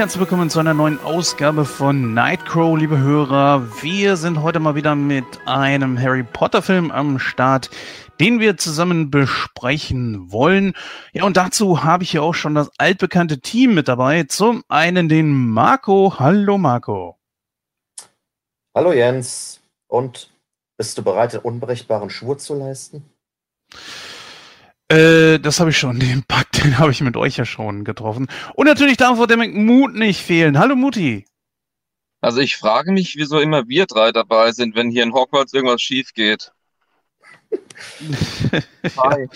[0.00, 3.82] Herzlich willkommen zu einer neuen Ausgabe von Nightcrow, liebe Hörer.
[3.82, 7.68] Wir sind heute mal wieder mit einem Harry Potter Film am Start,
[8.18, 10.72] den wir zusammen besprechen wollen.
[11.12, 14.22] Ja, und dazu habe ich hier auch schon das altbekannte Team mit dabei.
[14.22, 16.14] Zum einen den Marco.
[16.18, 17.18] Hallo Marco.
[18.74, 19.60] Hallo Jens.
[19.86, 20.30] Und
[20.78, 23.04] bist du bereit, den unbrechbaren Schwur zu leisten?
[24.90, 25.98] Äh, das habe ich schon.
[26.00, 28.26] Den Pakt, den habe ich mit euch ja schon getroffen.
[28.54, 30.58] Und natürlich darf auch der Mut nicht fehlen.
[30.58, 31.24] Hallo Mutti.
[32.20, 35.80] Also ich frage mich, wieso immer wir drei dabei sind, wenn hier in Hogwarts irgendwas
[35.80, 36.52] schief geht.
[38.98, 39.26] Hi.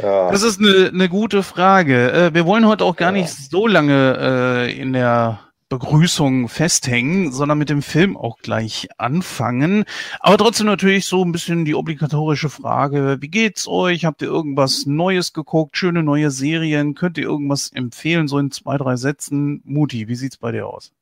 [0.00, 0.30] Ja.
[0.30, 2.10] Das ist eine, eine gute Frage.
[2.12, 3.20] Äh, wir wollen heute auch gar ja.
[3.20, 9.84] nicht so lange äh, in der Begrüßung festhängen, sondern mit dem Film auch gleich anfangen.
[10.18, 14.04] Aber trotzdem natürlich so ein bisschen die obligatorische Frage, wie geht's euch?
[14.04, 15.76] Habt ihr irgendwas Neues geguckt?
[15.76, 16.94] Schöne neue Serien?
[16.94, 19.62] Könnt ihr irgendwas empfehlen, so in zwei, drei Sätzen?
[19.64, 20.92] Muti, wie sieht's bei dir aus?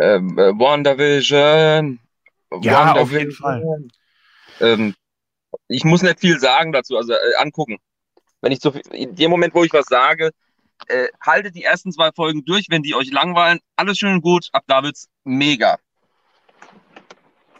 [0.00, 2.00] Ähm, äh, WandaVision.
[2.62, 2.98] Ja, WandaVision.
[2.98, 3.84] auf jeden Fall.
[4.60, 4.94] Ähm,
[5.68, 7.76] ich muss nicht viel sagen dazu, also äh, angucken.
[8.40, 10.30] Wenn ich so viel, in dem Moment, wo ich was sage,
[10.88, 13.60] äh, haltet die ersten zwei Folgen durch, wenn die euch langweilen.
[13.76, 14.48] Alles schön und gut.
[14.52, 15.78] Ab da wird's mega.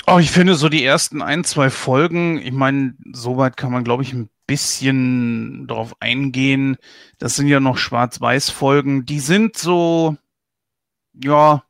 [0.06, 4.02] Oh, ich finde so die ersten ein, zwei Folgen, ich meine, soweit kann man, glaube
[4.02, 6.77] ich, ein bisschen darauf eingehen.
[7.19, 9.06] Das sind ja noch Schwarz-Weiß-Folgen.
[9.06, 10.17] Die sind so,
[11.14, 11.64] ja,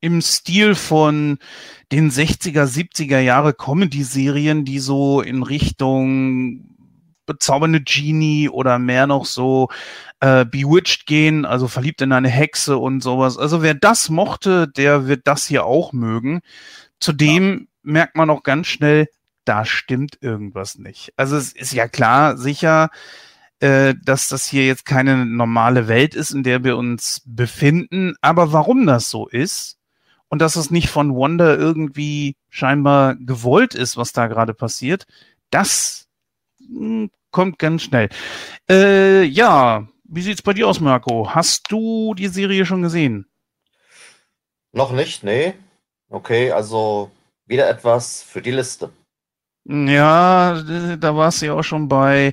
[0.00, 1.38] im Stil von
[1.90, 6.76] den 60er, 70er Jahre Comedy-Serien, die so in Richtung
[7.26, 9.68] bezaubernde Genie oder mehr noch so
[10.20, 13.38] äh, Bewitched gehen, also verliebt in eine Hexe und sowas.
[13.38, 16.40] Also wer das mochte, der wird das hier auch mögen.
[17.00, 17.66] Zudem ja.
[17.82, 19.08] merkt man auch ganz schnell,
[19.44, 21.12] da stimmt irgendwas nicht.
[21.16, 22.90] Also es ist ja klar, sicher,
[23.60, 28.14] äh, dass das hier jetzt keine normale Welt ist, in der wir uns befinden.
[28.20, 29.78] Aber warum das so ist
[30.28, 35.06] und dass es nicht von Wanda irgendwie scheinbar gewollt ist, was da gerade passiert,
[35.50, 36.08] das
[36.58, 38.08] hm, kommt ganz schnell.
[38.68, 41.30] Äh, ja, wie sieht's bei dir aus, Marco?
[41.34, 43.26] Hast du die Serie schon gesehen?
[44.72, 45.54] Noch nicht, nee.
[46.08, 47.10] Okay, also
[47.46, 48.90] wieder etwas für die Liste.
[49.64, 50.62] Ja,
[50.96, 52.32] da warst du ja auch schon bei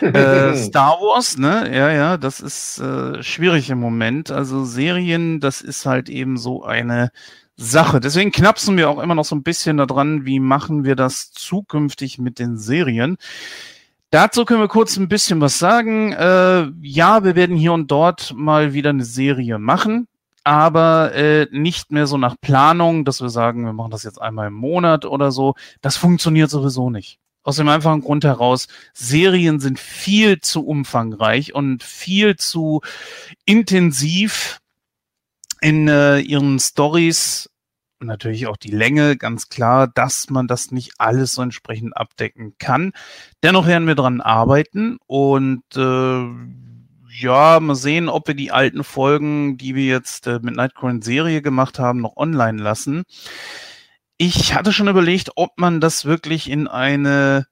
[0.00, 1.70] äh, Star Wars, ne?
[1.74, 4.30] Ja, ja, das ist äh, schwierig im Moment.
[4.30, 7.10] Also Serien, das ist halt eben so eine
[7.56, 8.00] Sache.
[8.00, 12.18] Deswegen knapsen wir auch immer noch so ein bisschen daran, wie machen wir das zukünftig
[12.18, 13.18] mit den Serien.
[14.10, 16.12] Dazu können wir kurz ein bisschen was sagen.
[16.12, 20.08] Äh, ja, wir werden hier und dort mal wieder eine Serie machen,
[20.44, 24.46] aber äh, nicht mehr so nach Planung, dass wir sagen, wir machen das jetzt einmal
[24.46, 25.54] im Monat oder so.
[25.82, 27.18] Das funktioniert sowieso nicht.
[27.42, 32.80] Aus dem einfachen Grund heraus, Serien sind viel zu umfangreich und viel zu
[33.44, 34.60] intensiv
[35.60, 37.50] in äh, ihren Stories
[38.00, 42.92] natürlich auch die Länge, ganz klar, dass man das nicht alles so entsprechend abdecken kann.
[43.42, 46.26] Dennoch werden wir dran arbeiten und äh,
[47.20, 51.42] ja, mal sehen, ob wir die alten Folgen, die wir jetzt äh, mit Nightcrawler Serie
[51.42, 53.02] gemacht haben, noch online lassen.
[54.16, 57.46] Ich hatte schon überlegt, ob man das wirklich in eine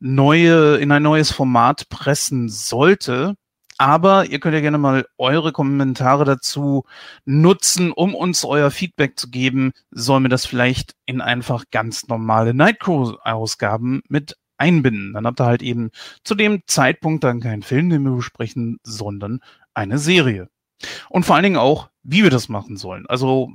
[0.00, 3.34] neue, in ein neues Format pressen sollte.
[3.78, 6.84] Aber ihr könnt ja gerne mal eure Kommentare dazu
[7.24, 9.72] nutzen, um uns euer Feedback zu geben.
[9.92, 15.12] Sollen wir das vielleicht in einfach ganz normale Nightcrow-Ausgaben mit einbinden?
[15.12, 15.90] Dann habt ihr halt eben
[16.24, 19.38] zu dem Zeitpunkt dann keinen Film, den wir besprechen, sondern
[19.74, 20.48] eine Serie.
[21.08, 23.06] Und vor allen Dingen auch, wie wir das machen sollen.
[23.06, 23.52] Also,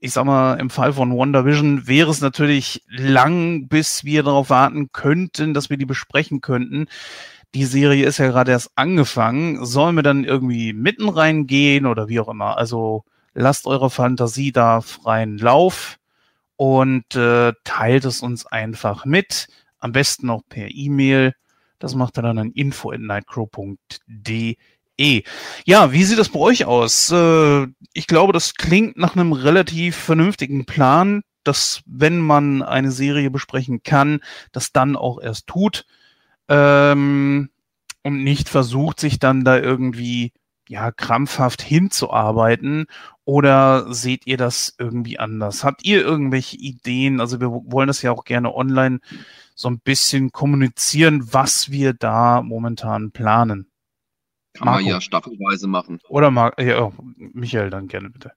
[0.00, 4.92] ich sag mal, im Fall von WandaVision wäre es natürlich lang, bis wir darauf warten
[4.92, 6.86] könnten, dass wir die besprechen könnten
[7.54, 9.64] die Serie ist ja gerade erst angefangen.
[9.64, 12.58] Sollen wir dann irgendwie mitten reingehen oder wie auch immer?
[12.58, 15.98] Also lasst eure Fantasie da freien Lauf
[16.56, 19.46] und äh, teilt es uns einfach mit.
[19.78, 21.34] Am besten auch per E-Mail.
[21.78, 24.56] Das macht ihr dann an info@nightcrow.de.
[25.64, 27.12] Ja, wie sieht das bei euch aus?
[27.12, 33.30] Äh, ich glaube, das klingt nach einem relativ vernünftigen Plan, dass wenn man eine Serie
[33.30, 34.18] besprechen kann,
[34.50, 35.86] das dann auch erst tut
[36.48, 37.50] ähm,
[38.02, 40.32] und nicht versucht, sich dann da irgendwie
[40.68, 42.86] ja krampfhaft hinzuarbeiten
[43.24, 45.64] oder seht ihr das irgendwie anders?
[45.64, 47.20] Habt ihr irgendwelche Ideen?
[47.20, 49.00] Also wir wollen das ja auch gerne online
[49.54, 53.70] so ein bisschen kommunizieren, was wir da momentan planen.
[54.54, 54.82] Kann Marco.
[54.82, 56.00] man ja staffelweise machen.
[56.08, 58.32] Oder Mar ja, oh, Michael, dann gerne bitte.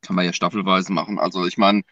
[0.00, 1.18] Kann man ja staffelweise machen.
[1.18, 1.82] Also ich meine,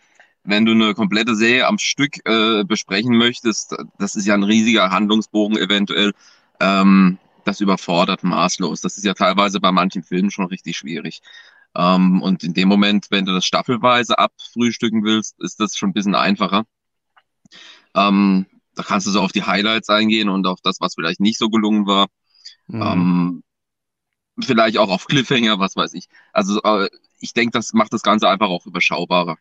[0.47, 4.91] wenn du eine komplette Serie am Stück äh, besprechen möchtest, das ist ja ein riesiger
[4.91, 6.13] Handlungsbogen eventuell,
[6.61, 8.81] ähm, das überfordert maßlos.
[8.81, 11.21] Das ist ja teilweise bei manchen Filmen schon richtig schwierig.
[11.75, 15.95] Ähm, und in dem Moment, wenn du das staffelweise abfrühstücken willst, ist das schon ein
[15.95, 16.65] bisschen einfacher.
[17.95, 21.39] Ähm, da kannst du so auf die Highlights eingehen und auf das, was vielleicht nicht
[21.39, 22.07] so gelungen war.
[22.67, 22.83] Mhm.
[22.83, 23.43] Ähm,
[24.41, 26.09] vielleicht auch auf Cliffhanger, was weiß ich.
[26.33, 26.89] Also äh,
[27.21, 29.39] ich denke, das macht das Ganze einfach auch überschaubarer.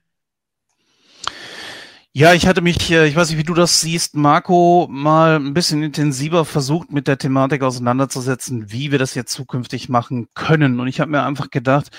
[2.18, 5.54] Ja, ich hatte mich, äh, ich weiß nicht, wie du das siehst, Marco, mal ein
[5.54, 10.80] bisschen intensiver versucht, mit der Thematik auseinanderzusetzen, wie wir das jetzt zukünftig machen können.
[10.80, 11.90] Und ich habe mir einfach gedacht,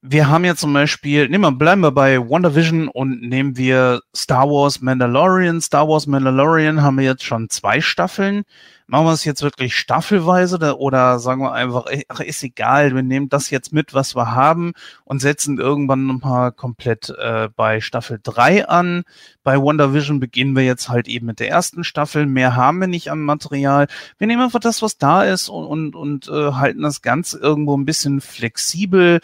[0.00, 4.48] wir haben ja zum Beispiel, nehmen wir, bleiben wir bei WandaVision und nehmen wir Star
[4.48, 5.60] Wars Mandalorian.
[5.60, 8.44] Star Wars Mandalorian haben wir jetzt schon zwei Staffeln.
[8.90, 13.28] Machen wir es jetzt wirklich staffelweise oder sagen wir einfach, ach, ist egal, wir nehmen
[13.28, 14.72] das jetzt mit, was wir haben
[15.04, 19.04] und setzen irgendwann nochmal komplett äh, bei Staffel 3 an.
[19.42, 22.26] Bei WandaVision beginnen wir jetzt halt eben mit der ersten Staffel.
[22.26, 23.86] Mehr haben wir nicht an Material.
[24.18, 27.76] Wir nehmen einfach das, was da ist und, und, und äh, halten das Ganze irgendwo
[27.76, 29.20] ein bisschen flexibel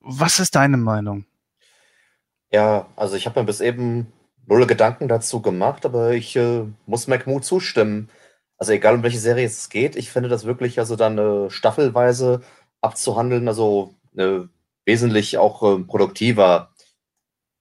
[0.00, 1.24] was ist deine Meinung?
[2.50, 4.12] Ja, also ich habe mir bis eben
[4.46, 8.08] null Gedanken dazu gemacht, aber ich äh, muss McMoo zustimmen.
[8.60, 12.42] Also egal um welche Serie es geht, ich finde das wirklich also dann äh, staffelweise
[12.82, 14.40] abzuhandeln, also äh,
[14.84, 16.74] wesentlich auch äh, produktiver.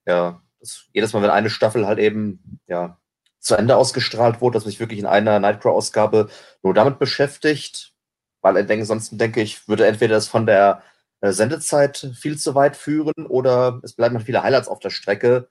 [0.06, 3.00] Ja, das, jedes Mal, wenn eine Staffel halt eben ja
[3.40, 6.30] zu Ende ausgestrahlt wurde, dass mich wirklich in einer Nightcrow-Ausgabe
[6.64, 7.94] nur damit beschäftigt,
[8.42, 10.84] weil ansonsten denke ich, würde entweder das von der
[11.22, 15.50] äh, Sendezeit viel zu weit führen oder es bleiben halt viele Highlights auf der Strecke.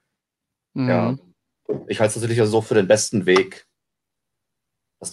[0.74, 0.88] Mhm.
[0.90, 1.16] Ja,
[1.86, 3.67] ich halte es natürlich also so für den besten Weg.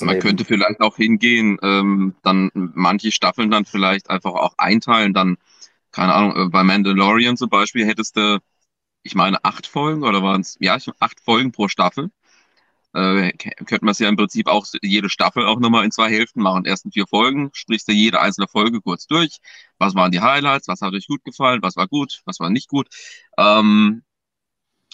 [0.01, 5.37] Man könnte vielleicht auch hingehen, ähm, dann manche Staffeln dann vielleicht einfach auch einteilen, dann,
[5.91, 8.39] keine Ahnung, äh, bei Mandalorian zum Beispiel hättest du,
[9.03, 12.09] ich meine, acht Folgen oder waren es, ja, acht Folgen pro Staffel
[12.95, 16.41] äh, könnte man es ja im Prinzip auch jede Staffel auch nochmal in zwei Hälften
[16.41, 16.65] machen.
[16.65, 19.39] Ersten vier Folgen sprichst du jede einzelne Folge kurz durch.
[19.77, 20.67] Was waren die Highlights?
[20.69, 21.61] Was hat euch gut gefallen?
[21.61, 22.21] Was war gut?
[22.25, 22.87] Was war nicht gut?
[23.37, 24.03] Ähm,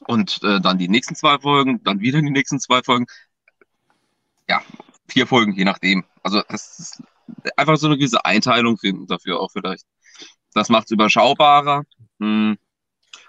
[0.07, 3.05] und äh, dann die nächsten zwei Folgen, dann wieder die nächsten zwei Folgen.
[4.51, 4.61] Ja,
[5.07, 6.03] vier Folgen, je nachdem.
[6.23, 7.03] Also das ist
[7.55, 9.85] einfach so eine gewisse Einteilung finden dafür auch vielleicht.
[10.53, 11.83] Das macht es überschaubarer.
[12.19, 12.27] Mh.
[12.27, 12.57] Hm.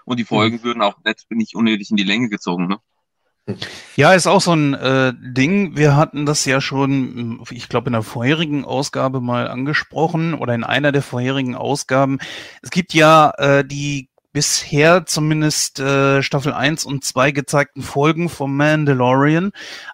[0.03, 0.63] Und die Folgen mhm.
[0.63, 0.97] würden auch
[1.29, 2.67] nicht unnötig in die Länge gezogen.
[2.67, 3.57] Ne?
[3.95, 5.77] Ja, ist auch so ein äh, Ding.
[5.77, 10.65] Wir hatten das ja schon, ich glaube, in der vorherigen Ausgabe mal angesprochen oder in
[10.65, 12.19] einer der vorherigen Ausgaben.
[12.61, 18.57] Es gibt ja äh, die bisher zumindest äh, Staffel 1 und 2 gezeigten Folgen vom
[18.57, 19.51] Mandalorian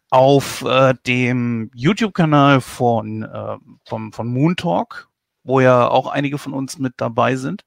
[0.10, 5.10] auf äh, dem YouTube-Kanal von, äh, vom, von Moon Talk,
[5.44, 7.66] wo ja auch einige von uns mit dabei sind.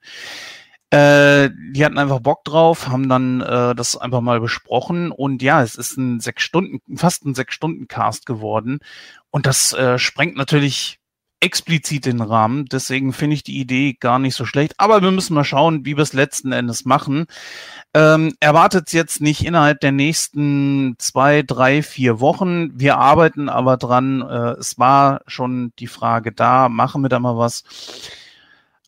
[0.90, 5.62] Äh, die hatten einfach Bock drauf, haben dann äh, das einfach mal besprochen und ja,
[5.62, 8.80] es ist ein sechs Stunden, fast ein sechs Stunden Cast geworden
[9.30, 11.00] und das äh, sprengt natürlich
[11.42, 12.66] explizit den Rahmen.
[12.66, 14.74] Deswegen finde ich die Idee gar nicht so schlecht.
[14.78, 17.26] Aber wir müssen mal schauen, wie wir es letzten Endes machen.
[17.94, 22.78] Ähm, erwartet jetzt nicht innerhalb der nächsten zwei, drei, vier Wochen.
[22.78, 24.22] Wir arbeiten aber dran.
[24.22, 27.64] Äh, es war schon die Frage da, machen wir da mal was.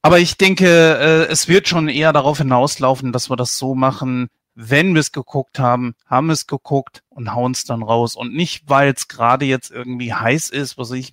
[0.01, 4.29] Aber ich denke, äh, es wird schon eher darauf hinauslaufen, dass wir das so machen,
[4.55, 8.15] wenn wir es geguckt haben, haben wir es geguckt und hauen es dann raus.
[8.15, 11.13] Und nicht, weil es gerade jetzt irgendwie heiß ist, was ich,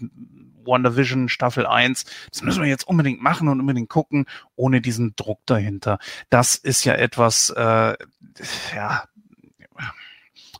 [0.65, 4.25] WandaVision Staffel 1, das müssen wir jetzt unbedingt machen und unbedingt gucken,
[4.55, 5.99] ohne diesen Druck dahinter.
[6.29, 7.95] Das ist ja etwas, äh,
[8.75, 9.03] ja,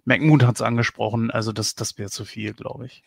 [0.05, 3.03] McMood hat es angesprochen, also das, das wäre zu viel, glaube ich.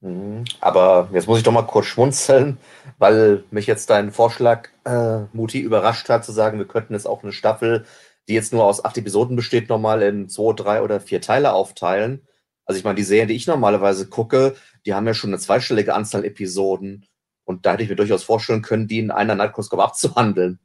[0.00, 0.44] Mhm.
[0.60, 2.58] Aber jetzt muss ich doch mal kurz schmunzeln,
[2.98, 7.22] weil mich jetzt dein Vorschlag, äh, Muti, überrascht hat, zu sagen, wir könnten jetzt auch
[7.22, 7.84] eine Staffel,
[8.28, 12.27] die jetzt nur aus acht Episoden besteht, nochmal in zwei, drei oder vier Teile aufteilen.
[12.68, 15.94] Also ich meine, die Serien, die ich normalerweise gucke, die haben ja schon eine zweistellige
[15.94, 17.06] Anzahl Episoden.
[17.44, 20.60] Und da hätte ich mir durchaus vorstellen können, die in einer Nightcrosscope abzuhandeln.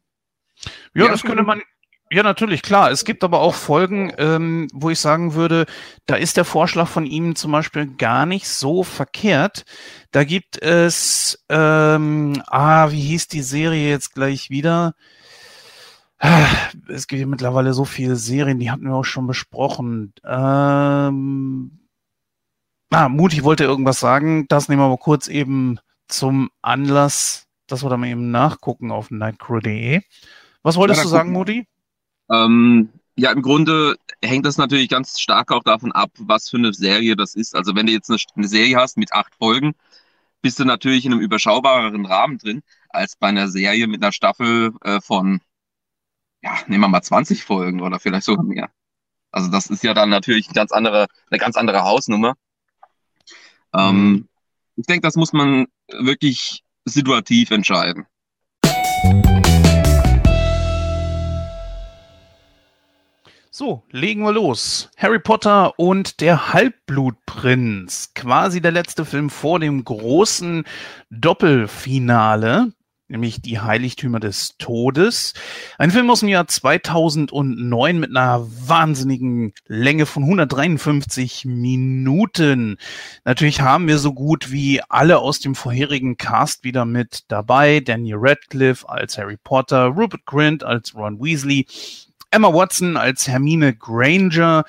[0.93, 1.61] Ja, ja, das könnte man,
[2.11, 2.91] ja, natürlich, klar.
[2.91, 5.65] Es gibt aber auch Folgen, ähm, wo ich sagen würde,
[6.05, 9.63] da ist der Vorschlag von ihm zum Beispiel gar nicht so verkehrt.
[10.11, 14.93] Da gibt es, ähm, ah, wie hieß die Serie jetzt gleich wieder?
[16.87, 20.13] Es gibt ja mittlerweile so viele Serien, die hatten wir auch schon besprochen.
[20.23, 21.82] Ähm,
[22.93, 24.47] ah, Muti wollte irgendwas sagen.
[24.47, 29.11] Das nehmen wir mal kurz eben zum Anlass, dass wir da mal eben nachgucken auf
[29.11, 30.01] nightcrow.de.
[30.61, 31.67] Was wolltest ja, du sagen, Muti?
[32.31, 36.73] Ähm, ja, im Grunde hängt das natürlich ganz stark auch davon ab, was für eine
[36.73, 37.55] Serie das ist.
[37.55, 39.73] Also wenn du jetzt eine, eine Serie hast mit acht Folgen,
[40.41, 44.73] bist du natürlich in einem überschaubareren Rahmen drin, als bei einer Serie mit einer Staffel
[44.81, 45.41] äh, von,
[46.41, 48.69] ja, nehmen wir mal 20 Folgen oder vielleicht sogar mehr.
[49.31, 52.35] Also das ist ja dann natürlich eine ganz andere, eine ganz andere Hausnummer.
[53.75, 54.27] Ähm, mhm.
[54.75, 58.05] Ich denke, das muss man wirklich situativ entscheiden.
[63.55, 64.89] So, legen wir los.
[64.97, 68.11] Harry Potter und der Halbblutprinz.
[68.15, 70.63] Quasi der letzte Film vor dem großen
[71.11, 72.73] Doppelfinale
[73.13, 75.33] nämlich Die Heiligtümer des Todes.
[75.77, 82.77] Ein Film aus dem Jahr 2009 mit einer wahnsinnigen Länge von 153 Minuten.
[83.23, 87.79] Natürlich haben wir so gut wie alle aus dem vorherigen Cast wieder mit dabei.
[87.79, 91.67] Daniel Radcliffe als Harry Potter, Rupert Grint als Ron Weasley,
[92.31, 94.65] Emma Watson als Hermine Granger.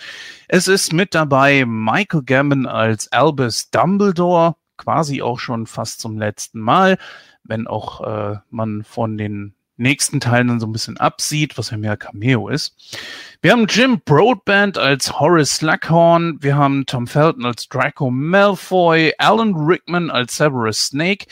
[0.48, 6.60] Es ist mit dabei Michael Gambon als Albus Dumbledore, quasi auch schon fast zum letzten
[6.60, 6.98] Mal
[7.44, 11.76] wenn auch äh, man von den nächsten Teilen dann so ein bisschen absieht, was ja
[11.76, 12.98] mehr Cameo ist.
[13.42, 19.54] Wir haben Jim Broadband als Horace Slughorn, wir haben Tom Felton als Draco Malfoy, Alan
[19.54, 21.26] Rickman als Severus Snake,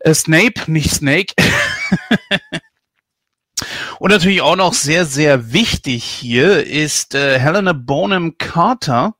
[0.00, 1.34] äh, Snape, nicht Snake.
[3.98, 9.16] Und natürlich auch noch sehr, sehr wichtig hier ist äh, Helena Bonham Carter,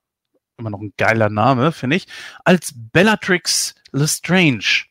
[0.57, 2.07] immer noch ein geiler Name, finde ich,
[2.45, 4.88] als Bellatrix Lestrange.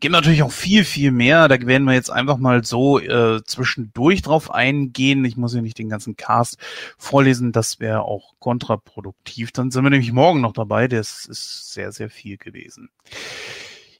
[0.00, 1.48] Gibt natürlich auch viel, viel mehr.
[1.48, 5.24] Da werden wir jetzt einfach mal so äh, zwischendurch drauf eingehen.
[5.24, 6.58] Ich muss ja nicht den ganzen Cast
[6.98, 9.52] vorlesen, das wäre auch kontraproduktiv.
[9.52, 10.88] Dann sind wir nämlich morgen noch dabei.
[10.88, 12.90] Das ist sehr, sehr viel gewesen.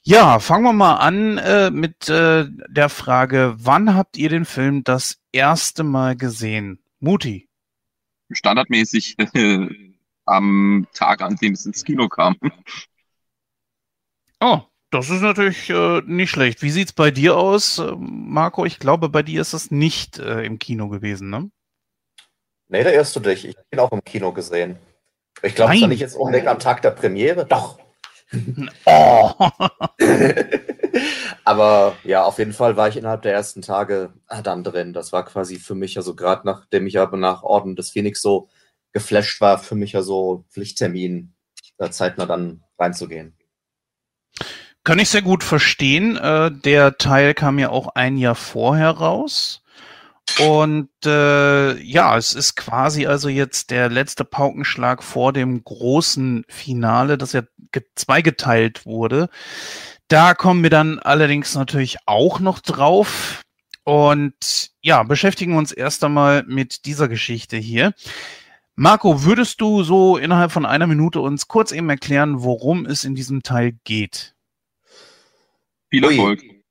[0.03, 4.85] Ja, fangen wir mal an äh, mit äh, der Frage, wann habt ihr den Film
[4.85, 6.79] das erste Mal gesehen?
[7.01, 7.49] Muti.
[8.31, 9.67] Standardmäßig äh,
[10.25, 12.37] am Tag, an dem es ins Kino kam.
[14.41, 14.61] Oh,
[14.97, 16.63] das ist natürlich äh, nicht schlecht.
[16.63, 18.65] Wie sieht's bei dir aus, äh, Marco?
[18.65, 21.51] Ich glaube, bei dir ist es nicht äh, im Kino gewesen, ne?
[22.69, 23.47] Nee, da irrst du dich.
[23.47, 24.79] Ich bin auch im Kino gesehen.
[25.43, 27.47] Ich glaube zwar nicht jetzt unbedingt am Tag der Premiere.
[27.47, 27.79] Doch.
[28.87, 29.33] oh.
[31.45, 34.13] Aber ja, auf jeden Fall war ich innerhalb der ersten Tage
[34.43, 34.93] dann drin.
[34.93, 38.49] Das war quasi für mich, also gerade nachdem ich aber nach Orden des Phoenix so
[38.93, 41.35] geflasht war, für mich ja so Pflichttermin,
[41.77, 43.37] da zeitnah dann reinzugehen.
[44.87, 46.17] Kann ich sehr gut verstehen.
[46.17, 49.65] Äh, der Teil kam ja auch ein Jahr vorher raus.
[50.39, 57.19] Und äh, ja, es ist quasi also jetzt der letzte Paukenschlag vor dem großen Finale,
[57.19, 57.43] das ja
[57.97, 59.29] zweigeteilt wurde.
[60.07, 63.43] Da kommen wir dann allerdings natürlich auch noch drauf.
[63.83, 67.93] Und ja, beschäftigen uns erst einmal mit dieser Geschichte hier.
[68.77, 73.17] Marco, würdest du so innerhalb von einer Minute uns kurz eben erklären, worum es in
[73.17, 74.36] diesem Teil geht?
[75.91, 76.43] Viel Erfolg.
[76.43, 76.65] Ui.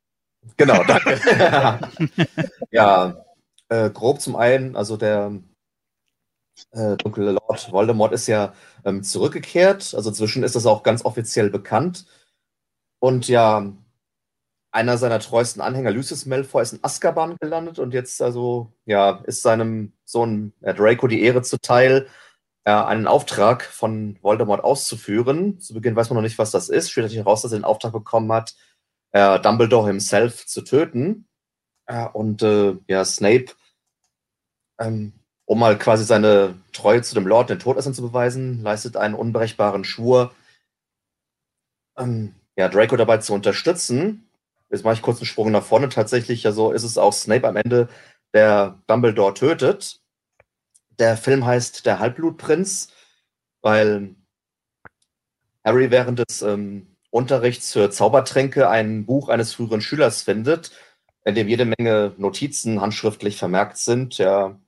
[0.58, 1.20] Genau, danke.
[2.72, 3.26] ja,
[3.70, 5.40] äh, grob zum einen, also der
[6.72, 8.54] äh, dunkle Lord Voldemort ist ja
[8.84, 9.94] ähm, zurückgekehrt.
[9.96, 12.06] Also zwischen ist das auch ganz offiziell bekannt.
[13.00, 13.74] Und ja,
[14.72, 19.42] einer seiner treuesten Anhänger, Lucius Malfoy, ist in Azkaban gelandet und jetzt also ja ist
[19.42, 22.08] seinem Sohn äh, Draco die Ehre zuteil,
[22.66, 25.60] äh, einen Auftrag von Voldemort auszuführen.
[25.60, 26.94] Zu Beginn weiß man noch nicht, was das ist.
[26.94, 28.56] Sich heraus, dass er den Auftrag bekommen hat,
[29.16, 31.26] äh, Dumbledore himself zu töten.
[31.86, 33.46] Äh, und äh, ja, Snape,
[34.78, 35.14] ähm,
[35.46, 39.86] um mal quasi seine Treue zu dem Lord, den Todessern zu beweisen, leistet einen unbrechbaren
[39.86, 40.36] Schwur,
[41.98, 44.30] ähm, ja, Draco dabei zu unterstützen.
[44.70, 45.88] Jetzt mache ich kurz einen Sprung nach vorne.
[45.88, 47.88] Tatsächlich, also ist es auch Snape am Ende,
[48.34, 50.02] der Dumbledore tötet.
[51.00, 52.92] Der Film heißt Der Halbblutprinz,
[53.62, 54.16] weil
[55.64, 60.72] Harry während des ähm, Unterrichts für Zaubertränke ein Buch eines früheren Schülers findet,
[61.24, 64.60] in dem jede Menge Notizen handschriftlich vermerkt sind, ja,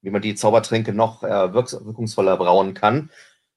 [0.00, 3.10] wie man die Zaubertränke noch äh, wirkungsvoller brauen kann.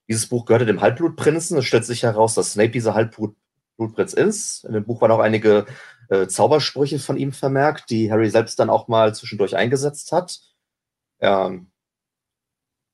[0.08, 1.60] Dieses Buch gehörte dem Halbblutprinzen.
[1.60, 4.66] Es stellt sich heraus, dass Snape dieser Halbblutprinz ist.
[4.66, 5.68] In dem Buch waren auch einige
[6.10, 10.40] äh, Zaubersprüche von ihm vermerkt, die Harry selbst dann auch mal zwischendurch eingesetzt hat.
[11.22, 11.52] Ja.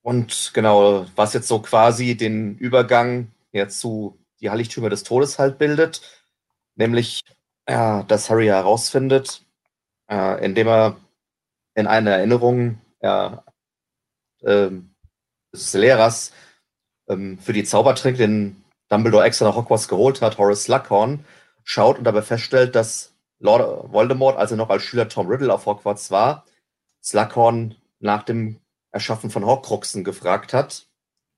[0.01, 5.57] Und genau, was jetzt so quasi den Übergang ja, zu die Heiligtümer des Todes halt
[5.57, 6.01] bildet.
[6.75, 7.23] Nämlich,
[7.65, 9.43] äh, dass Harry herausfindet,
[10.09, 10.97] äh, indem er
[11.75, 13.29] in einer Erinnerung äh,
[14.41, 16.31] des Lehrers
[17.07, 21.25] ähm, für die Zaubertränke, den Dumbledore extra nach Hogwarts geholt hat, Horace Slughorn,
[21.63, 25.65] schaut und dabei feststellt, dass Lord Voldemort, als er noch als Schüler Tom Riddle auf
[25.65, 26.45] Hogwarts war,
[27.03, 28.59] Slughorn nach dem
[28.91, 30.87] Erschaffen von Horcruxen gefragt hat.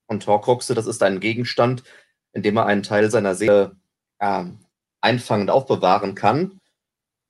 [0.08, 1.84] Und Horcruxe, das ist ein Gegenstand,
[2.34, 3.76] indem er einen Teil seiner Seele
[4.20, 4.46] äh,
[5.02, 6.60] einfangen und aufbewahren kann.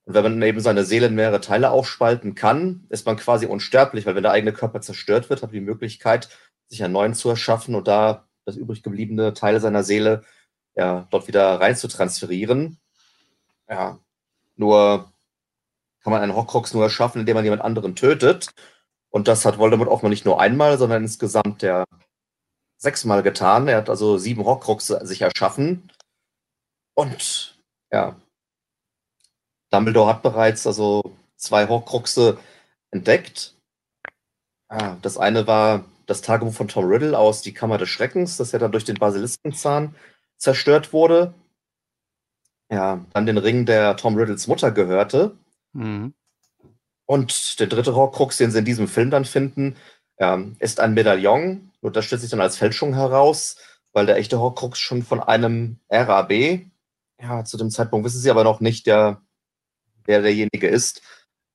[0.05, 4.05] Und wenn man eben seine Seele in mehrere Teile aufspalten kann, ist man quasi unsterblich,
[4.05, 6.29] weil wenn der eigene Körper zerstört wird, hat man die Möglichkeit,
[6.67, 10.23] sich einen neuen zu erschaffen und da das übrig gebliebene Teil seiner Seele
[10.75, 12.79] ja, dort wieder rein zu transferieren.
[13.69, 13.99] Ja,
[14.55, 15.11] nur
[16.03, 18.49] kann man einen Horcrux nur erschaffen, indem man jemand anderen tötet.
[19.09, 21.83] Und das hat Voldemort auch mal nicht nur einmal, sondern insgesamt ja
[22.81, 23.67] sechsmal getan.
[23.67, 25.91] Er hat also sieben Horcruxe sich erschaffen.
[26.95, 27.61] Und
[27.91, 28.15] ja,
[29.69, 32.37] Dumbledore hat bereits also zwei Horcruxe
[32.91, 33.55] entdeckt.
[34.67, 38.51] Ah, das eine war das Tagebuch von Tom Riddle aus Die Kammer des Schreckens, das
[38.51, 39.95] ja dann durch den Basiliskenzahn
[40.37, 41.33] zerstört wurde.
[42.71, 45.37] Ja, dann den Ring, der Tom Riddles Mutter gehörte.
[45.73, 46.13] Mhm.
[47.05, 49.75] Und der dritte Horcrux, den sie in diesem Film dann finden,
[50.59, 51.70] ist ein Medaillon.
[51.81, 53.57] Und das stellt sich dann als Fälschung heraus,
[53.91, 56.31] weil der echte Horcrux schon von einem RAB,
[57.21, 59.21] ja, zu dem Zeitpunkt wissen sie aber noch nicht, der,
[60.05, 61.01] wer derjenige ist,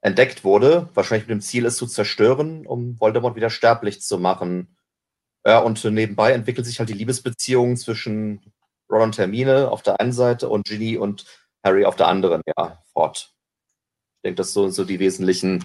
[0.00, 0.88] entdeckt wurde.
[0.95, 4.76] Wahrscheinlich mit dem Ziel, es zu zerstören, um Voldemort wieder sterblich zu machen.
[5.45, 8.52] Ja, und nebenbei entwickelt sich halt die Liebesbeziehung zwischen
[8.90, 11.25] Ron und Hermine auf der einen Seite und Ginny und
[11.64, 13.33] Harry auf der anderen, ja, fort.
[14.16, 15.64] Ich denke, das sind so die wesentlichen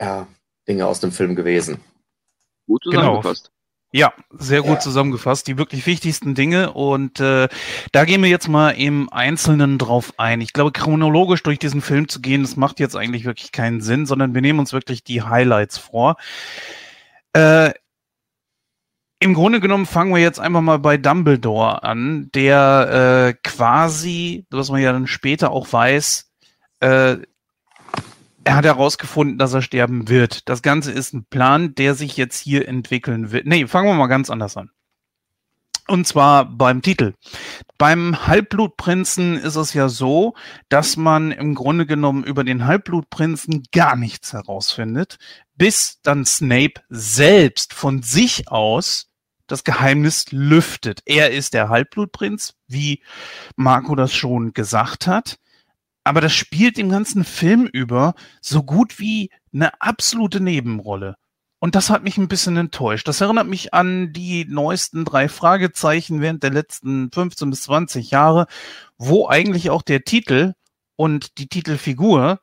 [0.00, 0.28] ja,
[0.68, 1.80] Dinge aus dem Film gewesen.
[2.66, 3.00] Gut genau.
[3.00, 3.50] zusammengefasst.
[3.90, 4.80] Ja, sehr gut ja.
[4.80, 5.46] zusammengefasst.
[5.46, 6.72] Die wirklich wichtigsten Dinge.
[6.72, 7.48] Und äh,
[7.92, 10.40] da gehen wir jetzt mal im Einzelnen drauf ein.
[10.40, 14.04] Ich glaube, chronologisch durch diesen Film zu gehen, das macht jetzt eigentlich wirklich keinen Sinn,
[14.04, 16.16] sondern wir nehmen uns wirklich die Highlights vor.
[17.32, 17.72] Äh,
[19.20, 24.70] im Grunde genommen fangen wir jetzt einfach mal bei Dumbledore an, der äh, quasi, was
[24.70, 26.30] man ja dann später auch weiß,
[26.80, 27.16] äh,
[28.48, 30.48] er hat herausgefunden, dass er sterben wird.
[30.48, 33.46] Das Ganze ist ein Plan, der sich jetzt hier entwickeln wird.
[33.46, 34.70] Nee, fangen wir mal ganz anders an.
[35.86, 37.12] Und zwar beim Titel.
[37.76, 40.32] Beim Halbblutprinzen ist es ja so,
[40.70, 45.18] dass man im Grunde genommen über den Halbblutprinzen gar nichts herausfindet,
[45.54, 49.10] bis dann Snape selbst von sich aus
[49.46, 51.02] das Geheimnis lüftet.
[51.04, 53.02] Er ist der Halbblutprinz, wie
[53.56, 55.38] Marco das schon gesagt hat.
[56.08, 61.16] Aber das spielt im ganzen Film über so gut wie eine absolute Nebenrolle.
[61.58, 63.06] Und das hat mich ein bisschen enttäuscht.
[63.06, 68.46] Das erinnert mich an die neuesten drei Fragezeichen während der letzten 15 bis 20 Jahre,
[68.96, 70.54] wo eigentlich auch der Titel
[70.96, 72.40] und die Titelfigur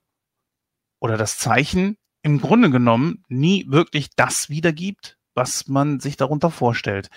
[0.99, 7.09] oder das Zeichen im Grunde genommen nie wirklich das wiedergibt, was man sich darunter vorstellt.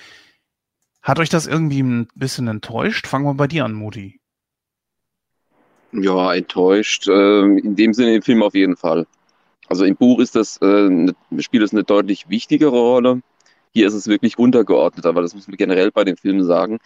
[1.02, 3.06] Hat euch das irgendwie ein bisschen enttäuscht?
[3.06, 4.17] Fangen wir bei dir an, Muti.
[5.92, 7.08] Ja, enttäuscht.
[7.08, 9.06] Äh, in dem Sinne im Film auf jeden Fall.
[9.68, 13.22] Also im Buch ist das, äh, ne, spielt es eine deutlich wichtigere Rolle.
[13.72, 16.78] Hier ist es wirklich untergeordnet, aber das muss man generell bei dem Film sagen.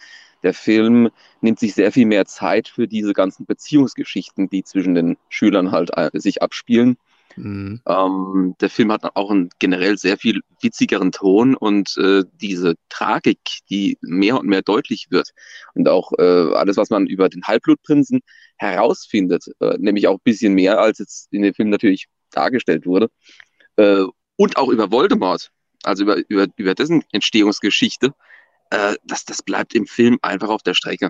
[0.43, 1.09] Der Film
[1.41, 5.91] nimmt sich sehr viel mehr Zeit für diese ganzen Beziehungsgeschichten, die zwischen den Schülern halt
[5.97, 6.97] äh, sich abspielen.
[7.35, 7.81] Mhm.
[7.87, 13.39] Ähm, der Film hat auch einen generell sehr viel witzigeren Ton und äh, diese Tragik,
[13.69, 15.31] die mehr und mehr deutlich wird.
[15.73, 18.21] Und auch äh, alles, was man über den Halbblutprinzen
[18.57, 23.09] herausfindet, äh, nämlich auch ein bisschen mehr, als jetzt in dem Film natürlich dargestellt wurde.
[23.77, 24.03] Äh,
[24.35, 25.51] und auch über Voldemort,
[25.83, 28.13] also über, über, über dessen Entstehungsgeschichte,
[28.69, 31.09] äh, das, das bleibt im Film einfach auf der Strecke.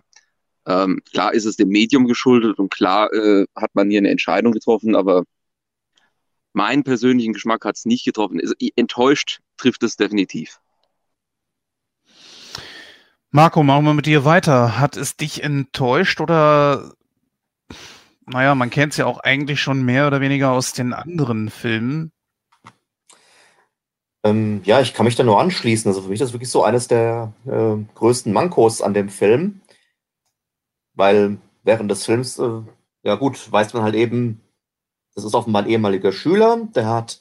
[0.66, 4.54] Ähm, klar ist es dem Medium geschuldet und klar äh, hat man hier eine Entscheidung
[4.54, 5.24] getroffen, aber
[6.54, 8.40] meinen persönlichen Geschmack hat es nicht getroffen.
[8.42, 10.60] Also, enttäuscht trifft es definitiv.
[13.32, 14.80] Marco, machen wir mit dir weiter.
[14.80, 16.94] Hat es dich enttäuscht oder,
[18.28, 22.12] naja, man kennt es ja auch eigentlich schon mehr oder weniger aus den anderen Filmen?
[24.24, 25.90] Ähm, ja, ich kann mich da nur anschließen.
[25.90, 29.62] Also für mich ist das wirklich so eines der äh, größten Mankos an dem Film.
[30.94, 32.62] Weil während des Films, äh,
[33.02, 34.42] ja gut, weiß man halt eben,
[35.16, 37.20] das ist offenbar ein ehemaliger Schüler, der hat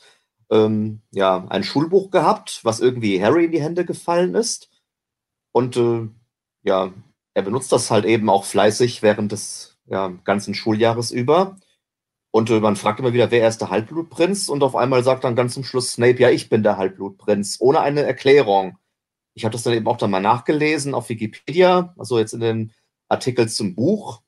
[0.50, 4.70] ähm, ja ein Schulbuch gehabt, was irgendwie Harry in die Hände gefallen ist.
[5.52, 6.08] Und äh,
[6.62, 6.92] ja,
[7.34, 11.56] er benutzt das halt eben auch fleißig während des ja, ganzen Schuljahres über.
[12.30, 14.48] Und äh, man fragt immer wieder, wer ist der Halbblutprinz?
[14.48, 17.80] Und auf einmal sagt dann ganz zum Schluss Snape, ja, ich bin der Halbblutprinz, ohne
[17.80, 18.78] eine Erklärung.
[19.34, 22.72] Ich habe das dann eben auch dann mal nachgelesen auf Wikipedia, also jetzt in den
[23.08, 24.22] Artikel zum Buch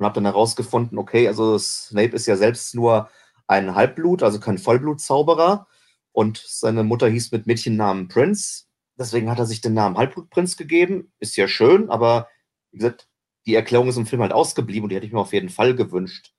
[0.00, 3.10] und habe dann herausgefunden, okay, also Snape ist ja selbst nur
[3.46, 5.66] ein Halbblut, also kein Vollblutzauberer.
[6.12, 8.64] Und seine Mutter hieß mit Mädchennamen Prince.
[8.98, 11.12] Deswegen hat er sich den Namen Halbblutprinz gegeben.
[11.20, 12.28] Ist ja schön, aber
[12.72, 13.08] wie gesagt,
[13.44, 15.74] die Erklärung ist im Film halt ausgeblieben und die hätte ich mir auf jeden Fall
[15.74, 16.32] gewünscht.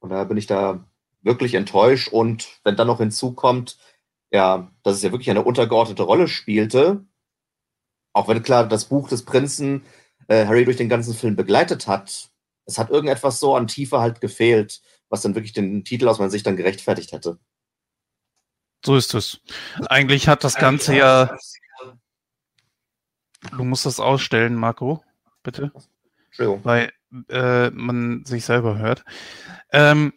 [0.00, 0.84] Und daher bin ich da
[1.22, 2.08] wirklich enttäuscht.
[2.08, 3.78] Und wenn dann noch hinzukommt,
[4.32, 7.04] ja, dass es ja wirklich eine untergeordnete Rolle spielte,
[8.12, 9.84] auch wenn klar das Buch des Prinzen
[10.26, 12.33] äh, Harry durch den ganzen Film begleitet hat,
[12.66, 16.30] es hat irgendetwas so an Tiefe halt gefehlt, was dann wirklich den Titel aus meiner
[16.30, 17.38] Sicht dann gerechtfertigt hätte.
[18.84, 19.40] So ist es.
[19.88, 21.36] Eigentlich hat das Ganze ja.
[23.56, 25.02] Du musst das ausstellen, Marco.
[25.42, 25.72] Bitte?
[26.26, 26.64] Entschuldigung.
[26.64, 26.92] Weil
[27.28, 29.04] äh, man sich selber hört.
[29.72, 30.12] Ähm,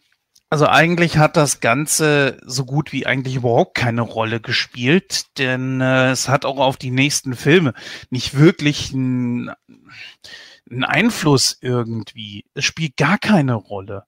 [0.50, 6.10] also eigentlich hat das Ganze so gut wie eigentlich überhaupt keine Rolle gespielt, denn äh,
[6.10, 7.74] es hat auch auf die nächsten Filme
[8.08, 9.52] nicht wirklich einen,
[10.70, 12.44] einen Einfluss irgendwie.
[12.54, 14.04] Es spielt gar keine Rolle.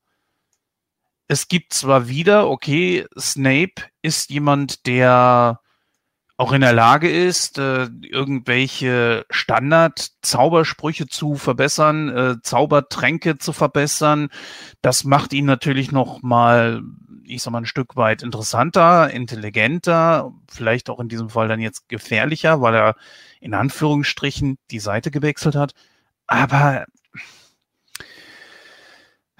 [1.28, 5.60] Es gibt zwar wieder, okay, Snape ist jemand, der
[6.40, 14.30] auch in der Lage ist, äh, irgendwelche Standard-Zaubersprüche zu verbessern, äh, Zaubertränke zu verbessern.
[14.80, 16.80] Das macht ihn natürlich noch mal,
[17.24, 21.90] ich sag mal, ein Stück weit interessanter, intelligenter, vielleicht auch in diesem Fall dann jetzt
[21.90, 22.96] gefährlicher, weil er
[23.40, 25.74] in Anführungsstrichen die Seite gewechselt hat.
[26.30, 26.86] Aber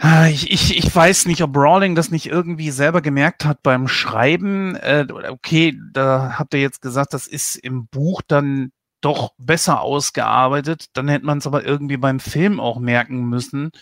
[0.03, 3.87] Ah, ich, ich, ich weiß nicht, ob Rawling das nicht irgendwie selber gemerkt hat beim
[3.87, 4.75] Schreiben.
[4.77, 8.73] Äh, okay, da habt ihr jetzt gesagt, das ist im Buch dann
[9.03, 10.87] doch besser ausgearbeitet.
[10.95, 13.73] Dann hätte man es aber irgendwie beim Film auch merken müssen.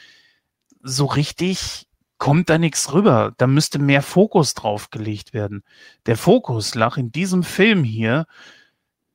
[0.83, 1.87] So richtig
[2.19, 3.33] kommt da nichts rüber.
[3.39, 5.63] Da müsste mehr Fokus drauf gelegt werden.
[6.07, 8.27] Der Fokus lag in diesem Film hier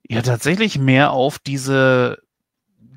[0.08, 2.23] ja tatsächlich mehr auf diese,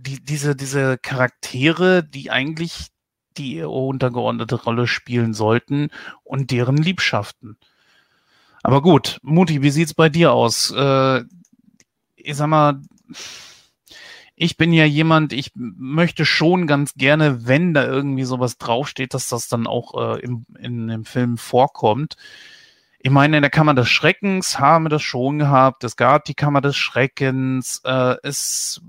[0.07, 2.89] die, diese, diese Charaktere, die eigentlich
[3.37, 5.91] die untergeordnete Rolle spielen sollten
[6.25, 7.59] und deren Liebschaften.
[8.63, 10.73] Aber gut, Muti, wie sieht's bei dir aus?
[10.75, 11.23] Äh,
[12.17, 12.81] ich sag mal,
[14.35, 19.29] ich bin ja jemand, ich möchte schon ganz gerne, wenn da irgendwie sowas draufsteht, dass
[19.29, 22.17] das dann auch äh, im, in dem Film vorkommt.
[22.99, 25.85] Ich meine, in der Kammer des Schreckens haben wir das schon gehabt.
[25.85, 27.81] Es gab die Kammer des Schreckens.
[27.85, 28.83] Äh, es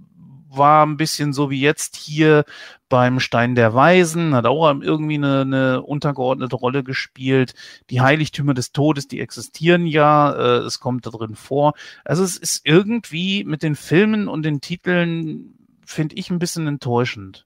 [0.57, 2.45] war ein bisschen so wie jetzt hier
[2.89, 7.53] beim Stein der Weisen, hat auch irgendwie eine, eine untergeordnete Rolle gespielt.
[7.89, 11.73] Die Heiligtümer des Todes, die existieren ja, äh, es kommt da drin vor.
[12.05, 17.45] Also es ist irgendwie mit den Filmen und den Titeln, finde ich, ein bisschen enttäuschend.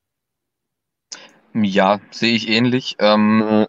[1.54, 2.96] Ja, sehe ich ähnlich.
[3.00, 3.66] Ähm,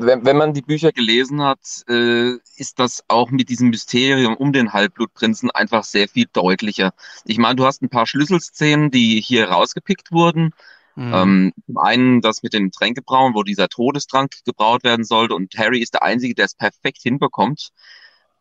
[0.00, 4.52] wenn, wenn man die Bücher gelesen hat, äh, ist das auch mit diesem Mysterium um
[4.52, 6.92] den Halbblutprinzen einfach sehr viel deutlicher.
[7.24, 10.52] Ich meine, du hast ein paar Schlüsselszenen, die hier rausgepickt wurden.
[10.96, 11.12] Mhm.
[11.14, 15.80] Ähm, zum einen das mit dem Tränkebrauen, wo dieser Todestrank gebraut werden sollte und Harry
[15.80, 17.70] ist der Einzige, der es perfekt hinbekommt.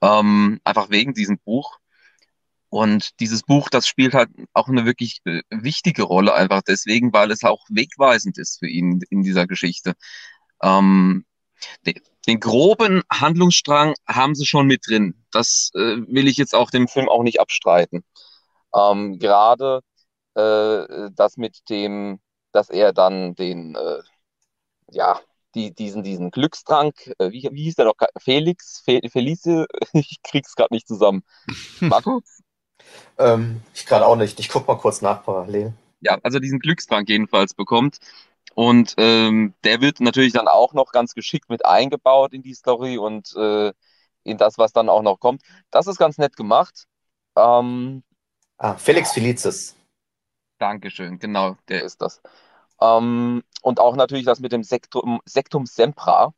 [0.01, 1.77] Ähm, einfach wegen diesem Buch.
[2.69, 7.31] Und dieses Buch, das spielt halt auch eine wirklich äh, wichtige Rolle, einfach deswegen, weil
[7.31, 9.93] es auch wegweisend ist für ihn in dieser Geschichte.
[10.61, 11.25] Ähm,
[11.85, 11.95] den,
[12.27, 15.15] den groben Handlungsstrang haben sie schon mit drin.
[15.31, 18.03] Das äh, will ich jetzt auch dem Film auch nicht abstreiten.
[18.75, 19.81] Ähm, Gerade
[20.35, 22.19] äh, das mit dem,
[22.51, 24.01] dass er dann den, äh,
[24.91, 25.19] ja,
[25.55, 27.95] die, diesen, diesen Glückstrank, äh, wie, wie hieß der noch?
[28.19, 31.23] Felix, Fe Felice, ich krieg's gerade nicht zusammen.
[31.79, 32.21] Marco?
[33.17, 34.39] ähm, ich gerade auch nicht.
[34.39, 35.73] Ich guck mal kurz nach parallel.
[36.01, 37.97] Ja, also diesen Glückstrank jedenfalls bekommt.
[38.55, 42.97] Und ähm, der wird natürlich dann auch noch ganz geschickt mit eingebaut in die Story
[42.97, 43.71] und äh,
[44.23, 45.41] in das, was dann auch noch kommt.
[45.71, 46.85] Das ist ganz nett gemacht.
[47.35, 48.03] Ähm,
[48.57, 49.75] ah, Felix Felicis.
[50.57, 52.21] Dankeschön, genau, der ist das.
[52.81, 56.33] Ähm, und auch natürlich das mit dem Sektum, Sektum Sempra,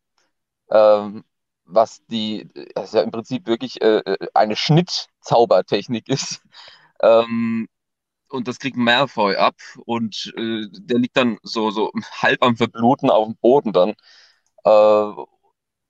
[0.70, 1.24] ähm,
[1.66, 6.42] was die, also ja im Prinzip wirklich äh, äh eine Schnittzaubertechnik ist.
[7.02, 7.68] Ähm,
[8.32, 11.92] und das kriegt Malfoy ab und äh, der liegt dann so, so
[12.22, 13.94] halb am Verbluten auf dem Boden dann.
[14.64, 15.24] Äh,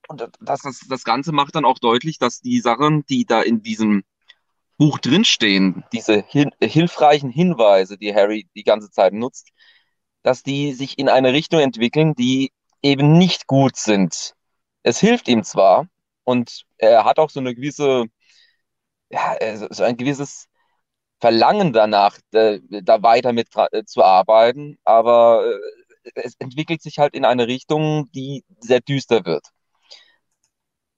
[0.10, 3.62] und das, das, das Ganze macht dann auch deutlich, dass die Sachen, die da in
[3.62, 4.04] diesem
[4.77, 9.49] Buch drinstehen, diese hin hilfreichen Hinweise, die Harry die ganze Zeit nutzt,
[10.23, 12.51] dass die sich in eine Richtung entwickeln, die
[12.82, 14.34] eben nicht gut sind.
[14.84, 15.88] Es hilft ihm zwar
[16.23, 18.06] und er hat auch so eine gewisse,
[19.10, 19.36] ja,
[19.69, 20.47] so ein gewisses
[21.22, 25.46] Verlangen danach, da, da weiter mit äh, zu arbeiten, aber
[26.06, 29.46] äh, es entwickelt sich halt in eine Richtung, die sehr düster wird.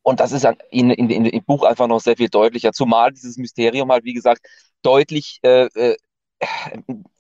[0.02, 3.38] Und das ist in, in, in, im Buch einfach noch sehr viel deutlicher, zumal dieses
[3.38, 4.46] Mysterium halt, wie gesagt,
[4.82, 5.98] deutlich, äh, äh,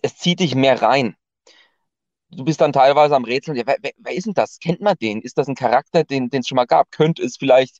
[0.02, 1.16] es zieht dich mehr rein.
[2.30, 4.60] Du bist dann teilweise am Rätseln, ja, wer, wer, ist denn das?
[4.60, 5.22] Kennt man den?
[5.22, 6.92] Ist das ein Charakter, den es schon mal gab?
[6.92, 7.78] Könnte es vielleicht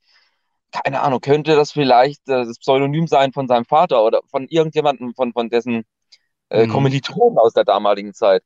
[0.74, 5.14] keine Ahnung, könnte das vielleicht äh, das Pseudonym sein von seinem Vater oder von irgendjemandem
[5.14, 5.86] von, von dessen
[6.50, 6.72] äh, mhm.
[6.72, 8.44] Kommilitonen aus der damaligen Zeit.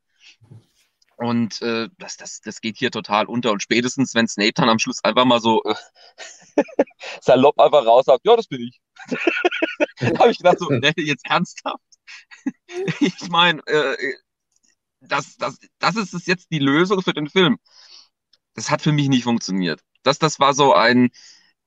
[1.16, 3.50] Und äh, das, das, das geht hier total unter.
[3.50, 5.74] Und spätestens, wenn Snape dann am Schluss einfach mal so äh,
[7.20, 8.80] salopp einfach raus sagt, ja, das bin ich.
[10.18, 11.82] habe ich gedacht, so, ne, jetzt ernsthaft?
[13.00, 13.96] ich meine, äh,
[15.00, 17.58] das, das, das ist jetzt die Lösung für den Film.
[18.54, 19.80] Das hat für mich nicht funktioniert.
[20.02, 21.10] Das, das war so ein,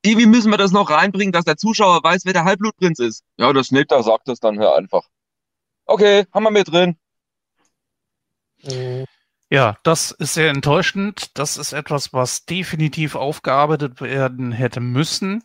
[0.04, 3.24] irgendwie müssen wir das noch reinbringen, dass der Zuschauer weiß, wer der Halbblutprinz ist.
[3.38, 5.04] Ja, das Snape da sagt das dann hör einfach.
[5.86, 6.98] Okay, haben wir mit drin.
[8.64, 9.06] Mhm.
[9.50, 11.38] Ja, das ist sehr enttäuschend.
[11.38, 15.44] Das ist etwas, was definitiv aufgearbeitet werden hätte müssen.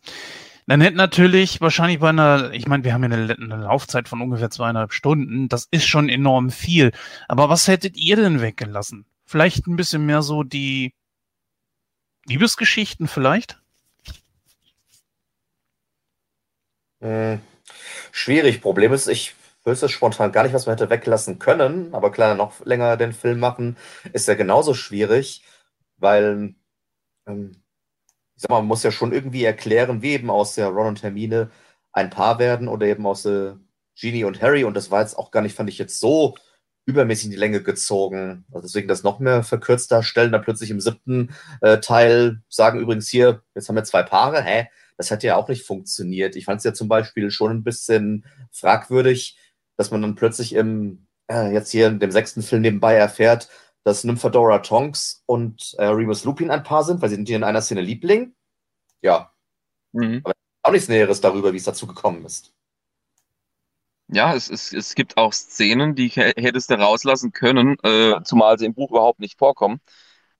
[0.65, 4.21] Dann hätte natürlich wahrscheinlich bei einer, ich meine, wir haben ja eine, eine, Laufzeit von
[4.21, 5.49] ungefähr zweieinhalb Stunden.
[5.49, 6.93] Das ist schon enorm viel.
[7.27, 9.05] Aber was hättet ihr denn weggelassen?
[9.25, 10.93] Vielleicht ein bisschen mehr so die
[12.25, 13.59] Liebesgeschichten vielleicht?
[17.01, 17.41] Hm,
[18.11, 18.61] schwierig.
[18.61, 21.93] Problem ist, ich wüsste spontan gar nicht, was man hätte weglassen können.
[21.93, 23.77] Aber klar, noch länger den Film machen,
[24.13, 25.43] ist ja genauso schwierig,
[25.97, 26.55] weil
[27.27, 27.63] ähm,
[28.35, 31.03] ich sag mal, man muss ja schon irgendwie erklären, wie eben aus der Ron und
[31.03, 31.51] Hermine
[31.93, 33.59] ein Paar werden oder eben aus der
[33.99, 34.63] Genie und Harry.
[34.65, 36.35] Und das war jetzt auch gar nicht, fand ich jetzt so
[36.85, 38.45] übermäßig in die Länge gezogen.
[38.51, 43.09] Also deswegen das noch mehr verkürzt darstellen, dann plötzlich im siebten äh, Teil sagen übrigens
[43.09, 44.69] hier, jetzt haben wir zwei Paare, hä?
[44.97, 46.35] Das hätte ja auch nicht funktioniert.
[46.35, 49.37] Ich fand es ja zum Beispiel schon ein bisschen fragwürdig,
[49.77, 53.49] dass man dann plötzlich im, äh, jetzt hier in dem sechsten Film nebenbei erfährt,
[53.83, 57.43] dass Nymphadora Tonks und äh, Remus Lupin ein Paar sind, weil sie sind hier in
[57.43, 58.35] einer Szene Liebling.
[59.01, 59.31] Ja.
[59.93, 60.21] Mhm.
[60.23, 60.33] Aber
[60.63, 62.53] auch nichts Näheres darüber, wie es dazu gekommen ist.
[64.09, 68.65] Ja, es, es, es gibt auch Szenen, die hättest du rauslassen können, äh, zumal sie
[68.65, 69.81] im Buch überhaupt nicht vorkommen.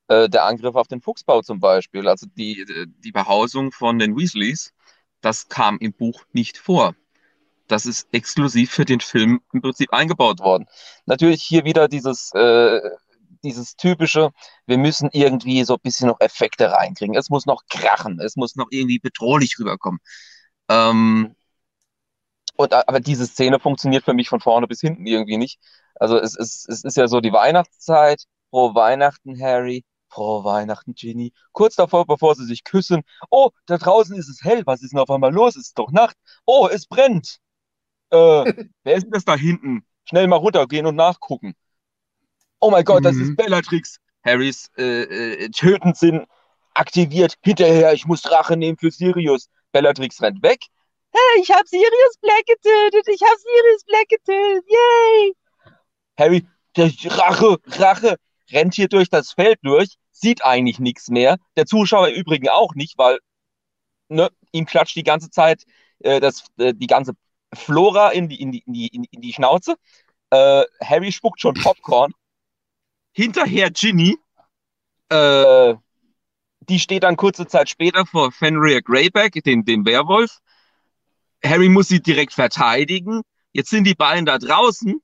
[0.08, 2.66] Äh, der Angriff auf den Fuchsbau zum Beispiel, also die,
[3.00, 4.74] die Behausung von den Weasleys,
[5.22, 6.96] das kam im Buch nicht vor.
[7.68, 10.68] Das ist exklusiv für den Film im Prinzip eingebaut worden.
[11.06, 12.80] Natürlich hier wieder dieses äh,
[13.44, 14.32] dieses typische,
[14.66, 17.16] wir müssen irgendwie so ein bisschen noch Effekte reinkriegen.
[17.16, 20.00] Es muss noch krachen, es muss noch irgendwie bedrohlich rüberkommen.
[20.70, 21.36] Ähm,
[22.56, 25.60] und, aber diese Szene funktioniert für mich von vorne bis hinten irgendwie nicht.
[25.96, 28.24] Also es, es, es ist ja so die Weihnachtszeit.
[28.50, 29.86] Frohe Weihnachten, Harry.
[30.10, 31.34] Frohe Weihnachten, Ginny.
[31.52, 33.04] Kurz davor, bevor sie sich küssen.
[33.30, 34.64] Oh, da draußen ist es hell.
[34.66, 35.56] Was ist denn auf einmal los?
[35.56, 36.16] Es ist doch Nacht.
[36.46, 37.40] Oh, es brennt.
[38.10, 38.16] Äh,
[38.84, 39.86] wer ist denn das da hinten?
[40.06, 41.56] Schnell mal runtergehen und nachgucken.
[42.60, 43.04] Oh mein Gott, mhm.
[43.04, 43.36] das ist mhm.
[43.36, 44.00] Bellatrix.
[44.24, 46.26] Harrys äh, äh, Tötensinn
[46.74, 47.36] aktiviert.
[47.42, 49.50] Hinterher, ich muss Rache nehmen für Sirius.
[49.72, 50.60] Bellatrix rennt weg.
[51.12, 53.08] Hey, ich hab Sirius Black getötet.
[53.08, 54.66] Ich hab Sirius Black getötet.
[54.68, 55.34] Yay!
[56.18, 58.18] Harry, der Rache, Rache,
[58.52, 61.38] rennt hier durch das Feld durch, sieht eigentlich nichts mehr.
[61.56, 63.20] Der Zuschauer übrigens auch nicht, weil
[64.10, 65.64] ne, ihm klatscht die ganze Zeit
[66.00, 67.14] äh, das, äh, die ganze
[67.54, 69.76] Flora in die, in die, in die, in die Schnauze.
[70.30, 72.14] Äh, Harry spuckt schon Popcorn
[73.14, 74.18] hinterher Ginny.
[75.10, 75.76] Äh,
[76.70, 80.40] die steht dann kurze Zeit später vor Fenrir Greyback, den, den Werwolf.
[81.44, 83.22] Harry muss sie direkt verteidigen.
[83.54, 85.02] Jetzt sind die beiden da draußen,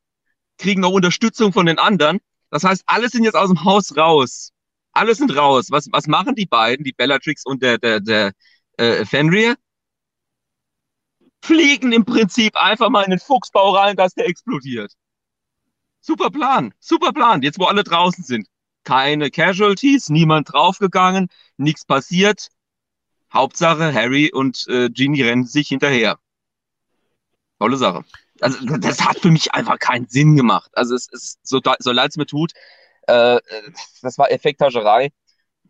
[0.58, 2.20] kriegen noch Unterstützung von den anderen.
[2.54, 4.52] Das heißt, alle sind jetzt aus dem Haus raus.
[4.92, 5.72] Alle sind raus.
[5.72, 8.32] Was, was machen die beiden, die Bellatrix und der, der, der
[8.78, 9.56] äh, Fenrir?
[11.42, 14.94] Fliegen im Prinzip einfach mal in den Fuchsbau rein, dass der explodiert.
[16.00, 17.42] Super Plan, super Plan.
[17.42, 18.48] Jetzt, wo alle draußen sind.
[18.84, 22.50] Keine Casualties, niemand draufgegangen, nichts passiert.
[23.34, 26.20] Hauptsache, Harry und äh, Ginny rennen sich hinterher.
[27.58, 28.06] Tolle Sache.
[28.44, 30.72] Also, das hat für mich einfach keinen Sinn gemacht.
[30.74, 32.54] Also, es ist so, so leid es mir tut.
[33.08, 33.40] Äh,
[34.02, 35.12] das war Effekthascherei.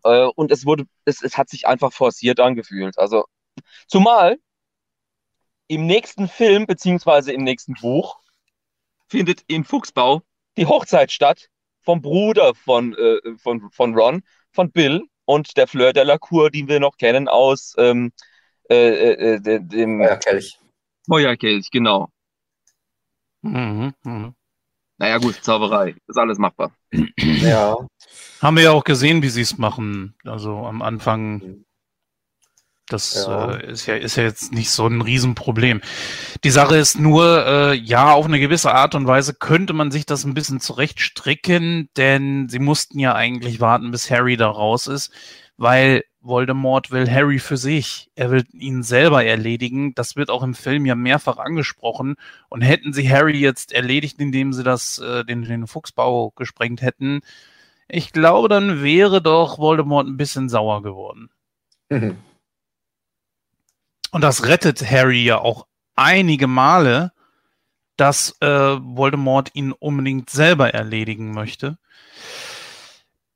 [0.04, 2.98] Äh, und es wurde, es, es hat sich einfach forciert angefühlt.
[2.98, 3.24] Also,
[3.88, 4.38] zumal
[5.68, 8.20] im nächsten Film, beziehungsweise im nächsten Buch,
[9.08, 10.22] findet in Fuchsbau
[10.56, 11.48] die Hochzeit statt
[11.82, 16.50] vom Bruder von, äh, von, von Ron, von Bill und der Fleur de la Cour,
[16.50, 18.12] die wir noch kennen aus ähm,
[18.70, 20.58] äh, äh, äh dem Feuerkelch.
[21.06, 22.08] Feuerkelch, genau.
[23.44, 24.34] Mhm, mh.
[24.96, 26.72] Naja, gut, Zauberei, ist alles machbar.
[27.16, 27.76] Ja.
[28.40, 30.14] Haben wir ja auch gesehen, wie sie es machen.
[30.24, 31.64] Also am Anfang.
[32.86, 33.54] Das ja.
[33.54, 35.80] Äh, ist, ja, ist ja jetzt nicht so ein Riesenproblem.
[36.44, 40.06] Die Sache ist nur, äh, ja, auf eine gewisse Art und Weise könnte man sich
[40.06, 45.12] das ein bisschen zurechtstricken, denn sie mussten ja eigentlich warten, bis Harry da raus ist,
[45.56, 48.10] weil Voldemort will Harry für sich.
[48.14, 49.94] Er will ihn selber erledigen.
[49.94, 52.16] Das wird auch im Film ja mehrfach angesprochen.
[52.48, 57.20] Und hätten sie Harry jetzt erledigt, indem sie das, äh, den, den Fuchsbau gesprengt hätten,
[57.88, 61.28] ich glaube, dann wäre doch Voldemort ein bisschen sauer geworden.
[61.90, 62.16] Mhm.
[64.10, 67.12] Und das rettet Harry ja auch einige Male,
[67.96, 71.78] dass äh, Voldemort ihn unbedingt selber erledigen möchte.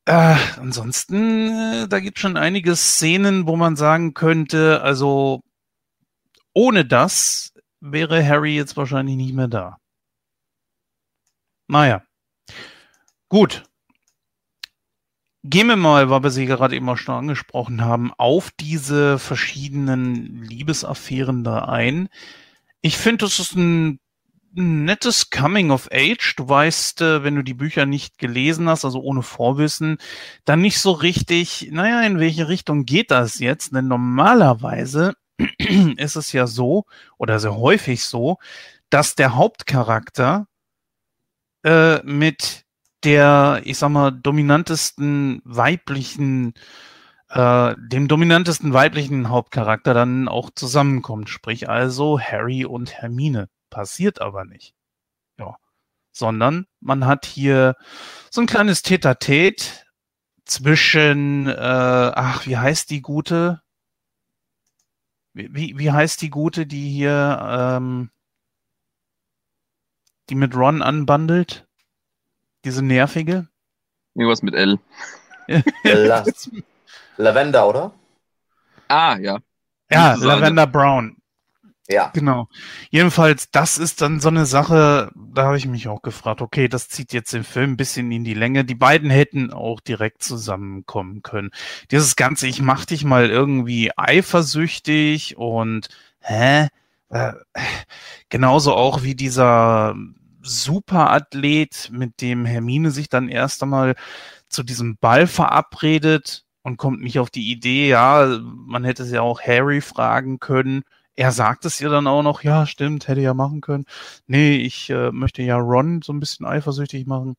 [0.08, 1.50] Äh, ansonsten,
[1.82, 5.42] äh, da gibt schon einige Szenen, wo man sagen könnte, also
[6.54, 9.76] ohne das wäre Harry jetzt wahrscheinlich nicht mehr da.
[11.66, 12.02] Naja.
[13.28, 13.64] Gut.
[15.44, 21.44] Gehen wir mal, weil wir sie gerade auch schon angesprochen haben, auf diese verschiedenen Liebesaffären
[21.44, 22.08] da ein.
[22.80, 24.00] Ich finde, das ist ein
[24.52, 26.34] nettes Coming of Age.
[26.36, 29.98] Du weißt, äh, wenn du die Bücher nicht gelesen hast, also ohne Vorwissen,
[30.44, 33.74] dann nicht so richtig, naja, in welche Richtung geht das jetzt?
[33.74, 35.14] Denn normalerweise
[35.96, 36.84] ist es ja so,
[37.18, 38.38] oder sehr häufig so,
[38.90, 40.46] dass der Hauptcharakter
[41.64, 42.64] äh, mit
[43.04, 46.54] der, ich sag mal, dominantesten weiblichen,
[47.30, 51.28] äh, dem dominantesten weiblichen Hauptcharakter dann auch zusammenkommt.
[51.30, 53.48] Sprich also Harry und Hermine.
[53.70, 54.74] Passiert aber nicht.
[55.38, 55.56] Ja.
[56.12, 57.76] Sondern man hat hier
[58.30, 59.64] so ein kleines Tete-a-Tete
[60.44, 63.62] zwischen, äh, ach, wie heißt die gute?
[65.34, 68.10] Wie, wie heißt die gute, die hier, ähm,
[70.30, 71.66] die mit Ron anbandelt?
[72.64, 73.48] Diese nervige?
[74.14, 74.80] Irgendwas mit L.
[75.84, 76.24] La
[77.16, 77.92] Lavender, oder?
[78.88, 79.38] Ah, ja.
[79.90, 81.17] Ja, Lavender Brown.
[81.90, 82.10] Ja.
[82.12, 82.48] Genau.
[82.90, 86.88] Jedenfalls, das ist dann so eine Sache, da habe ich mich auch gefragt, okay, das
[86.88, 88.66] zieht jetzt den Film ein bisschen in die Länge.
[88.66, 91.50] Die beiden hätten auch direkt zusammenkommen können.
[91.90, 95.88] Dieses Ganze, ich mach dich mal irgendwie eifersüchtig und
[96.20, 96.68] hä?
[97.08, 97.32] Äh,
[98.28, 99.94] genauso auch wie dieser
[100.42, 103.94] Superathlet, mit dem Hermine sich dann erst einmal
[104.50, 109.22] zu diesem Ball verabredet und kommt nicht auf die Idee, ja, man hätte es ja
[109.22, 110.82] auch Harry fragen können
[111.18, 113.86] er sagt es ihr dann auch noch, ja, stimmt, hätte ja machen können.
[114.28, 117.34] Nee, ich äh, möchte ja Ron so ein bisschen eifersüchtig machen.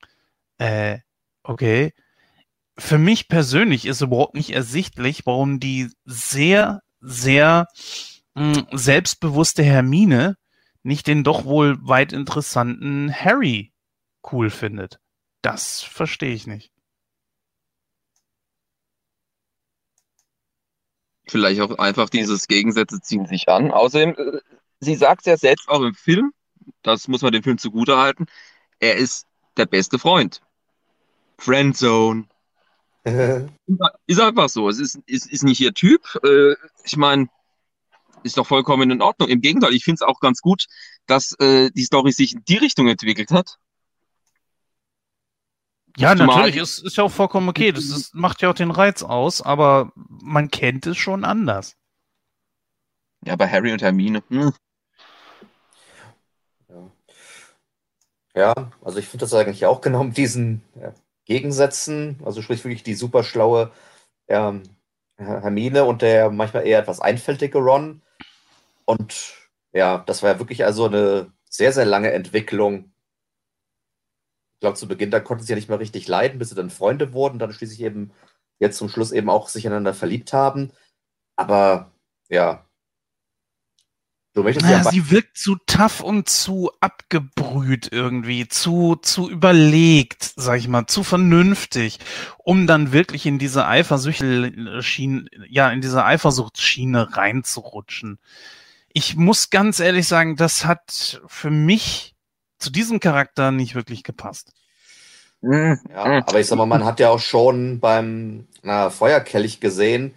[0.57, 0.99] Äh,
[1.43, 1.93] okay.
[2.77, 7.67] Für mich persönlich ist überhaupt nicht ersichtlich, warum die sehr, sehr
[8.35, 10.35] mh, hm, selbstbewusste Hermine
[10.83, 13.71] nicht den doch wohl weit interessanten Harry
[14.29, 14.99] cool findet.
[15.41, 16.73] Das verstehe ich nicht.
[21.29, 23.71] Vielleicht auch einfach dieses Gegensätze ziehen sich an.
[23.71, 24.39] Außerdem, äh,
[24.79, 26.31] sie sagt es ja selbst auch im Film,
[26.81, 28.25] das muss man dem Film zugute halten,
[28.79, 30.41] er ist der beste Freund.
[31.37, 32.25] Friendzone.
[34.07, 34.69] ist einfach so.
[34.69, 36.01] Es ist, ist, ist nicht ihr Typ.
[36.23, 37.27] Äh, ich meine,
[38.23, 39.29] ist doch vollkommen in Ordnung.
[39.29, 40.65] Im Gegenteil, ich finde es auch ganz gut,
[41.05, 43.57] dass äh, die Story sich in die Richtung entwickelt hat.
[45.99, 47.71] Ja, natürlich, ist, ist ja auch vollkommen okay.
[47.71, 51.75] Das ist, macht ja auch den Reiz aus, aber man kennt es schon anders.
[53.25, 54.23] Ja, bei Harry und Hermine.
[54.29, 54.53] Hm.
[58.35, 58.53] Ja.
[58.81, 60.93] also ich finde das eigentlich auch genau mit diesen ja,
[61.25, 63.71] Gegensätzen, also sprich wirklich die super schlaue
[64.29, 64.63] ähm,
[65.17, 68.01] Hermine und der manchmal eher etwas einfältige Ron.
[68.85, 69.33] Und
[69.73, 72.93] ja, das war ja wirklich also eine sehr, sehr lange Entwicklung
[74.59, 76.69] ich glaube, zu Beginn, da konnten sie ja nicht mehr richtig leiden, bis sie dann
[76.69, 78.11] Freunde wurden, dann schließlich eben
[78.59, 80.73] jetzt zum Schluss eben auch sich einander verliebt haben.
[81.37, 81.93] Aber
[82.27, 82.65] ja.
[84.33, 90.33] Du möchtest naja, ja sie wirkt zu tough und zu abgebrüht irgendwie, zu, zu überlegt,
[90.35, 91.99] sag ich mal, zu vernünftig,
[92.37, 98.19] um dann wirklich in diese Eifersuchtsschiene, ja, in diese Eifersuchtsschiene reinzurutschen.
[98.91, 102.17] Ich muss ganz ehrlich sagen, das hat für mich
[102.59, 104.53] zu diesem Charakter nicht wirklich gepasst.
[105.41, 110.13] Hm, ja, aber ich sag mal, man hat ja auch schon beim na, Feuerkelch gesehen,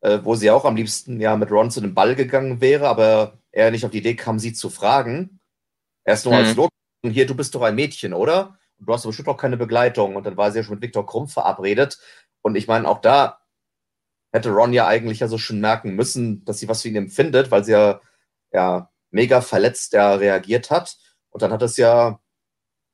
[0.00, 3.38] äh, wo sie auch am liebsten ja mit Ron zu dem Ball gegangen wäre, aber
[3.52, 5.40] er nicht auf die Idee kam, sie zu fragen.
[6.04, 6.40] Erst nur mhm.
[6.40, 6.70] als Lot.
[7.04, 8.58] Hier, du bist doch ein Mädchen, oder?
[8.78, 10.16] Und du hast bestimmt auch keine Begleitung.
[10.16, 11.98] Und dann war sie ja schon mit Viktor Krumm verabredet.
[12.40, 13.40] Und ich meine, auch da
[14.32, 17.50] hätte Ron ja eigentlich ja so schon merken müssen, dass sie was für ihn empfindet,
[17.50, 18.00] weil sie ja,
[18.52, 20.96] ja mega verletzt ja reagiert hat.
[21.32, 22.20] Und dann hat es ja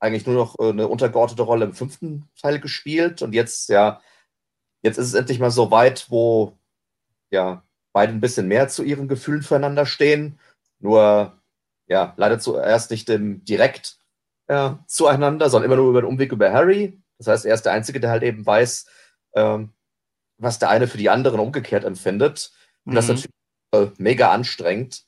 [0.00, 3.22] eigentlich nur noch äh, eine untergeordnete Rolle im fünften Teil gespielt.
[3.22, 4.00] Und jetzt, ja,
[4.82, 6.56] jetzt ist es endlich mal so weit, wo
[7.30, 7.62] ja
[7.92, 10.38] beide ein bisschen mehr zu ihren Gefühlen füreinander stehen.
[10.78, 11.36] Nur,
[11.88, 13.98] ja, leider zuerst nicht im direkt
[14.48, 17.00] ja, zueinander, sondern immer nur über den Umweg über Harry.
[17.18, 18.86] Das heißt, er ist der Einzige, der halt eben weiß,
[19.34, 19.72] ähm,
[20.38, 22.52] was der eine für die anderen umgekehrt empfindet.
[22.84, 22.96] Und mhm.
[22.96, 23.30] das ist natürlich
[23.74, 25.04] äh, mega anstrengend.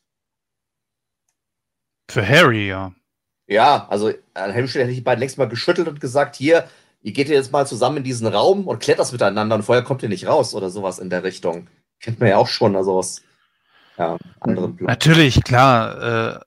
[2.10, 2.92] Für Harry, ja.
[3.50, 6.68] Ja, also an Helmstedt hätte ich die beiden längst mal geschüttelt und gesagt, hier,
[7.02, 10.08] ihr geht jetzt mal zusammen in diesen Raum und klettert miteinander und vorher kommt ihr
[10.08, 11.66] nicht raus oder sowas in der Richtung.
[12.00, 13.22] Kennt man ja auch schon, also aus
[13.98, 14.86] ja, anderen Plan.
[14.86, 16.36] Natürlich, klar.
[16.36, 16.40] Äh,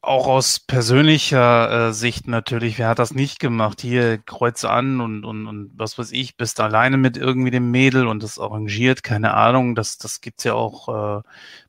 [0.00, 3.82] auch aus persönlicher äh, Sicht natürlich, wer hat das nicht gemacht?
[3.82, 8.06] Hier Kreuze an und, und, und was weiß ich, bist alleine mit irgendwie dem Mädel
[8.06, 9.74] und das arrangiert, keine Ahnung.
[9.74, 11.22] Das, das gibt's ja auch äh,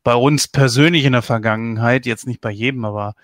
[0.03, 3.15] bei uns persönlich in der Vergangenheit, jetzt nicht bei jedem, aber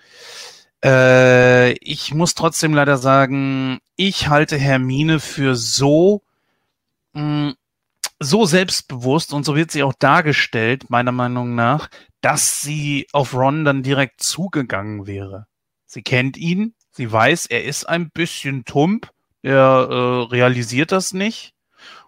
[0.84, 6.22] äh, ich muss trotzdem leider sagen, ich halte Hermine für so,
[7.14, 7.54] mh, mm,
[8.20, 11.88] so selbstbewusst und so wird sie auch dargestellt, meiner Meinung nach,
[12.20, 15.46] dass sie auf Ron dann direkt zugegangen wäre.
[15.86, 19.10] Sie kennt ihn, sie weiß, er ist ein bisschen tump,
[19.42, 21.54] er äh, realisiert das nicht.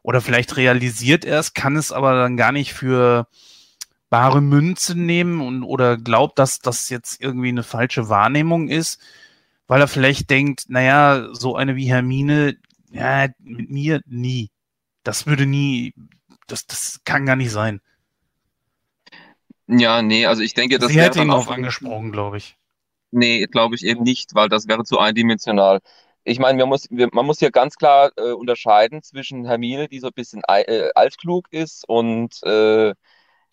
[0.02, 3.26] Oder vielleicht realisiert er es, kann es aber dann gar nicht für
[4.10, 9.00] bare Münze nehmen und oder glaubt, dass das jetzt irgendwie eine falsche Wahrnehmung ist,
[9.66, 12.56] weil er vielleicht denkt, naja, so eine wie Hermine,
[12.90, 14.50] ja, mit mir nie.
[15.02, 15.94] Das würde nie,
[16.46, 17.80] das, das kann gar nicht sein.
[19.68, 22.56] Ja, nee, also ich denke, das Sie wäre hätte ihn auch angesprochen, glaube ich.
[23.10, 25.80] Nee, glaube ich eben nicht, weil das wäre zu eindimensional.
[26.24, 30.08] Ich meine, man muss, man muss hier ganz klar äh, unterscheiden zwischen Hermine, die so
[30.08, 32.94] ein bisschen äh, altklug ist und äh,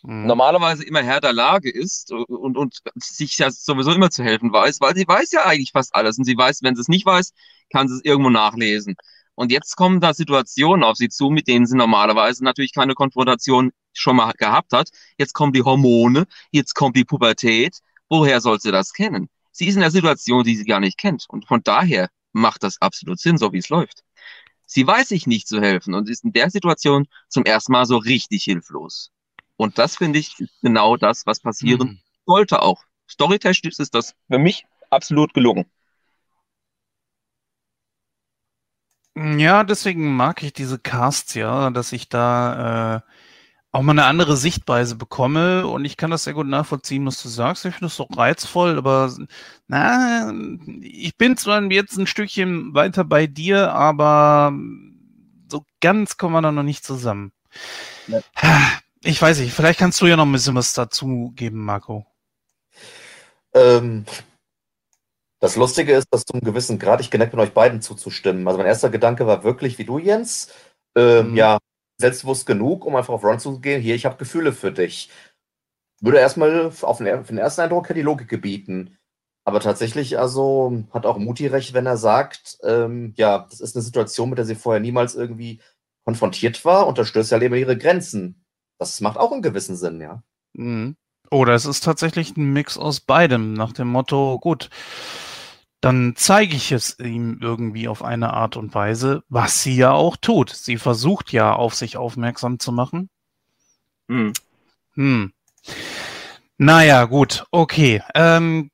[0.04, 0.28] Mhm.
[0.28, 4.82] normalerweise immer Herr der Lage ist und, und sich ja sowieso immer zu helfen weiß,
[4.82, 7.32] weil sie weiß ja eigentlich fast alles und sie weiß, wenn sie es nicht weiß,
[7.72, 8.96] kann sie es irgendwo nachlesen.
[9.36, 13.72] Und jetzt kommen da Situationen auf sie zu, mit denen sie normalerweise natürlich keine Konfrontation
[13.94, 14.90] schon mal gehabt hat.
[15.18, 17.80] Jetzt kommen die Hormone, jetzt kommt die Pubertät.
[18.10, 19.30] Woher soll sie das kennen?
[19.52, 21.26] Sie ist in einer Situation, die sie gar nicht kennt.
[21.30, 24.04] Und von daher macht das absolut Sinn, so wie es läuft.
[24.66, 27.98] Sie weiß sich nicht zu helfen und ist in der Situation zum ersten Mal so
[27.98, 29.12] richtig hilflos.
[29.64, 32.00] Und das finde ich ist genau das, was passieren Mhm.
[32.26, 32.84] sollte auch.
[33.10, 35.66] Storytechnisch ist das für mich absolut gelungen.
[39.16, 43.02] Ja, deswegen mag ich diese Casts ja, dass ich da äh,
[43.72, 47.30] auch mal eine andere Sichtweise bekomme und ich kann das sehr gut nachvollziehen, was du
[47.30, 47.66] sagst.
[47.66, 49.16] Ich finde das doch reizvoll, aber
[49.68, 50.32] na,
[50.82, 54.54] ich bin zwar jetzt ein Stückchen weiter bei dir, aber
[55.50, 57.32] so ganz kommen wir da noch nicht zusammen.
[58.08, 58.24] Ja.
[59.04, 62.06] Ich weiß nicht, vielleicht kannst du ja noch ein bisschen was dazu geben, Marco.
[63.54, 64.06] Ähm,
[65.42, 68.48] das Lustige ist, dass zum gewissen Grad ich geneigt bin, euch beiden zuzustimmen.
[68.48, 70.50] Also mein erster Gedanke war wirklich, wie du, Jens,
[70.96, 71.36] ähm, Mhm.
[71.36, 71.58] ja,
[72.00, 73.82] selbstbewusst genug, um einfach auf Ron zu gehen.
[73.82, 75.10] Hier, ich habe Gefühle für dich.
[76.02, 78.98] Würde erstmal auf den, auf den ersten Eindruck die Logik gebieten.
[79.46, 83.84] Aber tatsächlich, also hat auch Muti recht, wenn er sagt, ähm, ja, das ist eine
[83.84, 85.62] Situation, mit der sie vorher niemals irgendwie
[86.06, 88.43] konfrontiert war und da stößt ja eben ihre Grenzen.
[88.84, 90.22] Das macht auch einen gewissen Sinn, ja.
[90.54, 90.98] Mhm.
[91.32, 94.70] Oder es ist tatsächlich ein Mix aus beidem, nach dem Motto, gut,
[95.80, 100.18] dann zeige ich es ihm irgendwie auf eine Art und Weise, was sie ja auch
[100.18, 100.50] tut.
[100.50, 103.10] Sie versucht ja auf sich aufmerksam zu machen.
[104.10, 104.34] Hm.
[104.96, 105.32] Hm.
[106.58, 108.02] Naja, gut, okay.
[108.14, 108.70] Ähm,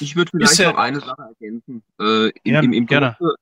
[0.00, 1.82] Ich würde vielleicht ja- noch eine Sache ergänzen.
[2.00, 3.14] Äh, im, Ja, im, im gerne.
[3.18, 3.34] Grunde,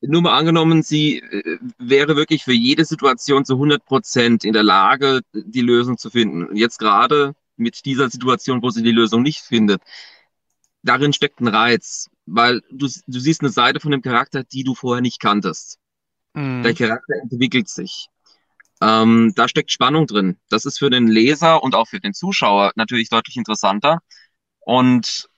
[0.00, 4.62] nur mal angenommen, sie äh, wäre wirklich für jede Situation zu 100 Prozent in der
[4.62, 6.44] Lage, die Lösung zu finden.
[6.46, 9.82] Und jetzt gerade mit dieser Situation, wo sie die Lösung nicht findet,
[10.82, 14.74] darin steckt ein Reiz, weil du, du siehst eine Seite von dem Charakter, die du
[14.74, 15.78] vorher nicht kanntest.
[16.34, 18.08] hm, Der Charakter entwickelt sich.
[18.82, 20.38] Ähm, da steckt Spannung drin.
[20.50, 24.00] Das ist für den Leser und auch für den Zuschauer natürlich deutlich interessanter.
[24.60, 25.28] Und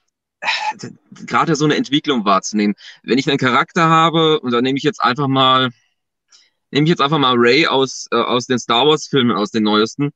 [1.27, 2.75] gerade so eine Entwicklung wahrzunehmen.
[3.03, 5.71] Wenn ich einen Charakter habe, und da nehme ich jetzt einfach mal,
[6.71, 9.65] nehme ich jetzt einfach mal Ray aus, äh, aus den Star Wars Filmen, aus den
[9.65, 10.13] neuesten,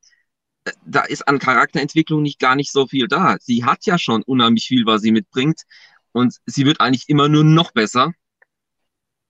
[0.65, 3.37] äh, da ist an Charakterentwicklung nicht gar nicht so viel da.
[3.39, 5.63] Sie hat ja schon unheimlich viel, was sie mitbringt.
[6.11, 8.13] Und sie wird eigentlich immer nur noch besser.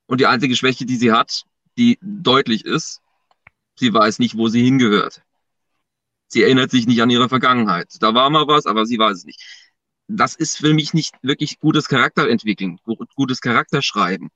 [0.08, 1.44] Und die einzige Schwäche, die sie hat,
[1.78, 3.02] die deutlich ist,
[3.76, 5.24] sie weiß nicht, wo sie hingehört.
[6.28, 7.88] Sie erinnert sich nicht an ihre Vergangenheit.
[8.00, 9.42] Da war mal was, aber sie weiß es nicht.
[10.08, 14.30] Das ist für mich nicht wirklich gutes Charakterentwickeln, gu- gutes Charakterschreiben.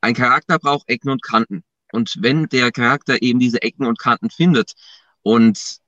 [0.00, 1.64] Ein Charakter braucht Ecken und Kanten.
[1.92, 4.72] Und wenn der Charakter eben diese Ecken und Kanten findet
[5.22, 5.78] und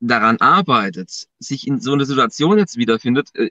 [0.00, 3.50] daran arbeitet, sich in so eine Situation jetzt wiederfindet, äh,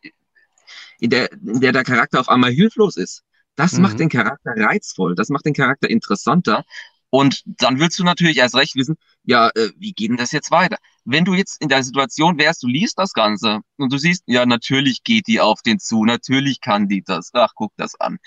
[1.00, 3.24] in der, in der der Charakter auf einmal hilflos ist,
[3.56, 3.82] das Mhm.
[3.84, 6.64] macht den Charakter reizvoll, das macht den Charakter interessanter.
[7.10, 10.52] Und dann willst du natürlich erst recht wissen, ja, äh, wie geht denn das jetzt
[10.52, 10.78] weiter?
[11.06, 14.46] Wenn du jetzt in der Situation wärst, du liest das Ganze und du siehst, ja,
[14.46, 17.30] natürlich geht die auf den zu, natürlich kann die das.
[17.34, 18.18] Ach, guck das an.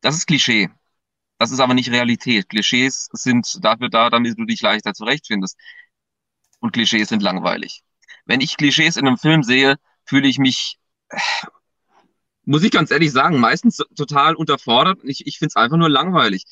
[0.00, 0.70] Das ist Klischee.
[1.38, 2.48] Das ist aber nicht Realität.
[2.48, 5.58] Klischees sind dafür da, damit du dich leichter zurechtfindest.
[6.60, 7.82] Und Klischees sind langweilig.
[8.24, 10.78] Wenn ich Klischees in einem Film sehe, fühle ich mich,
[11.10, 11.18] äh,
[12.44, 15.00] muss ich ganz ehrlich sagen, meistens total unterfordert.
[15.04, 16.44] Ich, ich finde es einfach nur langweilig.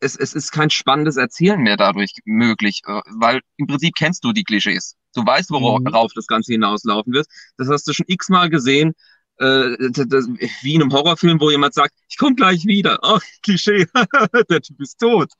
[0.00, 4.32] Es, es ist kein spannendes Erzählen mehr dadurch möglich, äh, weil im Prinzip kennst du
[4.32, 4.96] die Klischees.
[5.14, 6.14] Du weißt, worauf Mhm.
[6.14, 7.26] das Ganze hinauslaufen wird.
[7.56, 8.94] Das hast du schon x-mal gesehen,
[9.38, 10.28] äh, das, das,
[10.62, 12.98] wie in einem Horrorfilm, wo jemand sagt, ich komme gleich wieder.
[13.02, 13.86] Oh, Klischee,
[14.50, 15.30] der Typ ist tot.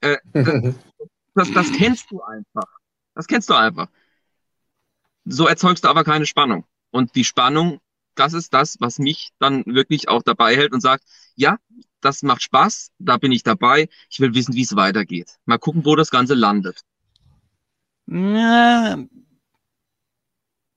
[0.00, 0.18] Äh,
[1.34, 2.68] das, das kennst du einfach.
[3.14, 3.88] Das kennst du einfach.
[5.24, 6.64] So erzeugst du aber keine Spannung.
[6.90, 7.80] Und die Spannung,
[8.14, 11.04] das ist das, was mich dann wirklich auch dabei hält und sagt,
[11.36, 11.58] ja,
[12.04, 13.88] das macht Spaß, da bin ich dabei.
[14.10, 15.38] Ich will wissen, wie es weitergeht.
[15.46, 16.82] Mal gucken, wo das Ganze landet.
[18.06, 18.96] Ja,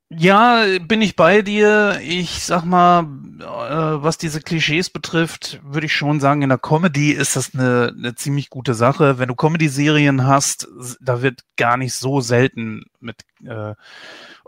[0.10, 2.00] Ja, bin ich bei dir.
[2.04, 3.02] Ich sag mal,
[3.40, 7.94] äh, was diese Klischees betrifft, würde ich schon sagen, in der Comedy ist das eine,
[7.98, 9.18] eine ziemlich gute Sache.
[9.18, 10.68] Wenn du Comedy-Serien hast,
[11.02, 13.74] da wird gar nicht so selten mit äh,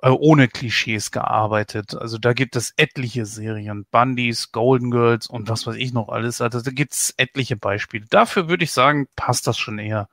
[0.02, 1.96] äh, ohne Klischees gearbeitet.
[1.96, 6.42] Also da gibt es etliche Serien, Bundies, Golden Girls und was weiß ich noch alles.
[6.42, 8.06] Also da gibt es etliche Beispiele.
[8.10, 10.08] Dafür würde ich sagen, passt das schon eher.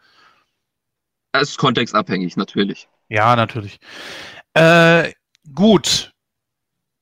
[1.32, 2.88] Es ist kontextabhängig, natürlich.
[3.08, 3.80] Ja, natürlich.
[4.54, 5.12] Äh,
[5.52, 6.12] gut.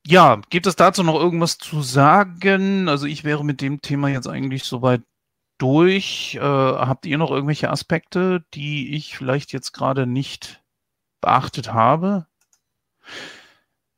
[0.05, 2.89] Ja, gibt es dazu noch irgendwas zu sagen?
[2.89, 5.01] Also ich wäre mit dem Thema jetzt eigentlich soweit
[5.59, 6.35] durch.
[6.35, 10.61] Äh, habt ihr noch irgendwelche Aspekte, die ich vielleicht jetzt gerade nicht
[11.21, 12.27] beachtet habe?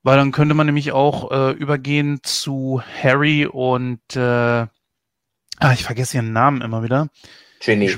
[0.03, 4.69] Weil dann könnte man nämlich auch äh, übergehen zu Harry und äh, ah,
[5.73, 7.09] ich vergesse ihren Namen immer wieder.
[7.59, 7.91] Ginny.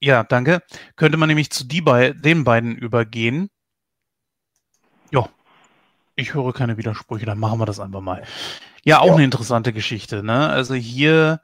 [0.00, 0.62] Ja, danke.
[0.96, 3.50] Könnte man nämlich zu die bei, den beiden übergehen.
[5.10, 5.28] Ja,
[6.14, 8.22] ich höre keine Widersprüche, dann machen wir das einfach mal.
[8.84, 9.14] Ja, auch ja.
[9.14, 10.48] eine interessante Geschichte, ne?
[10.48, 11.40] Also hier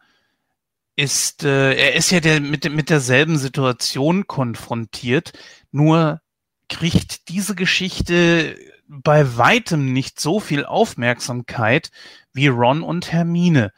[0.96, 5.32] ist, äh, er ist ja der, mit, mit derselben Situation konfrontiert,
[5.72, 6.20] nur
[6.68, 8.56] kriegt diese Geschichte
[9.02, 11.90] bei weitem nicht so viel Aufmerksamkeit
[12.32, 13.72] wie Ron und Hermine.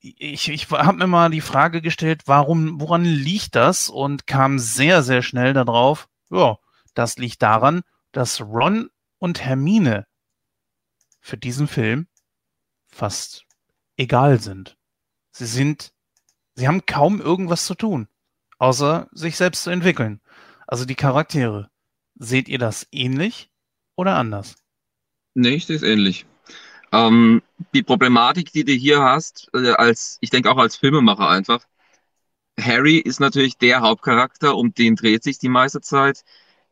[0.00, 3.88] Ich, ich habe mir mal die Frage gestellt, warum, woran liegt das?
[3.88, 6.58] Und kam sehr, sehr schnell darauf, ja,
[6.94, 10.06] das liegt daran, dass Ron und Hermine
[11.20, 12.08] für diesen Film
[12.88, 13.46] fast
[13.96, 14.76] egal sind.
[15.30, 15.92] Sie sind,
[16.54, 18.08] sie haben kaum irgendwas zu tun,
[18.58, 20.20] außer sich selbst zu entwickeln.
[20.66, 21.70] Also die Charaktere.
[22.16, 23.51] Seht ihr das ähnlich?
[24.02, 24.56] Oder anders?
[25.34, 26.26] Nee, ich sehe es ähnlich.
[26.92, 27.40] Ähm,
[27.74, 31.64] die Problematik, die du hier hast, äh, als, ich denke auch als Filmemacher einfach,
[32.60, 36.22] Harry ist natürlich der Hauptcharakter, um den dreht sich die meiste Zeit.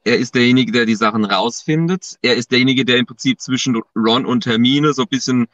[0.04, 2.16] Er ist derjenige, der die Sachen rausfindet.
[2.20, 5.46] Er ist derjenige, der im Prinzip zwischen Ron und Hermine so ein bisschen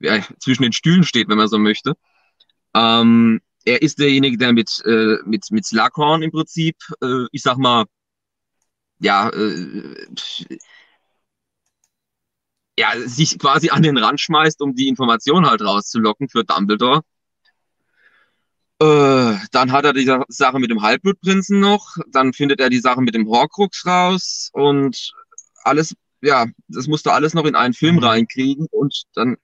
[0.00, 1.94] ja, zwischen den Stühlen steht, wenn man so möchte.
[2.74, 7.58] Ähm, er ist derjenige, der mit, äh, mit, mit Slughorn im Prinzip, äh, ich sag
[7.58, 7.84] mal,
[8.98, 10.06] ja, äh,
[12.78, 17.02] ja, sich quasi an den Rand schmeißt, um die Information halt rauszulocken für Dumbledore.
[18.80, 23.00] Äh, dann hat er die Sache mit dem Halbblutprinzen noch, dann findet er die Sache
[23.00, 25.12] mit dem Horcrux raus und
[25.62, 28.04] alles, ja, das musste alles noch in einen Film mhm.
[28.04, 29.36] reinkriegen und dann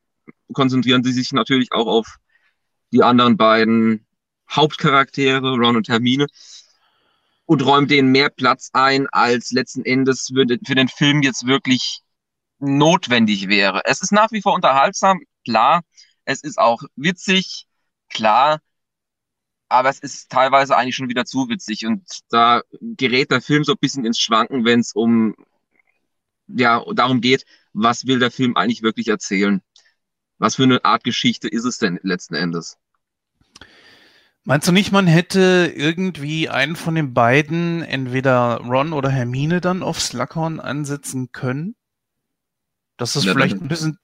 [0.53, 2.17] konzentrieren sie sich natürlich auch auf
[2.93, 4.05] die anderen beiden
[4.51, 6.27] Hauptcharaktere, Ron und Hermine,
[7.47, 11.47] und räumen denen mehr Platz ein, als letzten Endes für den, für den Film jetzt
[11.47, 12.03] wirklich
[12.61, 13.83] notwendig wäre.
[13.85, 15.83] Es ist nach wie vor unterhaltsam, klar.
[16.25, 17.67] Es ist auch witzig,
[18.09, 18.61] klar.
[19.69, 23.73] Aber es ist teilweise eigentlich schon wieder zu witzig und da gerät der Film so
[23.73, 25.35] ein bisschen ins Schwanken, wenn es um,
[26.49, 29.63] ja, darum geht, was will der Film eigentlich wirklich erzählen?
[30.39, 32.79] Was für eine Art Geschichte ist es denn letzten Endes?
[34.45, 39.83] Meinst du nicht, man hätte irgendwie einen von den beiden, entweder Ron oder Hermine, dann
[39.83, 41.77] auf Slughorn ansetzen können?
[43.01, 43.99] Das ist ja, vielleicht ein bisschen,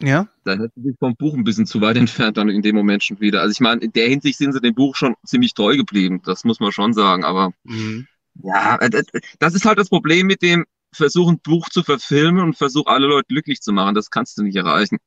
[0.00, 0.26] ja?
[0.42, 3.20] Da hätten sie vom Buch ein bisschen zu weit entfernt dann in dem Moment schon
[3.20, 3.40] wieder.
[3.40, 6.20] Also ich meine, in der Hinsicht sind sie dem Buch schon ziemlich treu geblieben.
[6.24, 7.22] Das muss man schon sagen.
[7.22, 8.08] Aber mhm.
[8.42, 9.04] ja, äh,
[9.38, 13.28] das ist halt das Problem mit dem Versuchen, Buch zu verfilmen und Versuch, alle Leute
[13.28, 13.94] glücklich zu machen.
[13.94, 14.98] Das kannst du nicht erreichen.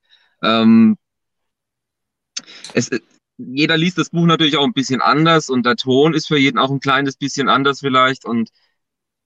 [0.42, 0.96] Ähm,
[2.74, 3.02] es, äh,
[3.38, 6.58] jeder liest das Buch natürlich auch ein bisschen anders und der Ton ist für jeden
[6.58, 8.24] auch ein kleines bisschen anders vielleicht.
[8.24, 8.50] Und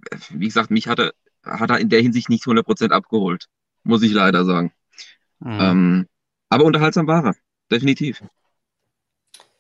[0.10, 3.50] äh, wie gesagt, mich hat er, hat er in der Hinsicht nicht 100% abgeholt
[3.90, 4.72] muss ich leider sagen.
[5.40, 5.60] Mhm.
[5.60, 6.08] Ähm,
[6.50, 7.36] aber unterhaltsam war er,
[7.72, 8.24] definitiv.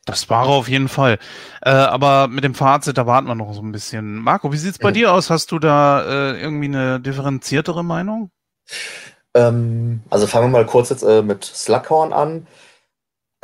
[0.05, 1.19] Das war er auf jeden Fall.
[1.61, 4.15] Äh, aber mit dem Fazit, da warten wir noch so ein bisschen.
[4.15, 4.93] Marco, wie sieht es bei ja.
[4.93, 5.29] dir aus?
[5.29, 8.31] Hast du da äh, irgendwie eine differenziertere Meinung?
[9.35, 12.47] Ähm, also fangen wir mal kurz jetzt äh, mit Slughorn an.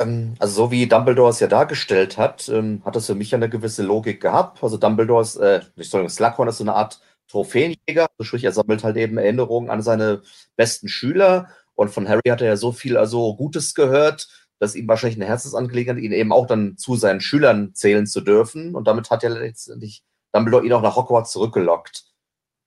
[0.00, 3.38] Ähm, also so wie Dumbledore es ja dargestellt hat, ähm, hat das für mich ja
[3.38, 4.62] eine gewisse Logik gehabt.
[4.62, 8.84] Also Dumbledore ist, äh, nicht sagen, Slughorn ist so eine Art Trophäenjäger, sprich, er sammelt
[8.84, 10.22] halt eben Erinnerungen an seine
[10.56, 11.48] besten Schüler.
[11.74, 15.26] Und von Harry hat er ja so viel also Gutes gehört, dass ihm wahrscheinlich eine
[15.26, 18.74] Herzensangelegenheit, ihn eben auch dann zu seinen Schülern zählen zu dürfen.
[18.74, 20.02] Und damit hat ja letztendlich
[20.32, 22.04] Dumbledore ihn auch nach Hogwarts zurückgelockt.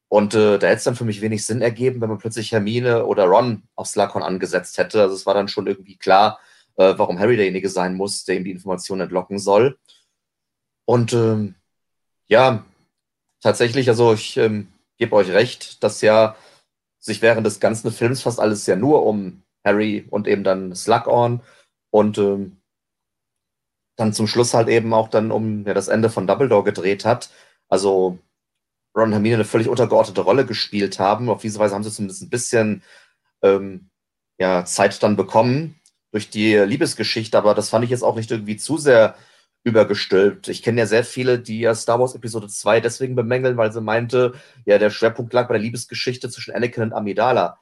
[0.07, 3.05] Und äh, da hätte es dann für mich wenig Sinn ergeben, wenn man plötzlich Hermine
[3.05, 5.01] oder Ron auf Slughorn angesetzt hätte.
[5.01, 6.39] Also es war dann schon irgendwie klar,
[6.77, 9.77] äh, warum Harry derjenige sein muss, der ihm die Information entlocken soll.
[10.85, 11.55] Und ähm,
[12.25, 12.65] ja,
[13.41, 14.67] tatsächlich, also ich ähm,
[14.97, 16.35] gebe euch recht, dass ja
[16.99, 21.41] sich während des ganzen Films fast alles ja nur um Harry und eben dann Slughorn
[21.91, 22.57] und ähm,
[23.95, 27.29] dann zum Schluss halt eben auch dann um ja, das Ende von Dumbledore gedreht hat.
[27.67, 28.17] Also
[28.95, 31.29] Ron und Hermine eine völlig untergeordnete Rolle gespielt haben.
[31.29, 32.83] Auf diese Weise haben sie zumindest ein bisschen
[33.43, 33.89] ähm,
[34.39, 35.79] ja, Zeit dann bekommen
[36.11, 39.15] durch die Liebesgeschichte, aber das fand ich jetzt auch nicht irgendwie zu sehr
[39.63, 40.47] übergestülpt.
[40.47, 43.81] Ich kenne ja sehr viele, die ja Star Wars Episode 2 deswegen bemängeln, weil sie
[43.81, 44.33] meinte,
[44.65, 47.59] ja, der Schwerpunkt lag bei der Liebesgeschichte zwischen Anakin und Amidala.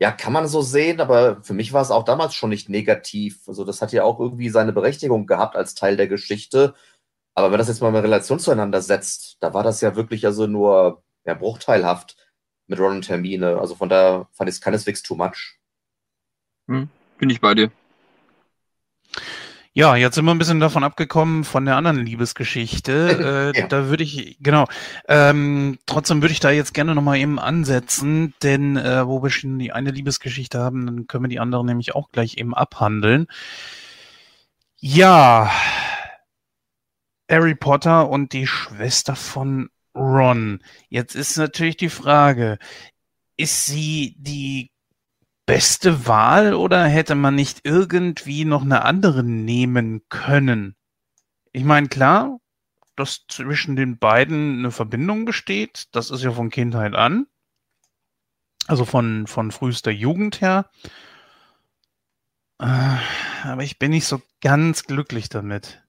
[0.00, 3.48] Ja, kann man so sehen, aber für mich war es auch damals schon nicht negativ.
[3.48, 6.74] Also das hat ja auch irgendwie seine Berechtigung gehabt als Teil der Geschichte.
[7.34, 10.46] Aber wenn das jetzt mal in Relation zueinander setzt, da war das ja wirklich also
[10.46, 12.16] nur ja, bruchteilhaft
[12.66, 13.58] mit Ron und Hermine.
[13.58, 15.58] Also von da fand ich es keineswegs too much.
[16.68, 17.70] Hm, bin ich bei dir.
[19.76, 22.94] Ja, jetzt sind wir ein bisschen davon abgekommen von der anderen Liebesgeschichte.
[23.54, 23.66] Äh, ja.
[23.68, 24.66] Da würde ich, genau,
[25.08, 29.58] ähm, trotzdem würde ich da jetzt gerne nochmal eben ansetzen, denn äh, wo wir schon
[29.58, 33.26] die eine Liebesgeschichte haben, dann können wir die andere nämlich auch gleich eben abhandeln.
[34.78, 35.50] Ja,
[37.30, 40.62] Harry Potter und die Schwester von Ron.
[40.88, 42.58] Jetzt ist natürlich die Frage,
[43.36, 44.70] ist sie die
[45.46, 50.76] beste Wahl oder hätte man nicht irgendwie noch eine andere nehmen können?
[51.52, 52.40] Ich meine, klar,
[52.96, 57.26] dass zwischen den beiden eine Verbindung besteht, das ist ja von Kindheit an.
[58.66, 60.70] Also von, von frühester Jugend her.
[62.58, 62.96] Äh,
[63.42, 65.82] aber ich bin nicht so ganz glücklich damit.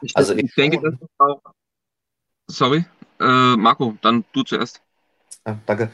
[0.00, 1.42] Ich, also ich, denke, das ist auch.
[2.48, 2.84] Sorry,
[3.20, 4.80] äh, Marco, dann du zuerst.
[5.46, 5.90] Ja, danke.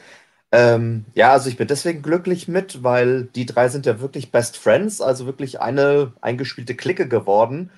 [0.54, 4.58] Ähm, ja, also ich bin deswegen glücklich mit, weil die drei sind ja wirklich Best
[4.58, 7.70] Friends, also wirklich eine eingespielte Clique geworden.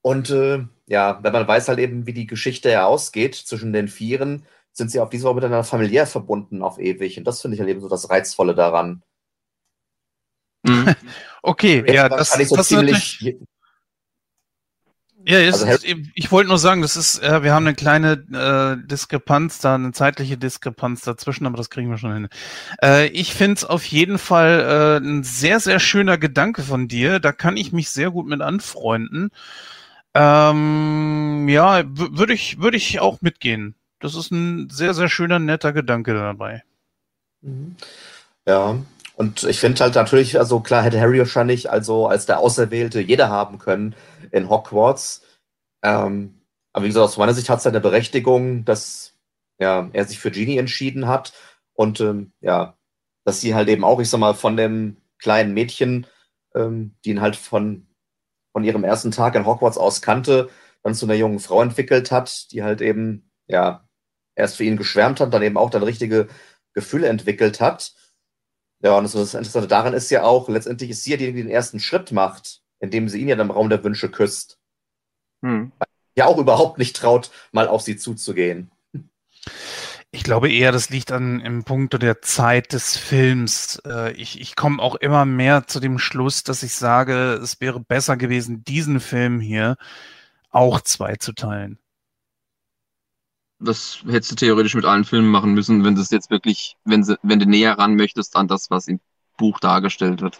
[0.00, 3.88] Und äh, ja, wenn man weiß halt eben, wie die Geschichte ja ausgeht zwischen den
[3.88, 7.18] Vieren, sind sie auf diese Weise miteinander familiär verbunden auf ewig.
[7.18, 9.02] Und das finde ich halt eben so das Reizvolle daran.
[10.62, 10.94] Mhm.
[11.40, 13.36] Okay, ja, ja das, das, so das ziemlich,
[15.28, 18.86] ja, ist, also, ich wollte nur sagen, das ist, äh, wir haben eine kleine äh,
[18.86, 22.28] Diskrepanz da, eine zeitliche Diskrepanz dazwischen, aber das kriegen wir schon hin.
[22.82, 27.20] Äh, ich finde es auf jeden Fall äh, ein sehr, sehr schöner Gedanke von dir.
[27.20, 29.30] Da kann ich mich sehr gut mit anfreunden.
[30.14, 33.74] Ähm, ja, würde ich, würde ich auch mitgehen.
[34.00, 36.62] Das ist ein sehr, sehr schöner, netter Gedanke dabei.
[37.42, 37.76] Mhm.
[38.46, 38.78] Ja,
[39.16, 43.28] und ich finde halt natürlich, also klar hätte Harry wahrscheinlich also als der Auserwählte jeder
[43.28, 43.94] haben können
[44.32, 45.22] in Hogwarts.
[45.82, 49.14] Ähm, aber wie gesagt, aus meiner Sicht hat es eine Berechtigung, dass
[49.58, 51.32] ja, er sich für Genie entschieden hat.
[51.74, 52.76] Und ähm, ja,
[53.24, 56.06] dass sie halt eben auch, ich sag mal, von dem kleinen Mädchen,
[56.54, 57.86] ähm, die ihn halt von,
[58.52, 60.48] von ihrem ersten Tag in Hogwarts aus kannte,
[60.82, 63.88] dann zu einer jungen Frau entwickelt hat, die halt eben, ja,
[64.34, 66.28] erst für ihn geschwärmt hat, dann eben auch dann richtige
[66.72, 67.92] Gefühle entwickelt hat.
[68.80, 71.50] Ja, und das Interessante daran ist ja auch, letztendlich ist sie ja die, die den
[71.50, 74.58] ersten Schritt macht, indem sie ihn ja dann im Raum der Wünsche küsst.
[75.42, 75.72] Hm.
[76.16, 78.70] Ja, auch überhaupt nicht traut, mal auf sie zuzugehen.
[80.10, 83.80] Ich glaube eher, das liegt an im Punkt der Zeit des Films.
[83.86, 87.78] Äh, ich, ich komme auch immer mehr zu dem Schluss, dass ich sage, es wäre
[87.78, 89.76] besser gewesen, diesen Film hier
[90.50, 91.78] auch zweizuteilen
[93.60, 97.02] das hättest du theoretisch mit allen Filmen machen müssen, wenn du es jetzt wirklich, wenn,
[97.04, 99.00] sie, wenn du näher ran möchtest an das, was im
[99.38, 100.38] Buch dargestellt wird.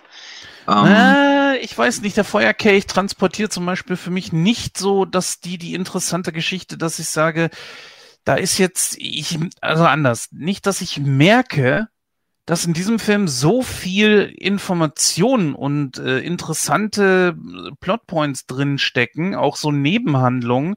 [0.69, 5.41] Ähm, äh, ich weiß nicht, der Feuerkelch transportiert zum Beispiel für mich nicht so, dass
[5.41, 7.49] die die interessante Geschichte, dass ich sage,
[8.25, 11.89] da ist jetzt, ich, also anders, nicht, dass ich merke,
[12.45, 17.37] dass in diesem Film so viel Informationen und äh, interessante
[17.81, 20.77] Plotpoints drin stecken, auch so Nebenhandlungen,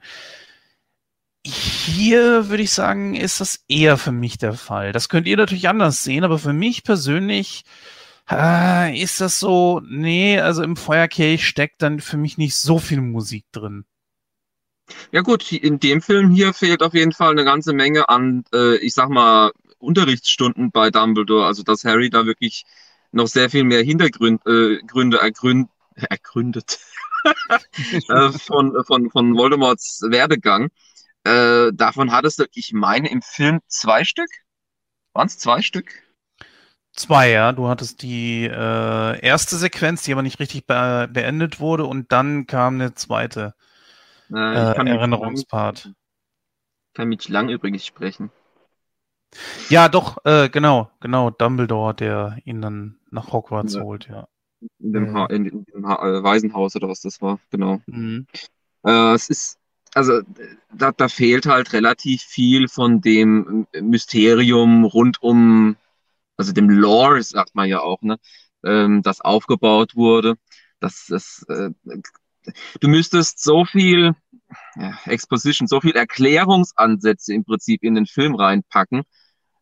[1.45, 4.91] hier würde ich sagen, ist das eher für mich der Fall.
[4.91, 7.63] Das könnt ihr natürlich anders sehen, aber für mich persönlich
[8.31, 13.01] äh, ist das so, nee, also im Feuerkelch steckt dann für mich nicht so viel
[13.01, 13.85] Musik drin.
[15.11, 18.75] Ja gut, in dem Film hier fehlt auf jeden Fall eine ganze Menge an, äh,
[18.77, 21.45] ich sag mal, Unterrichtsstunden bei Dumbledore.
[21.45, 22.65] Also dass Harry da wirklich
[23.11, 26.79] noch sehr viel mehr Hintergründe äh, ergründ, ergründet
[28.09, 30.69] äh, von, von, von Voldemorts Werdegang.
[31.23, 34.29] Äh, davon hattest du, ich meine, im Film zwei Stück?
[35.13, 36.03] Waren es zwei Stück?
[36.93, 37.51] Zwei, ja.
[37.53, 42.47] Du hattest die äh, erste Sequenz, die aber nicht richtig be beendet wurde, und dann
[42.47, 43.53] kam eine zweite
[44.31, 45.85] äh, äh Erinnerungspart.
[45.85, 45.95] Lang,
[46.93, 48.31] kann mit lang übrigens sprechen.
[49.69, 53.81] Ja, doch, äh, genau, genau, Dumbledore, der ihn dann nach Hogwarts ja.
[53.81, 54.27] holt, ja.
[54.79, 57.81] In dem, ha in, in dem ha äh, Waisenhaus oder was das war, genau.
[57.87, 58.27] Mhm.
[58.83, 59.57] Äh, es ist
[59.93, 60.21] also
[60.73, 65.75] da, da fehlt halt relativ viel von dem Mysterium rund um,
[66.41, 68.17] also dem Lore, sagt man ja auch, ne,
[68.65, 70.35] ähm, das aufgebaut wurde.
[70.79, 71.69] Das, das, äh,
[72.79, 74.15] du müsstest so viel
[74.75, 79.03] ja, Exposition, so viel Erklärungsansätze im Prinzip in den Film reinpacken,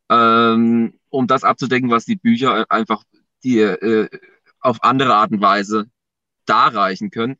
[0.10, 3.04] ähm, um das abzudecken, was die Bücher einfach
[3.44, 4.10] dir äh,
[4.62, 5.88] auf andere Art und Weise
[6.46, 7.36] darreichen können.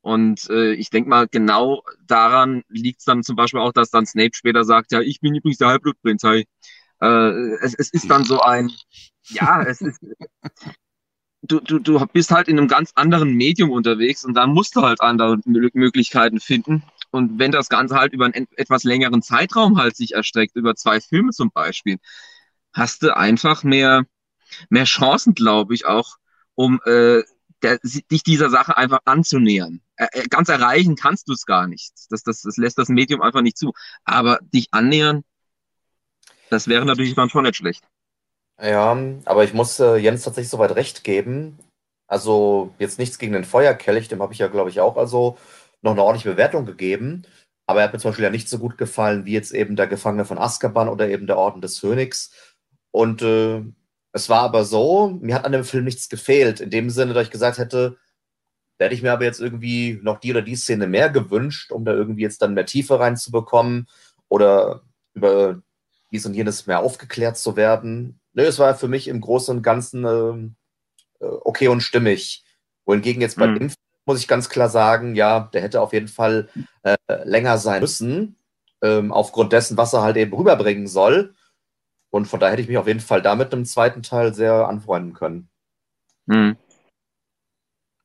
[0.00, 4.06] Und äh, ich denke mal, genau daran liegt es dann zum Beispiel auch, dass dann
[4.06, 6.46] Snape später sagt, ja, ich bin übrigens der Halbblutprinz, hey.
[7.02, 8.70] Äh, es, es ist dann so ein,
[9.24, 10.00] ja, es ist,
[11.42, 14.82] du, du, du bist halt in einem ganz anderen Medium unterwegs und dann musst du
[14.82, 16.84] halt andere Möglichkeiten finden.
[17.10, 21.00] Und wenn das Ganze halt über einen etwas längeren Zeitraum halt sich erstreckt, über zwei
[21.00, 21.98] Filme zum Beispiel,
[22.72, 24.04] hast du einfach mehr,
[24.70, 26.16] mehr Chancen, glaube ich, auch,
[26.54, 27.22] um äh,
[27.62, 27.78] der,
[28.10, 29.82] dich dieser Sache einfach anzunähern.
[29.96, 31.92] Äh, ganz erreichen kannst du es gar nicht.
[32.10, 33.72] Das, das, das lässt das Medium einfach nicht zu.
[34.04, 35.24] Aber dich annähern,
[36.52, 37.84] das wäre natürlich dann schon nicht schlecht.
[38.60, 41.58] Ja, aber ich muss äh, Jens tatsächlich soweit recht geben.
[42.06, 45.38] Also jetzt nichts gegen den Feuerkelch, dem habe ich ja, glaube ich, auch also
[45.80, 47.22] noch eine ordentliche Bewertung gegeben.
[47.66, 49.86] Aber er hat mir zum Beispiel ja nicht so gut gefallen wie jetzt eben der
[49.86, 52.32] Gefangene von Azkaban oder eben der Orden des Phönix.
[52.90, 53.62] Und äh,
[54.12, 56.60] es war aber so, mir hat an dem Film nichts gefehlt.
[56.60, 57.96] In dem Sinne, dass ich gesagt hätte,
[58.78, 61.92] hätte ich mir aber jetzt irgendwie noch die oder die Szene mehr gewünscht, um da
[61.92, 63.88] irgendwie jetzt dann mehr Tiefe reinzubekommen
[64.28, 64.82] oder
[65.14, 65.62] über
[66.12, 68.20] dies und jenes mehr aufgeklärt zu werden.
[68.34, 70.56] Nö, es war für mich im Großen und Ganzen ähm,
[71.20, 72.44] äh, okay und stimmig.
[72.84, 73.54] Wohingegen jetzt bei mhm.
[73.54, 76.48] dem Film muss ich ganz klar sagen, ja, der hätte auf jeden Fall
[76.82, 78.36] äh, länger sein müssen,
[78.82, 81.34] ähm, aufgrund dessen, was er halt eben rüberbringen soll.
[82.10, 85.14] Und von daher hätte ich mich auf jeden Fall damit im zweiten Teil sehr anfreunden
[85.14, 85.48] können.
[86.26, 86.56] Mhm.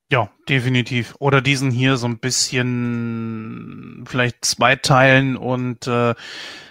[0.09, 1.15] Ja, definitiv.
[1.19, 6.15] Oder diesen hier so ein bisschen vielleicht zweiteilen und äh,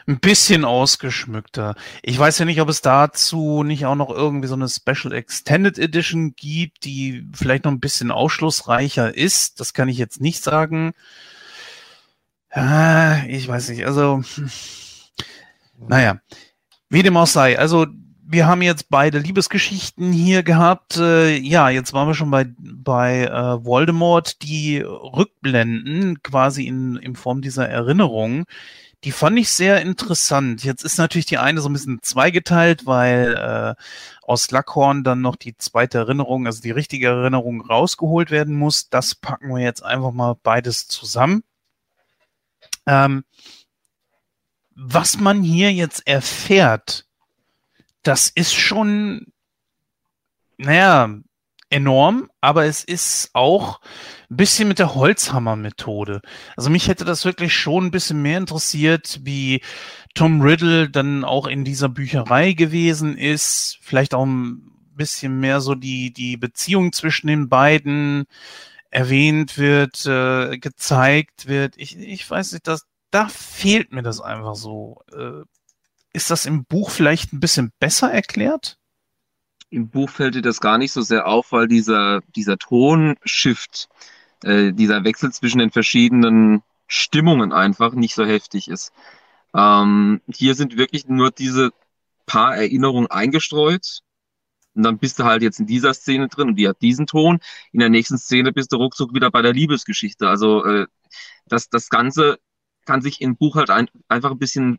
[0.07, 1.74] ein bisschen ausgeschmückter.
[2.03, 5.78] Ich weiß ja nicht, ob es dazu nicht auch noch irgendwie so eine Special Extended
[5.78, 9.61] Edition gibt, die vielleicht noch ein bisschen ausschlussreicher ist.
[9.61, 10.95] Das kann ich jetzt nicht sagen.
[12.55, 13.84] Äh, ich weiß nicht.
[13.84, 14.51] Also, hm.
[15.76, 16.20] naja,
[16.89, 17.59] wie dem auch sei.
[17.59, 17.87] Also
[18.29, 20.97] wir haben jetzt beide Liebesgeschichten hier gehabt.
[20.97, 24.43] Äh, ja, jetzt waren wir schon bei, bei äh, Voldemort.
[24.43, 28.45] Die Rückblenden quasi in, in Form dieser Erinnerung,
[29.05, 30.64] die fand ich sehr interessant.
[30.64, 33.83] Jetzt ist natürlich die eine so ein bisschen zweigeteilt, weil äh,
[34.22, 38.89] aus Lackhorn dann noch die zweite Erinnerung, also die richtige Erinnerung rausgeholt werden muss.
[38.89, 41.45] Das packen wir jetzt einfach mal beides zusammen.
[42.87, 43.24] Ähm,
[44.74, 47.05] was man hier jetzt erfährt,
[48.07, 49.26] das ist schon,
[50.59, 51.11] naja,
[51.68, 53.80] enorm, aber es ist auch
[54.30, 56.22] ein bisschen mit der Holzhammer-Methode.
[56.57, 59.62] Also mich hätte das wirklich schon ein bisschen mehr interessiert, wie
[60.14, 63.78] Tom Riddle dann auch in dieser Bücherei gewesen ist.
[63.82, 68.26] Vielleicht auch ein bisschen mehr so die, die Beziehung zwischen den beiden
[68.90, 71.74] erwähnt wird, äh, gezeigt wird.
[71.76, 75.02] Ich, ich weiß nicht, dass, da fehlt mir das einfach so.
[75.12, 75.42] Äh,
[76.16, 78.78] ist das im Buch vielleicht ein bisschen besser erklärt?
[79.68, 83.88] Im Buch fällt dir das gar nicht so sehr auf, weil dieser, dieser Tonshift,
[84.42, 88.92] äh, dieser Wechsel zwischen den verschiedenen Stimmungen einfach nicht so heftig ist.
[89.54, 91.72] Ähm, hier sind wirklich nur diese
[92.24, 94.00] paar Erinnerungen eingestreut.
[94.74, 97.40] Und dann bist du halt jetzt in dieser Szene drin und die hat diesen Ton.
[97.72, 100.28] In der nächsten Szene bist du ruckzuck wieder bei der Liebesgeschichte.
[100.28, 100.86] Also äh,
[101.46, 102.38] das, das Ganze
[102.86, 104.78] kann sich im Buch halt ein, einfach ein bisschen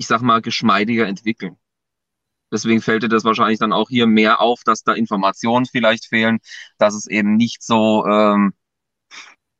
[0.00, 1.58] ich sag mal, geschmeidiger entwickeln.
[2.50, 6.38] Deswegen fällt dir das wahrscheinlich dann auch hier mehr auf, dass da Informationen vielleicht fehlen,
[6.78, 8.54] dass es eben nicht so, ähm,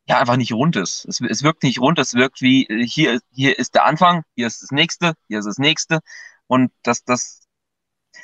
[0.09, 1.05] ja, einfach nicht rund ist.
[1.05, 4.63] Es, es wirkt nicht rund, es wirkt wie, hier, hier ist der Anfang, hier ist
[4.63, 6.01] das nächste, hier ist das nächste.
[6.47, 7.43] Und das, das,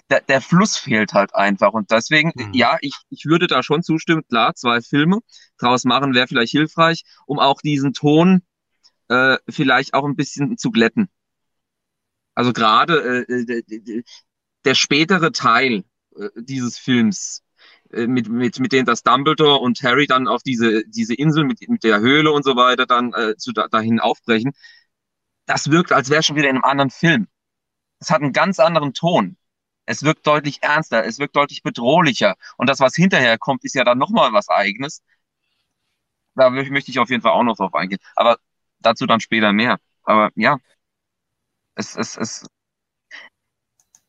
[0.08, 1.74] der, der Fluss fehlt halt einfach.
[1.74, 2.54] Und deswegen, mhm.
[2.54, 5.20] ja, ich, ich würde da schon zustimmen, klar, zwei Filme
[5.58, 8.42] draus machen wäre vielleicht hilfreich, um auch diesen Ton
[9.08, 11.10] äh, vielleicht auch ein bisschen zu glätten.
[12.36, 14.02] Also gerade äh, äh
[14.64, 15.84] der spätere Teil
[16.16, 17.42] äh, dieses Films,
[17.92, 21.68] äh, mit, mit, mit dem das Dumbledore und Harry dann auf diese, diese Insel mit,
[21.68, 24.52] mit der Höhle und so weiter dann äh, zu, da, dahin aufbrechen,
[25.46, 27.28] das wirkt, als wäre schon wieder in einem anderen Film.
[28.00, 29.36] Es hat einen ganz anderen Ton.
[29.86, 32.36] Es wirkt deutlich ernster, es wirkt deutlich bedrohlicher.
[32.56, 35.02] Und das, was hinterher kommt, ist ja dann nochmal was Eigenes.
[36.34, 37.98] Da möchte ich auf jeden Fall auch noch drauf eingehen.
[38.14, 38.38] Aber
[38.80, 39.78] dazu dann später mehr.
[40.02, 40.58] Aber ja,
[41.76, 42.46] es, es, es,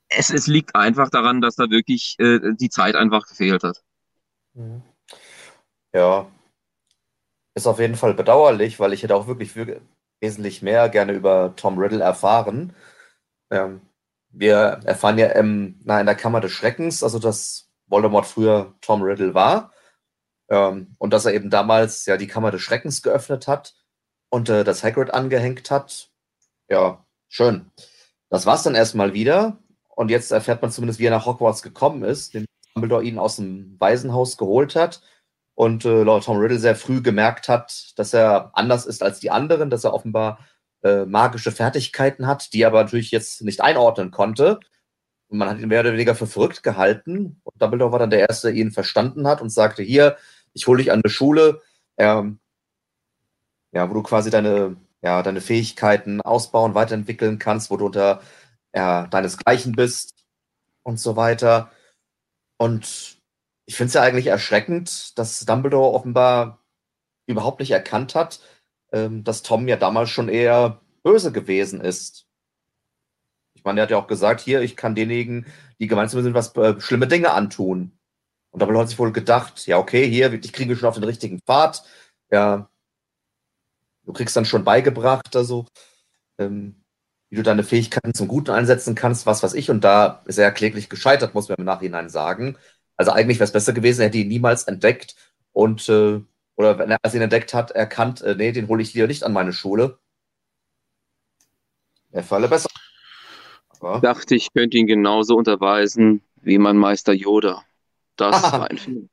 [0.09, 3.83] es, es liegt einfach daran, dass da wirklich äh, die Zeit einfach gefehlt hat.
[4.53, 4.81] Mhm.
[5.93, 6.27] Ja,
[7.55, 9.55] ist auf jeden Fall bedauerlich, weil ich hätte auch wirklich
[10.21, 12.75] wesentlich mehr gerne über Tom Riddle erfahren.
[13.51, 13.81] Ähm,
[14.29, 19.01] wir erfahren ja im, na, in der Kammer des Schreckens, also dass Voldemort früher Tom
[19.01, 19.73] Riddle war
[20.49, 23.75] ähm, und dass er eben damals ja die Kammer des Schreckens geöffnet hat
[24.29, 26.11] und äh, das Hagrid angehängt hat.
[26.69, 27.71] Ja, Schön.
[28.29, 29.57] Das war's dann erstmal wieder.
[29.89, 33.37] Und jetzt erfährt man zumindest, wie er nach Hogwarts gekommen ist, den Dumbledore ihn aus
[33.37, 35.01] dem Waisenhaus geholt hat
[35.57, 39.31] und äh, Lord Tom Riddle sehr früh gemerkt hat, dass er anders ist als die
[39.31, 40.45] anderen, dass er offenbar
[40.83, 44.59] äh, magische Fertigkeiten hat, die er aber natürlich jetzt nicht einordnen konnte.
[45.29, 47.41] Und man hat ihn mehr oder weniger für verrückt gehalten.
[47.43, 50.17] Und Dumbledore war dann der Erste, der ihn verstanden hat und sagte, hier,
[50.53, 51.61] ich hole dich an eine Schule,
[51.97, 52.39] ähm,
[53.71, 58.21] ja, wo du quasi deine, ja, deine Fähigkeiten ausbauen, weiterentwickeln kannst, wo du unter
[58.73, 60.25] ja, deinesgleichen bist
[60.83, 61.71] und so weiter.
[62.57, 63.17] Und
[63.65, 66.63] ich finde es ja eigentlich erschreckend, dass Dumbledore offenbar
[67.27, 68.39] überhaupt nicht erkannt hat,
[68.91, 72.25] ähm, dass Tom ja damals schon eher böse gewesen ist.
[73.55, 75.45] Ich meine, er hat ja auch gesagt, hier, ich kann denjenigen,
[75.79, 77.97] die gemeinsam sind, was äh, schlimme Dinge antun.
[78.51, 81.41] Und Dumbledore hat sich wohl gedacht, ja, okay, hier, ich kriege schon auf den richtigen
[81.41, 81.83] Pfad.
[82.31, 82.69] Ja,
[84.07, 85.67] du kriegst dann schon beigebracht, also,
[86.39, 86.83] ähm,
[87.29, 89.69] wie du deine Fähigkeiten zum Guten einsetzen kannst, was weiß ich.
[89.69, 92.57] Und da ist er ja kläglich gescheitert, muss man im Nachhinein sagen.
[92.95, 95.15] Also eigentlich wäre es besser gewesen, er hätte ihn niemals entdeckt
[95.51, 96.21] und äh,
[96.55, 99.33] oder wenn er ihn entdeckt hat, erkannt, äh, nee, den hole ich hier nicht an
[99.33, 99.99] meine Schule.
[102.11, 102.69] Er falle besser.
[103.79, 107.63] Aber Dachte, ich könnte ihn genauso unterweisen wie mein Meister Yoda.
[108.15, 109.09] Das war ein Film.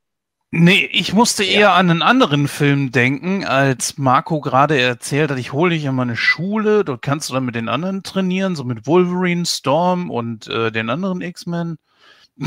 [0.56, 1.74] Nee, ich musste eher ja.
[1.74, 6.16] an einen anderen Film denken, als Marco gerade erzählt hat, ich hole dich in meine
[6.16, 10.70] Schule, dort kannst du dann mit den anderen trainieren, so mit Wolverine, Storm und äh,
[10.70, 11.76] den anderen X-Men.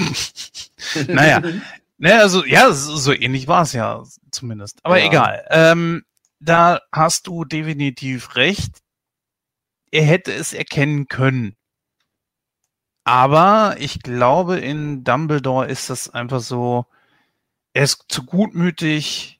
[1.09, 1.41] naja,
[1.97, 4.01] naja, also ja, so ähnlich war es ja
[4.31, 4.79] zumindest.
[4.83, 5.07] Aber ja.
[5.07, 5.45] egal.
[5.49, 6.05] Ähm,
[6.39, 8.83] da hast du definitiv recht.
[9.91, 11.57] Er hätte es erkennen können.
[13.03, 16.85] Aber ich glaube, in Dumbledore ist das einfach so,
[17.77, 19.39] er ist zu gutmütig,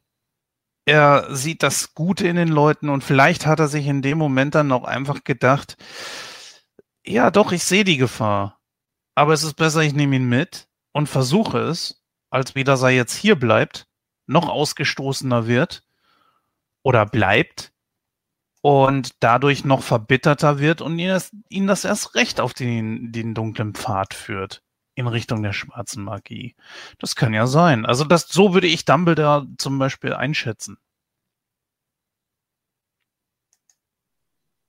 [0.86, 4.54] er sieht das Gute in den Leuten und vielleicht hat er sich in dem Moment
[4.54, 5.76] dann auch einfach gedacht,
[7.04, 8.60] ja doch, ich sehe die Gefahr.
[9.16, 12.92] Aber es ist besser, ich nehme ihn mit und versuche es, als wie dass er
[12.92, 13.88] jetzt hier bleibt,
[14.28, 15.82] noch ausgestoßener wird
[16.84, 17.74] oder bleibt
[18.62, 23.34] und dadurch noch verbitterter wird und ihn das, ihn das erst recht auf den, den
[23.34, 24.62] dunklen Pfad führt
[24.98, 26.56] in Richtung der schwarzen Magie.
[27.00, 27.86] Das kann ja sein.
[27.86, 30.78] Also das, so würde ich Dumbledore zum Beispiel einschätzen.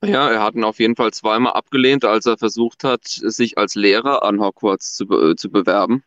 [0.03, 3.75] Ja, er hat ihn auf jeden Fall zweimal abgelehnt, als er versucht hat, sich als
[3.77, 6.03] Lehrer an Hogwarts zu, be zu bewerben.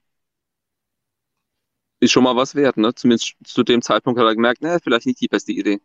[2.01, 2.93] Ist schon mal was wert, ne?
[2.95, 5.79] Zumindest zu dem Zeitpunkt hat er gemerkt, ne, vielleicht nicht die beste Idee.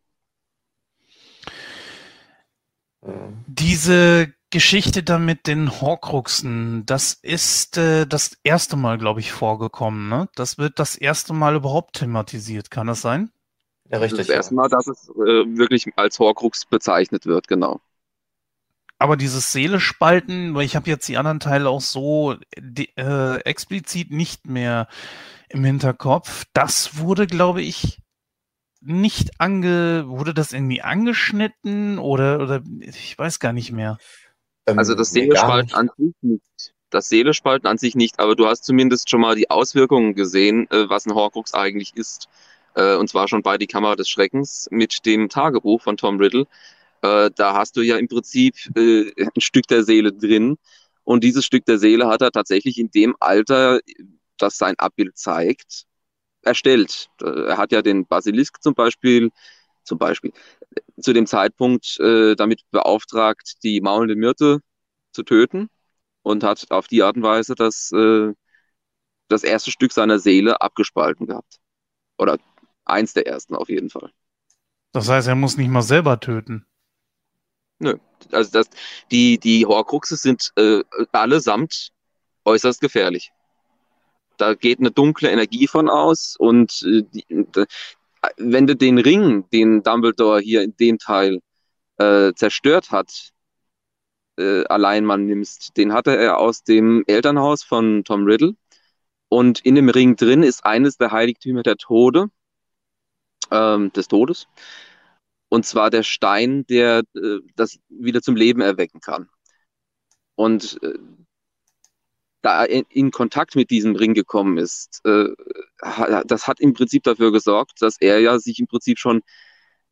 [3.46, 10.08] Diese Geschichte da mit den Horcruxen, das ist äh, das erste Mal, glaube ich, vorgekommen.
[10.08, 10.28] Ne?
[10.34, 12.70] Das wird das erste Mal überhaupt thematisiert.
[12.70, 13.30] Kann das sein?
[13.90, 14.18] Ja, richtig.
[14.18, 17.80] Das, das erste Mal, dass es äh, wirklich als Horcrux bezeichnet wird, genau.
[18.98, 24.10] Aber dieses Seele spalten, weil ich habe jetzt die anderen Teile auch so äh, explizit
[24.10, 24.88] nicht mehr
[25.48, 26.44] im Hinterkopf.
[26.54, 27.98] Das wurde, glaube ich,
[28.80, 33.98] nicht ange, wurde das irgendwie angeschnitten oder, oder ich weiß gar nicht mehr.
[34.66, 36.74] Ähm, also das Seelespalten an sich nicht.
[36.90, 40.88] Das Seelespalten an sich nicht, aber du hast zumindest schon mal die Auswirkungen gesehen, äh,
[40.88, 42.28] was ein Horcrux eigentlich ist.
[42.74, 46.46] Äh, und zwar schon bei Die Kamera des Schreckens mit dem Tagebuch von Tom Riddle.
[47.02, 50.58] Äh, da hast du ja im Prinzip ein Stück der Seele drin.
[51.04, 53.80] Und dieses Stück der Seele hat er tatsächlich in dem Alter,
[54.38, 55.85] das sein Abbild zeigt,
[56.46, 57.08] erstellt.
[57.20, 59.30] Er hat ja den Basilisk zum Beispiel,
[59.84, 60.32] zum Beispiel
[61.00, 64.60] zu dem Zeitpunkt äh, damit beauftragt, die maulende Myrte
[65.12, 65.68] zu töten
[66.22, 68.32] und hat auf die Art und Weise das, äh,
[69.28, 71.58] das erste Stück seiner Seele abgespalten gehabt.
[72.18, 72.38] Oder
[72.84, 74.10] eins der ersten auf jeden Fall.
[74.92, 76.66] Das heißt, er muss nicht mal selber töten.
[77.78, 77.98] Nö.
[78.32, 78.70] Also das,
[79.10, 80.82] die, die Horcruxe sind äh,
[81.12, 81.92] allesamt
[82.44, 83.32] äußerst gefährlich.
[84.36, 87.66] Da geht eine dunkle Energie von aus und äh,
[88.38, 91.40] wenn du den Ring, den Dumbledore hier in dem Teil
[91.98, 93.32] äh, zerstört hat,
[94.38, 98.54] äh, allein mal nimmst, den hatte er aus dem Elternhaus von Tom Riddle.
[99.28, 102.28] Und in dem Ring drin ist eines der Heiligtümer der Tode,
[103.50, 104.46] ähm, des Todes
[105.48, 109.28] und zwar der Stein, der äh, das wieder zum Leben erwecken kann.
[110.34, 110.98] Und äh,
[112.46, 115.26] da in Kontakt mit diesem Ring gekommen ist, äh,
[116.26, 119.22] das hat im Prinzip dafür gesorgt, dass er ja sich im Prinzip schon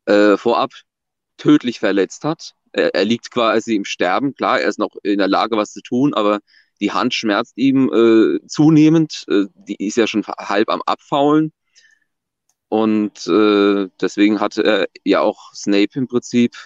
[0.06, 0.70] äh, vorab
[1.36, 2.54] tödlich verletzt hat.
[2.70, 4.34] Er, liegt quasi im Sterben.
[4.34, 6.40] Klar, er ist noch in der Lage, was zu tun, aber
[6.80, 9.24] die Hand schmerzt ihm äh, zunehmend.
[9.28, 11.52] Äh, die ist ja schon halb am Abfaulen.
[12.68, 16.56] Und äh, deswegen hatte er ja auch Snape im Prinzip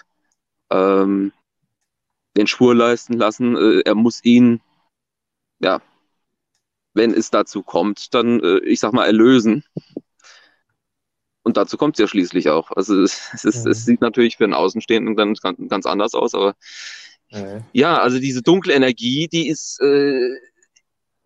[0.70, 1.32] ähm,
[2.36, 3.82] den Schwur leisten lassen.
[3.84, 4.60] Er muss ihn
[5.60, 5.80] ja,
[6.94, 9.64] wenn es dazu kommt, dann, äh, ich sag mal, erlösen.
[11.42, 12.70] Und dazu kommt es ja schließlich auch.
[12.72, 13.70] Also es, es, ist, mhm.
[13.70, 16.54] es sieht natürlich für einen Außenstehenden dann ganz, ganz anders aus, aber
[17.30, 17.64] mhm.
[17.72, 20.36] ja, also diese dunkle Energie, die ist äh,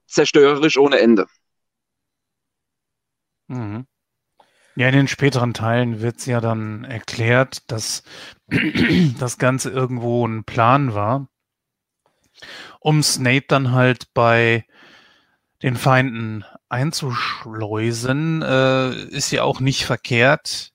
[0.06, 1.26] zerstörerisch ohne Ende.
[3.48, 3.86] Mhm.
[4.74, 8.04] Ja, in den späteren Teilen wird es ja dann erklärt, dass
[9.18, 11.28] das Ganze irgendwo ein Plan war,
[12.82, 14.64] um Snape dann halt bei
[15.62, 20.72] den Feinden einzuschleusen, äh, ist ja auch nicht verkehrt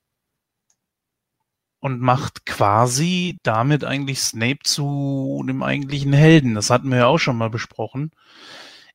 [1.80, 6.54] und macht quasi damit eigentlich Snape zu dem eigentlichen Helden.
[6.54, 8.10] Das hatten wir ja auch schon mal besprochen.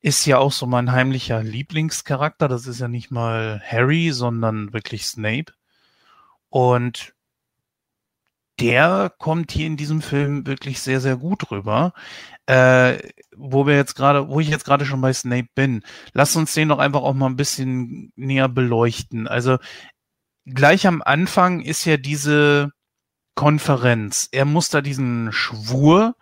[0.01, 2.47] Ist ja auch so mein heimlicher Lieblingscharakter.
[2.47, 5.53] Das ist ja nicht mal Harry, sondern wirklich Snape.
[6.49, 7.13] Und
[8.59, 11.93] der kommt hier in diesem Film wirklich sehr, sehr gut rüber.
[12.45, 12.99] Äh,
[13.35, 15.83] wo wir jetzt gerade, wo ich jetzt gerade schon bei Snape bin,
[16.13, 19.27] lass uns den doch einfach auch mal ein bisschen näher beleuchten.
[19.27, 19.57] Also
[20.45, 22.71] gleich am Anfang ist ja diese
[23.35, 24.29] Konferenz.
[24.31, 26.15] Er muss da diesen Schwur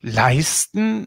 [0.00, 1.06] leisten,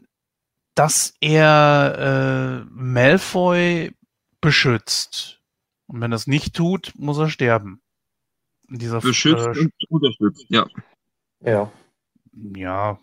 [0.74, 3.94] dass er äh, Malfoy
[4.40, 5.40] beschützt.
[5.86, 7.81] Und wenn er es nicht tut, muss er sterben.
[8.72, 10.66] Dieser beschützt äh, und unterstützt, ja.
[11.40, 11.70] Ja.
[12.32, 12.98] Ja,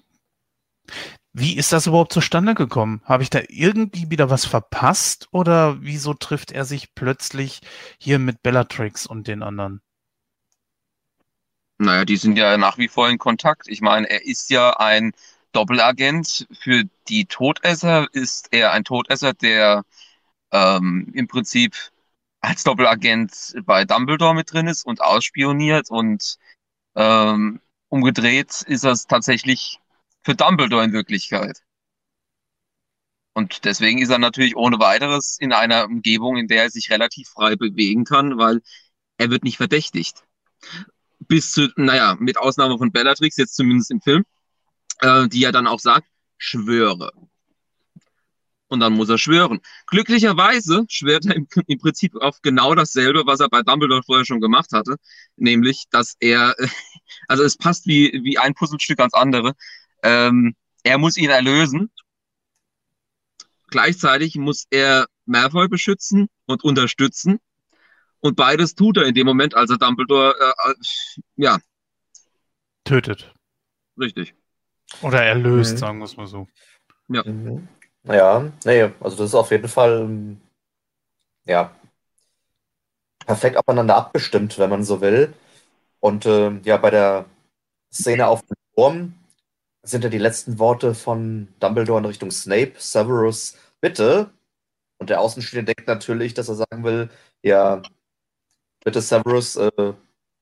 [1.34, 3.02] wie ist das überhaupt zustande gekommen?
[3.06, 7.62] Habe ich da irgendwie wieder was verpasst oder wieso trifft er sich plötzlich
[8.00, 9.82] hier mit Bellatrix und den anderen?
[11.78, 13.68] Naja, die sind ja nach wie vor in Kontakt.
[13.68, 15.14] Ich meine, er ist ja ein
[15.54, 16.48] Doppelagent.
[16.52, 19.86] Für die Todesser ist er ein Todesser, der
[20.52, 21.76] ähm, im Prinzip
[22.42, 26.38] als Doppelagent bei Dumbledore mit drin ist und ausspioniert und
[26.96, 29.80] ähm, umgedreht ist er tatsächlich
[30.24, 31.62] für Dumbledore in Wirklichkeit.
[33.34, 37.30] Und deswegen ist er natürlich ohne weiteres in einer Umgebung, in der er sich relativ
[37.30, 38.62] frei bewegen kann, weil
[39.18, 40.24] er wird nicht verdächtigt.
[41.20, 44.26] Bis zu, naja, mit Ausnahme von Bellatrix, jetzt zumindest im Film,
[45.00, 47.12] äh, die ja dann auch sagt, schwöre.
[48.70, 49.60] Und dann muss er schwören.
[49.88, 54.42] Glücklicherweise schwört er im, im, Prinzip auf genau dasselbe, was er bei Dumbledore vorher schon
[54.42, 54.98] gemacht hatte.
[55.36, 56.56] Nämlich, dass er,
[57.28, 59.54] also es passt wie, wie ein Puzzlestück ans andere.
[60.04, 61.92] Ähm, er muss ihn erlösen.
[63.72, 67.40] Gleichzeitig muss er Malfoy beschützen und unterstützen.
[68.20, 70.76] Und beides tut er in dem Moment, als er Dumbledore, äh, äh
[71.38, 71.60] ja.
[72.84, 73.34] Tötet.
[73.98, 74.36] Richtig.
[75.02, 75.78] Oder erlöst, mhm.
[75.78, 76.48] sagen wir es mal so.
[77.08, 77.24] Ja.
[77.24, 77.68] Mhm.
[78.04, 80.38] Ja, nee, also das ist auf jeden Fall,
[81.46, 81.72] ja,
[83.26, 85.34] perfekt aufeinander abgestimmt, wenn man so will.
[86.02, 87.26] Und äh, ja, bei der
[87.94, 89.16] Szene auf dem Turm
[89.84, 94.32] sind ja die letzten Worte von Dumbledore in Richtung Snape, Severus, bitte.
[95.00, 97.10] Und der Außenstehende denkt natürlich, dass er sagen will,
[97.44, 97.82] ja,
[98.84, 99.94] bitte Severus, äh,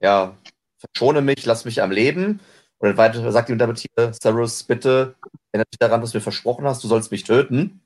[0.01, 0.36] ja,
[0.80, 2.39] verschone mich, lass mich am Leben.
[2.80, 5.15] Und dann weiter sagt ihm damit hier, Severus, bitte,
[5.51, 7.82] erinnere dich daran, was du mir versprochen hast, du sollst mich töten.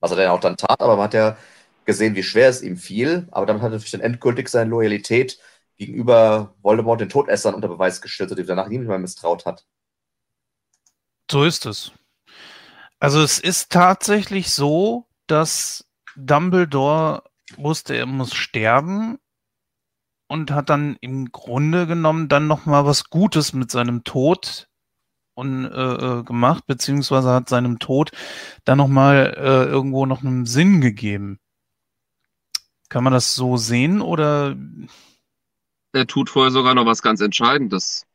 [0.00, 1.36] Was er dann auch dann tat, aber man hat ja
[1.86, 3.28] gesehen, wie schwer es ihm fiel.
[3.30, 5.38] Aber damit hat er natürlich dann endgültig seine Loyalität
[5.76, 9.64] gegenüber Voldemort den Todessern unter Beweis gestellt, die danach niemand mehr misstraut hat.
[11.30, 11.92] So ist es.
[12.98, 15.86] Also es ist tatsächlich so, dass
[16.16, 17.22] Dumbledore
[17.56, 19.18] wusste, er muss sterben
[20.28, 24.68] und hat dann im Grunde genommen dann noch mal was Gutes mit seinem Tod
[25.34, 28.10] und, äh, äh gemacht, beziehungsweise hat seinem Tod
[28.64, 31.38] dann noch mal äh, irgendwo noch einen Sinn gegeben.
[32.88, 34.56] Kann man das so sehen oder?
[35.92, 38.06] Er tut vorher sogar noch was ganz Entscheidendes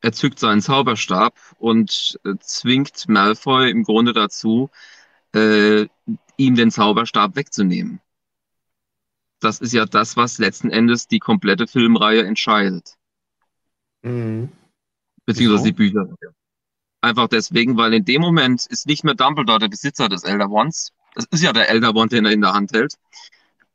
[0.00, 4.70] er zückt seinen Zauberstab und äh, zwingt Malfoy im Grunde dazu,
[5.34, 5.86] äh,
[6.36, 8.00] ihm den Zauberstab wegzunehmen.
[9.40, 12.94] Das ist ja das, was letzten Endes die komplette Filmreihe entscheidet.
[14.02, 14.50] Mhm.
[15.24, 15.66] Beziehungsweise so.
[15.66, 16.08] die Bücher.
[17.00, 20.92] Einfach deswegen, weil in dem Moment ist nicht mehr Dumbledore der Besitzer des Elder Wands.
[21.14, 22.94] Das ist ja der Elder Wand, den er in der Hand hält.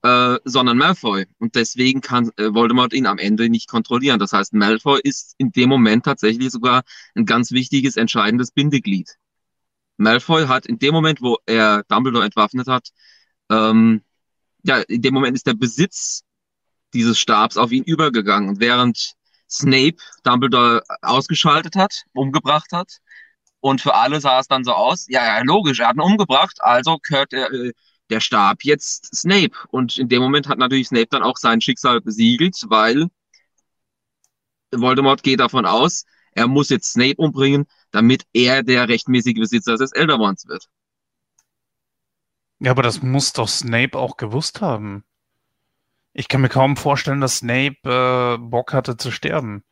[0.01, 1.25] Äh, sondern Malfoy.
[1.39, 4.19] Und deswegen kann äh, Voldemort ihn am Ende nicht kontrollieren.
[4.19, 6.83] Das heißt, Malfoy ist in dem Moment tatsächlich sogar
[7.15, 9.15] ein ganz wichtiges, entscheidendes Bindeglied.
[9.95, 12.89] Malfoy hat in dem Moment, wo er Dumbledore entwaffnet hat,
[13.49, 14.01] ähm,
[14.63, 16.23] ja, in dem Moment ist der Besitz
[16.93, 18.49] dieses Stabs auf ihn übergegangen.
[18.49, 19.13] Und während
[19.49, 22.99] Snape Dumbledore ausgeschaltet hat, umgebracht hat,
[23.59, 26.57] und für alle sah es dann so aus, ja, ja, logisch, er hat ihn umgebracht,
[26.59, 27.71] also gehört er, äh,
[28.09, 29.51] der Stab jetzt Snape.
[29.69, 33.07] Und in dem Moment hat natürlich Snape dann auch sein Schicksal besiegelt, weil
[34.71, 36.03] Voldemort geht davon aus,
[36.33, 40.67] er muss jetzt Snape umbringen, damit er der rechtmäßige Besitzer des Elder Wands wird.
[42.63, 45.03] Ja, aber das muss doch Snape auch gewusst haben.
[46.13, 49.65] Ich kann mir kaum vorstellen, dass Snape äh, Bock hatte zu sterben.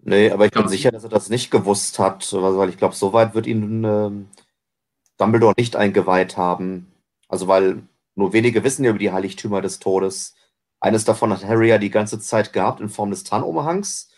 [0.00, 0.68] Nee, aber ich bin ja.
[0.68, 4.28] sicher, dass er das nicht gewusst hat, weil ich glaube, so weit wird ihn ähm,
[5.18, 6.92] Dumbledore nicht eingeweiht haben.
[7.28, 7.84] Also, weil
[8.16, 10.34] nur wenige wissen ja über die Heiligtümer des Todes.
[10.80, 14.10] Eines davon hat Harry ja die ganze Zeit gehabt in Form des Tarnumhangs.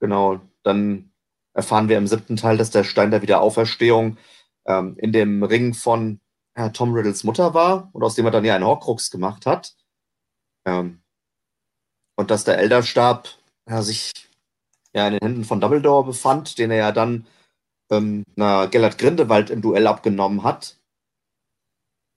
[0.00, 1.12] Genau, dann
[1.54, 4.18] erfahren wir im siebten Teil, dass der Stein der Wiederauferstehung
[4.66, 6.20] ähm, in dem Ring von
[6.54, 9.74] äh, Tom Riddles Mutter war und aus dem er dann ja einen Horcrux gemacht hat.
[10.66, 11.02] Ähm,
[12.16, 13.28] und dass der Elderstab
[13.68, 14.12] ja, sich
[14.94, 17.26] ja, in den Händen von Dumbledore befand, den er ja dann
[17.90, 20.78] ähm, na, Gellert Grindelwald im Duell abgenommen hat.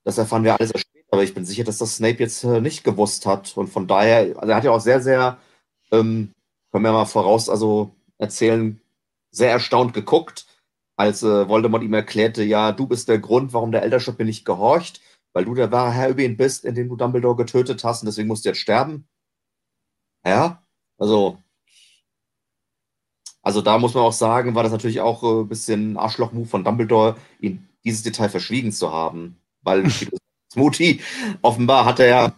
[0.06, 2.62] Das erfahren wir alles erst später, aber ich bin sicher, dass das Snape jetzt äh,
[2.62, 3.58] nicht gewusst hat.
[3.58, 5.38] Und von daher, also er hat ja auch sehr, sehr,
[5.92, 6.32] ähm,
[6.72, 8.80] können wir mal voraus, also erzählen,
[9.32, 10.46] sehr erstaunt geguckt,
[10.98, 14.46] als äh, Voldemort ihm erklärte, ja, du bist der Grund, warum der Elderstab mir nicht
[14.46, 15.02] gehorcht,
[15.34, 18.08] weil du der wahre Herr über ihn bist, in den du Dumbledore getötet hast und
[18.08, 19.08] deswegen musst du jetzt sterben.
[20.26, 20.64] Ja,
[20.98, 21.38] also
[23.48, 26.66] also da muss man auch sagen, war das natürlich auch ein äh, bisschen Arschloch-Move von
[26.66, 29.40] Dumbledore, ihn dieses Detail verschwiegen zu haben.
[29.62, 29.90] Weil
[30.52, 31.00] Smoothie
[31.42, 32.36] offenbar hat er ja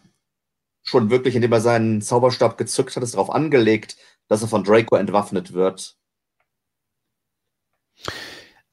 [0.83, 3.97] schon wirklich, indem er seinen Zauberstab gezückt hat, es darauf angelegt,
[4.27, 5.97] dass er von Draco entwaffnet wird.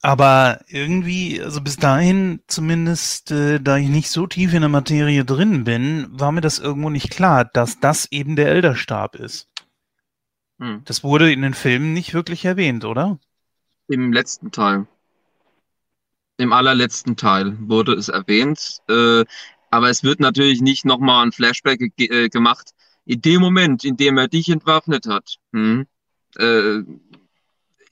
[0.06, 5.24] Aber irgendwie, also bis dahin zumindest, äh, da ich nicht so tief in der Materie
[5.24, 9.48] drin bin, war mir das irgendwo nicht klar, dass das eben der Elderstab ist.
[10.60, 10.82] Hm.
[10.84, 13.18] Das wurde in den Filmen nicht wirklich erwähnt, oder?
[13.88, 14.86] Im letzten Teil.
[16.36, 18.78] Im allerletzten Teil wurde es erwähnt.
[18.88, 19.24] Äh,
[19.72, 22.74] aber es wird natürlich nicht nochmal ein Flashback ge äh, gemacht.
[23.06, 25.88] In dem Moment, in dem er dich entwaffnet hat, hm,
[26.38, 26.82] äh,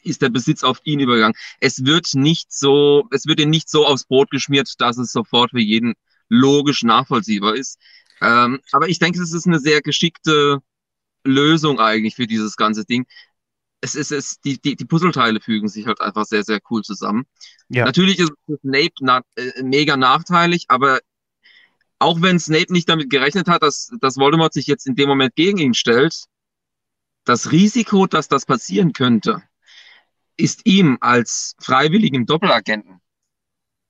[0.04, 1.36] ist der Besitz auf ihn übergegangen.
[1.60, 5.50] Es wird nicht so, es wird ihm nicht so aufs Brot geschmiert, dass es sofort
[5.50, 5.94] für jeden
[6.28, 7.78] logisch nachvollziehbar ist.
[8.20, 10.60] Ähm, aber ich denke, es ist eine sehr geschickte
[11.24, 13.06] Lösung eigentlich für dieses ganze Ding.
[13.80, 17.24] Es ist, es, die, die, die Puzzleteile fügen sich halt einfach sehr, sehr cool zusammen.
[17.68, 17.84] Ja.
[17.84, 21.00] Natürlich ist Snape na, äh, mega nachteilig, aber
[21.98, 25.34] auch wenn Snape nicht damit gerechnet hat, dass, dass Voldemort sich jetzt in dem Moment
[25.36, 26.24] gegen ihn stellt,
[27.24, 29.42] das Risiko, dass das passieren könnte,
[30.36, 33.00] ist ihm als freiwilligen Doppelagenten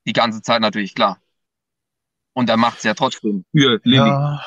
[0.07, 1.21] die ganze Zeit natürlich klar.
[2.35, 4.09] Und er macht es ja trotzdem für Lily.
[4.09, 4.45] Ja.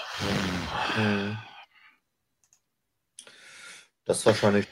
[0.97, 1.37] Mhm.
[4.05, 4.67] Das wahrscheinlich.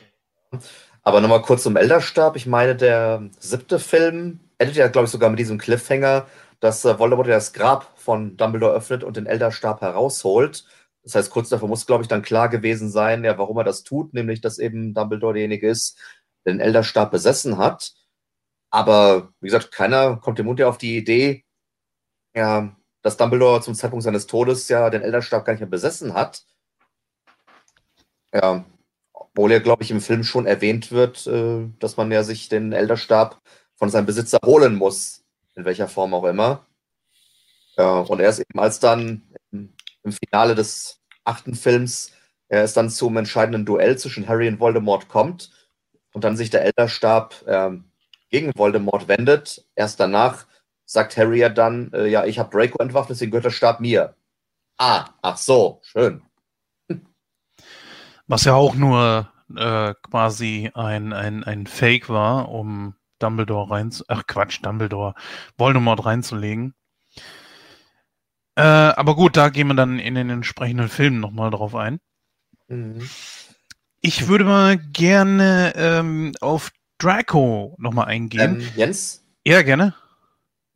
[1.03, 2.35] Aber nochmal kurz zum Elderstab.
[2.35, 6.27] Ich meine, der siebte Film endet ja, glaube ich, sogar mit diesem Cliffhanger,
[6.59, 10.65] dass äh, Voldemort das Grab von Dumbledore öffnet und den Elderstab herausholt.
[11.03, 13.83] Das heißt, kurz davor muss, glaube ich, dann klar gewesen sein, ja, warum er das
[13.83, 15.99] tut, nämlich, dass eben Dumbledore derjenige ist,
[16.45, 17.93] den Elderstab besessen hat.
[18.69, 21.45] Aber wie gesagt, keiner kommt im Mund ja auf die Idee,
[22.35, 26.43] ja, dass Dumbledore zum Zeitpunkt seines Todes ja den Elderstab gar nicht mehr besessen hat.
[28.33, 28.65] Ja,
[29.13, 32.73] obwohl ja, glaube ich, im Film schon erwähnt wird, äh, dass man ja sich den
[32.73, 33.41] Elderstab
[33.75, 35.23] von seinem Besitzer holen muss,
[35.55, 36.65] in welcher Form auch immer.
[37.77, 42.11] Ja, und er ist eben als dann im, im Finale des achten Films,
[42.47, 45.51] er ist dann zum entscheidenden Duell zwischen Harry und Voldemort kommt
[46.15, 47.91] und dann sich der Elderstab ähm,
[48.29, 49.65] gegen Voldemort wendet.
[49.75, 50.45] Erst danach
[50.85, 54.15] sagt Harry ja dann, äh, ja, ich habe Draco entwaffnet, deswegen gehört der Stab mir.
[54.77, 56.23] Ah, ach so, schön.
[58.27, 64.25] Was ja auch nur äh, quasi ein, ein, ein Fake war, um Dumbledore rein, ach
[64.25, 65.15] Quatsch, Dumbledore,
[65.57, 66.73] Voldemort reinzulegen.
[68.55, 71.99] Äh, aber gut, da gehen wir dann in den entsprechenden Filmen nochmal drauf ein.
[72.69, 73.01] Mhm.
[74.07, 76.69] Ich würde mal gerne ähm, auf
[76.99, 78.61] Draco nochmal eingehen.
[78.61, 79.25] Ähm, Jens?
[79.43, 79.95] Ja, gerne.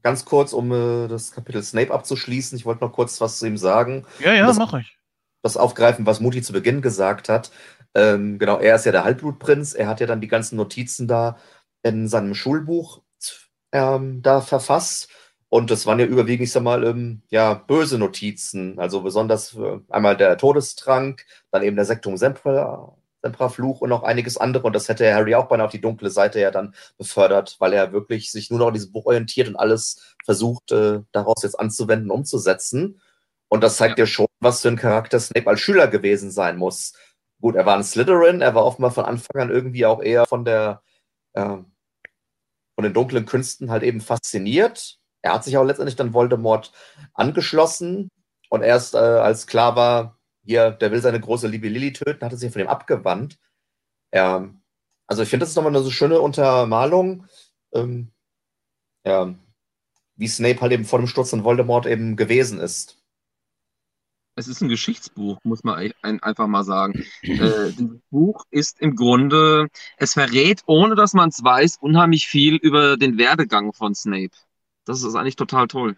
[0.01, 2.57] Ganz kurz, um äh, das Kapitel Snape abzuschließen.
[2.57, 4.07] Ich wollte noch kurz was zu ihm sagen.
[4.17, 4.97] Ja, ja, mache ich
[5.43, 7.51] das aufgreifen, was Mutti zu Beginn gesagt hat.
[7.93, 9.75] Ähm, genau, er ist ja der Halbblutprinz.
[9.75, 11.37] Er hat ja dann die ganzen Notizen da
[11.83, 13.03] in seinem Schulbuch
[13.71, 15.07] ähm, da verfasst.
[15.49, 18.79] Und das waren ja überwiegend, ich sag mal, ähm, ja, böse Notizen.
[18.79, 24.37] Also besonders äh, einmal der Todestrank, dann eben der Sektum Sempra, Sempra-Fluch und noch einiges
[24.37, 24.63] andere.
[24.63, 27.91] Und das hätte Harry auch beinahe auf die dunkle Seite ja dann befördert, weil er
[27.91, 32.11] wirklich sich nur noch an diesem Buch orientiert und alles versucht, äh, daraus jetzt anzuwenden,
[32.11, 33.01] umzusetzen.
[33.49, 34.05] Und das zeigt ja.
[34.05, 36.93] dir schon, was für ein Charakter Snape als Schüler gewesen sein muss.
[37.41, 40.45] Gut, er war ein Slytherin, er war offenbar von Anfang an irgendwie auch eher von
[40.45, 40.81] der
[41.33, 41.57] äh,
[42.75, 44.99] von den dunklen Künsten halt eben fasziniert.
[45.21, 46.71] Er hat sich auch letztendlich dann Voldemort
[47.13, 48.09] angeschlossen
[48.49, 50.18] und erst äh, als klar war,
[50.49, 53.37] hier, der will seine große Liebe Lily töten, hat er sich von ihm abgewandt.
[54.11, 54.61] Ähm,
[55.05, 57.27] also ich finde, das ist nochmal eine so schöne Untermalung.
[57.71, 58.11] Ähm,
[59.05, 59.35] ja,
[60.15, 62.97] wie Snape halt eben vor dem Sturz von Voldemort eben gewesen ist.
[64.35, 66.93] Es ist ein Geschichtsbuch, muss man einfach mal sagen.
[67.21, 67.37] äh,
[67.71, 69.67] das Buch ist im Grunde,
[69.97, 74.35] es verrät, ohne dass man es weiß, unheimlich viel über den Werdegang von Snape.
[74.85, 75.95] Das ist eigentlich total toll.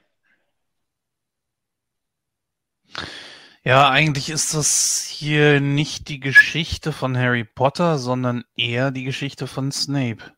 [3.64, 9.46] Ja, eigentlich ist das hier nicht die Geschichte von Harry Potter, sondern eher die Geschichte
[9.46, 10.34] von Snape.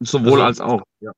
[0.00, 1.12] Sowohl also, als auch, ja.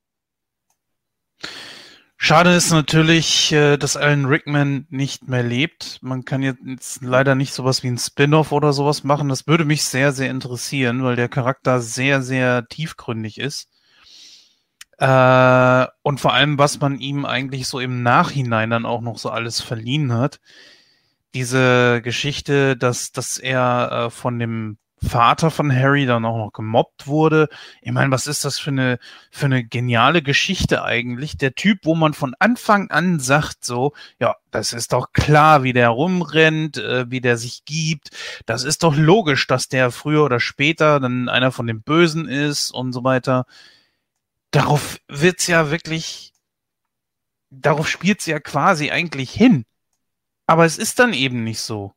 [2.16, 5.98] Schade ist natürlich, äh, dass Alan Rickman nicht mehr lebt.
[6.02, 9.28] Man kann jetzt leider nicht sowas wie ein Spin-off oder sowas machen.
[9.28, 13.68] Das würde mich sehr, sehr interessieren, weil der Charakter sehr, sehr tiefgründig ist.
[14.98, 19.30] Äh, und vor allem, was man ihm eigentlich so im Nachhinein dann auch noch so
[19.30, 20.40] alles verliehen hat.
[21.34, 27.06] Diese Geschichte, dass, dass er äh, von dem Vater von Harry dann auch noch gemobbt
[27.06, 27.48] wurde.
[27.82, 28.98] Ich meine, was ist das für eine,
[29.30, 31.36] für eine geniale Geschichte eigentlich?
[31.36, 35.72] Der Typ, wo man von Anfang an sagt, so, ja, das ist doch klar, wie
[35.72, 38.10] der rumrennt, äh, wie der sich gibt.
[38.46, 42.70] Das ist doch logisch, dass der früher oder später dann einer von den Bösen ist
[42.70, 43.44] und so weiter
[44.54, 46.32] darauf wird's ja wirklich,
[47.50, 49.64] darauf spielt's ja quasi eigentlich hin.
[50.46, 51.94] Aber es ist dann eben nicht so,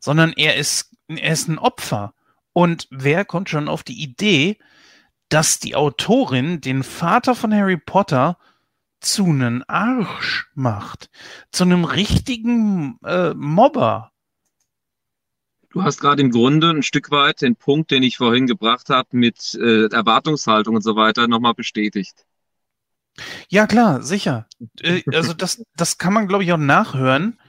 [0.00, 2.14] sondern er ist, er ist ein Opfer.
[2.52, 4.58] Und wer kommt schon auf die Idee,
[5.28, 8.38] dass die Autorin den Vater von Harry Potter
[9.00, 11.10] zu einem Arsch macht,
[11.52, 14.12] zu einem richtigen äh, Mobber?
[15.74, 19.08] Du hast gerade im Grunde ein Stück weit den Punkt, den ich vorhin gebracht habe,
[19.10, 22.26] mit äh, Erwartungshaltung und so weiter, nochmal bestätigt.
[23.48, 24.46] Ja, klar, sicher.
[24.80, 27.40] Äh, also das, das kann man, glaube ich, auch nachhören,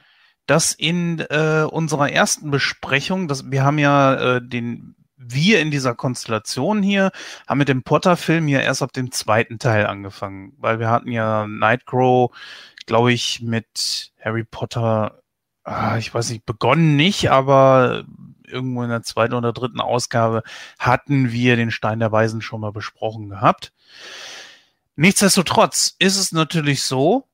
[0.47, 5.93] dass in äh, unserer ersten Besprechung, dass wir haben ja äh, den, wir in dieser
[5.93, 7.11] Konstellation hier,
[7.47, 11.45] haben mit dem Potter-Film ja erst ab dem zweiten Teil angefangen, weil wir hatten ja
[11.45, 12.35] Nightcrow,
[12.87, 15.21] glaube ich, mit Harry Potter
[15.65, 18.05] ah, ich weiß nicht, begonnen nicht, aber
[18.47, 20.43] irgendwo in der zweiten oder dritten Ausgabe
[20.79, 23.73] hatten wir den Stein der Weisen schon mal besprochen gehabt.
[24.95, 27.27] Nichtsdestotrotz ist es natürlich so,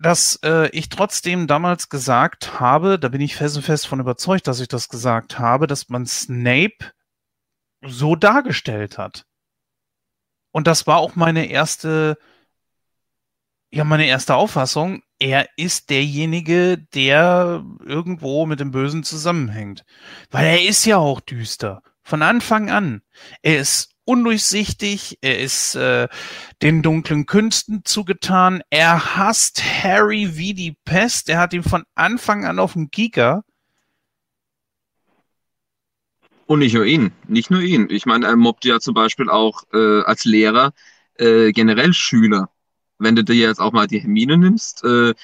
[0.00, 4.68] dass äh, ich trotzdem damals gesagt habe, da bin ich felsenfest von überzeugt, dass ich
[4.68, 6.92] das gesagt habe, dass man Snape
[7.82, 9.26] so dargestellt hat.
[10.52, 12.16] Und das war auch meine erste,
[13.70, 19.84] ja, meine erste Auffassung er ist derjenige, der irgendwo mit dem Bösen zusammenhängt.
[20.30, 21.82] Weil er ist ja auch düster.
[22.02, 23.02] Von Anfang an.
[23.42, 26.08] Er ist undurchsichtig, er ist äh,
[26.62, 32.46] den dunklen Künsten zugetan, er hasst Harry wie die Pest, er hat ihn von Anfang
[32.46, 33.44] an auf dem Kieker.
[36.46, 37.88] Und nicht nur ihn, nicht nur ihn.
[37.90, 40.72] Ich meine, er mobbt ja zum Beispiel auch äh, als Lehrer
[41.18, 42.48] äh, generell Schüler
[42.98, 45.14] wenn du dir jetzt auch mal die Hermine nimmst, äh,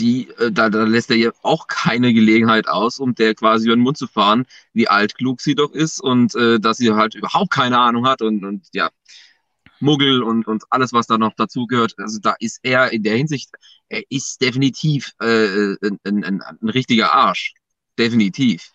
[0.00, 3.76] die, äh, da, da lässt er ihr auch keine Gelegenheit aus, um der quasi über
[3.76, 7.50] den Mund zu fahren, wie altklug sie doch ist und äh, dass sie halt überhaupt
[7.50, 8.90] keine Ahnung hat und, und ja,
[9.80, 11.94] Muggel und, und alles, was da noch dazugehört.
[11.98, 13.50] Also da ist er in der Hinsicht,
[13.88, 17.54] er ist definitiv äh, ein, ein, ein, ein richtiger Arsch.
[17.98, 18.70] Definitiv.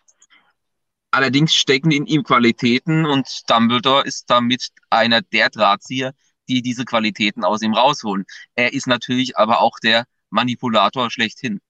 [1.11, 6.14] Allerdings stecken in ihm Qualitäten und Dumbledore ist damit einer der Drahtzieher,
[6.47, 8.26] die diese Qualitäten aus ihm rausholen.
[8.55, 11.61] Er ist natürlich aber auch der Manipulator schlechthin.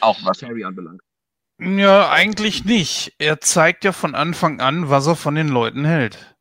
[0.00, 1.00] Auch was Harry anbelangt.
[1.60, 3.14] Ja, eigentlich nicht.
[3.18, 6.36] Er zeigt ja von Anfang an, was er von den Leuten hält.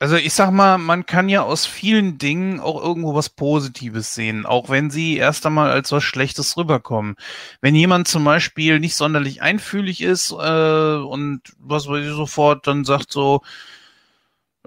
[0.00, 4.44] Also ich sag mal, man kann ja aus vielen Dingen auch irgendwo was Positives sehen,
[4.44, 7.14] auch wenn sie erst einmal als was Schlechtes rüberkommen.
[7.62, 12.84] Wenn jemand zum Beispiel nicht sonderlich einfühlig ist äh, und was weiß ich sofort dann
[12.84, 13.40] sagt so,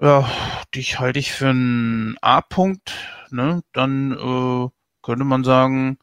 [0.00, 0.28] ja,
[0.74, 2.94] dich halte ich für einen A-Punkt,
[3.30, 3.62] ne?
[3.72, 4.68] Dann äh,
[5.02, 5.98] könnte man sagen,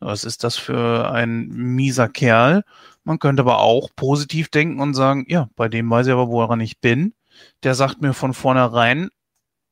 [0.00, 2.64] was ist das für ein mieser Kerl?
[3.04, 6.60] Man könnte aber auch positiv denken und sagen, ja, bei dem weiß ich aber, woran
[6.60, 7.14] ich bin.
[7.62, 9.10] Der sagt mir von vornherein,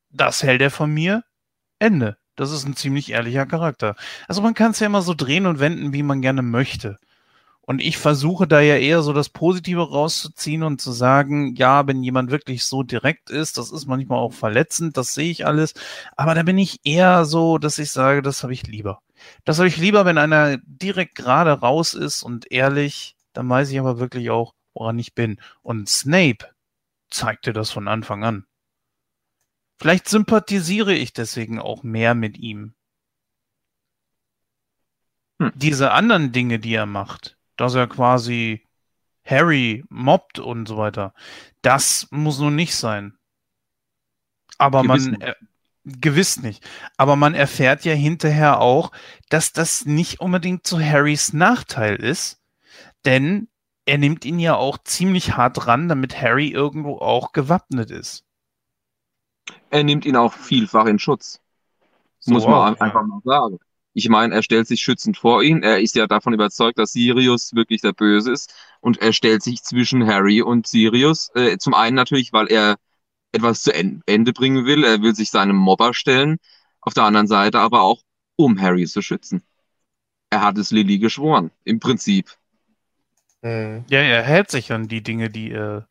[0.09, 1.23] das hält er von mir.
[1.79, 2.17] Ende.
[2.35, 3.95] Das ist ein ziemlich ehrlicher Charakter.
[4.27, 6.99] Also man kann es ja immer so drehen und wenden, wie man gerne möchte.
[7.65, 12.03] Und ich versuche da ja eher so das Positive rauszuziehen und zu sagen, ja, wenn
[12.03, 15.73] jemand wirklich so direkt ist, das ist manchmal auch verletzend, das sehe ich alles.
[16.17, 19.01] Aber da bin ich eher so, dass ich sage, das habe ich lieber.
[19.45, 23.79] Das habe ich lieber, wenn einer direkt gerade raus ist und ehrlich, dann weiß ich
[23.79, 25.39] aber wirklich auch, woran ich bin.
[25.61, 26.49] Und Snape
[27.09, 28.45] zeigte das von Anfang an.
[29.77, 32.73] Vielleicht sympathisiere ich deswegen auch mehr mit ihm.
[35.39, 35.53] Hm.
[35.55, 38.67] Diese anderen Dinge, die er macht, dass er quasi
[39.25, 41.13] Harry mobbt und so weiter.
[41.61, 43.17] Das muss nun nicht sein.
[44.57, 45.35] Aber Gewiss man, äh,
[45.85, 46.67] gewiss nicht.
[46.97, 48.91] Aber man erfährt ja hinterher auch,
[49.29, 52.41] dass das nicht unbedingt zu Harrys Nachteil ist,
[53.05, 53.47] denn
[53.85, 58.25] er nimmt ihn ja auch ziemlich hart ran, damit Harry irgendwo auch gewappnet ist.
[59.69, 61.41] Er nimmt ihn auch vielfach in Schutz.
[62.19, 63.07] So muss man auch, einfach ja.
[63.07, 63.59] mal sagen.
[63.93, 65.61] Ich meine, er stellt sich schützend vor ihn.
[65.61, 68.53] Er ist ja davon überzeugt, dass Sirius wirklich der Böse ist.
[68.81, 71.29] Und er stellt sich zwischen Harry und Sirius.
[71.35, 72.77] Äh, zum einen natürlich, weil er
[73.31, 74.83] etwas zu Ende bringen will.
[74.83, 76.37] Er will sich seinem Mobber stellen.
[76.81, 78.01] Auf der anderen Seite aber auch,
[78.35, 79.43] um Harry zu schützen.
[80.29, 82.35] Er hat es Lily geschworen, im Prinzip.
[83.43, 83.85] Mhm.
[83.89, 85.87] Ja, er hält sich an die Dinge, die er,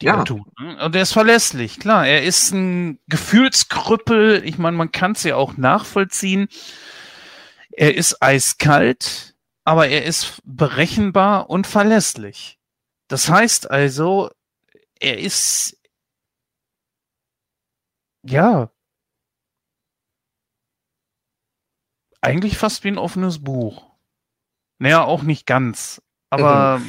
[0.00, 0.18] die ja.
[0.18, 0.46] er tut.
[0.58, 0.82] Ne?
[0.82, 2.06] Und er ist verlässlich, klar.
[2.06, 4.42] Er ist ein Gefühlskrüppel.
[4.44, 6.48] Ich meine, man kann es ja auch nachvollziehen.
[7.76, 9.34] Er ist eiskalt,
[9.64, 12.58] aber er ist berechenbar und verlässlich.
[13.08, 14.30] Das heißt also,
[15.00, 15.76] er ist
[18.22, 18.70] ja
[22.20, 23.84] eigentlich fast wie ein offenes Buch.
[24.78, 26.80] Naja, auch nicht ganz, aber.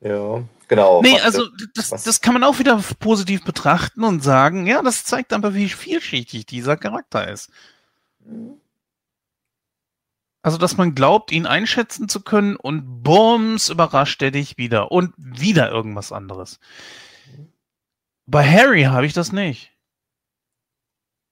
[0.00, 1.02] ja, genau.
[1.02, 5.32] Nee, also das, das kann man auch wieder positiv betrachten und sagen, ja, das zeigt
[5.32, 7.50] aber, wie vielschichtig dieser Charakter ist.
[10.46, 15.12] Also, dass man glaubt, ihn einschätzen zu können und bums, überrascht er dich wieder und
[15.16, 16.60] wieder irgendwas anderes.
[18.26, 19.72] Bei Harry habe ich das nicht.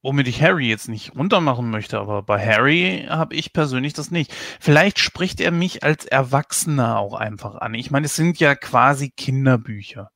[0.03, 4.33] Womit ich Harry jetzt nicht runtermachen möchte, aber bei Harry habe ich persönlich das nicht.
[4.59, 7.73] Vielleicht spricht er mich als Erwachsener auch einfach an.
[7.73, 10.11] Ich meine, es sind ja quasi Kinderbücher.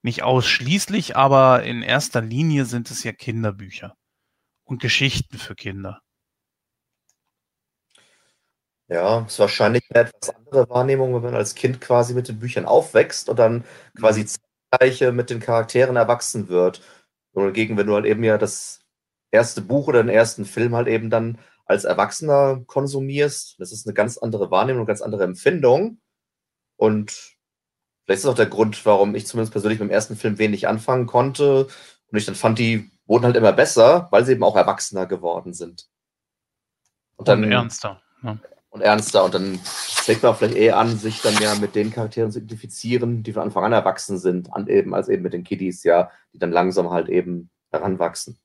[0.00, 3.98] Nicht ausschließlich, aber in erster Linie sind es ja Kinderbücher
[4.64, 6.00] und Geschichten für Kinder.
[8.88, 12.66] Ja, ist wahrscheinlich eine etwas andere Wahrnehmung, wenn man als Kind quasi mit den Büchern
[12.66, 13.64] aufwächst und dann
[13.98, 14.28] quasi mhm.
[14.70, 16.82] zeitgleich mit den Charakteren erwachsen wird.
[17.32, 18.80] Und dagegen, wenn du halt eben ja das
[19.32, 23.94] erste Buch oder den ersten Film halt eben dann als Erwachsener konsumierst, das ist eine
[23.94, 26.00] ganz andere Wahrnehmung, eine ganz andere Empfindung.
[26.76, 27.10] Und
[28.04, 30.68] vielleicht ist das auch der Grund, warum ich zumindest persönlich mit dem ersten Film wenig
[30.68, 31.66] anfangen konnte.
[32.06, 35.54] Und ich dann fand, die wurden halt immer besser, weil sie eben auch erwachsener geworden
[35.54, 35.88] sind.
[37.16, 38.00] Und dann und ernster.
[38.22, 38.38] Ja
[38.76, 39.24] und ernster.
[39.24, 43.22] Und dann fängt man vielleicht eher an, sich dann ja mit den Charakteren zu identifizieren,
[43.22, 46.38] die von Anfang an erwachsen sind, an eben, als eben mit den Kiddies, ja, die
[46.38, 48.38] dann langsam halt eben heranwachsen.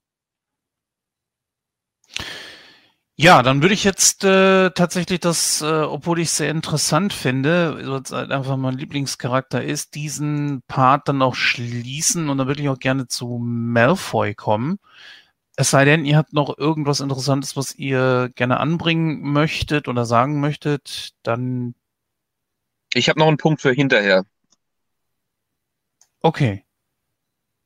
[3.18, 7.76] Ja, dann würde ich jetzt äh, tatsächlich das, äh, obwohl ich es sehr interessant finde,
[7.76, 12.70] weil halt einfach mein Lieblingscharakter ist, diesen Part dann auch schließen und dann würde ich
[12.70, 14.80] auch gerne zu Malfoy kommen.
[15.56, 20.40] Es sei denn, ihr habt noch irgendwas Interessantes, was ihr gerne anbringen möchtet oder sagen
[20.40, 21.76] möchtet, dann.
[22.94, 24.26] Ich habe noch einen Punkt für hinterher.
[26.22, 26.64] Okay.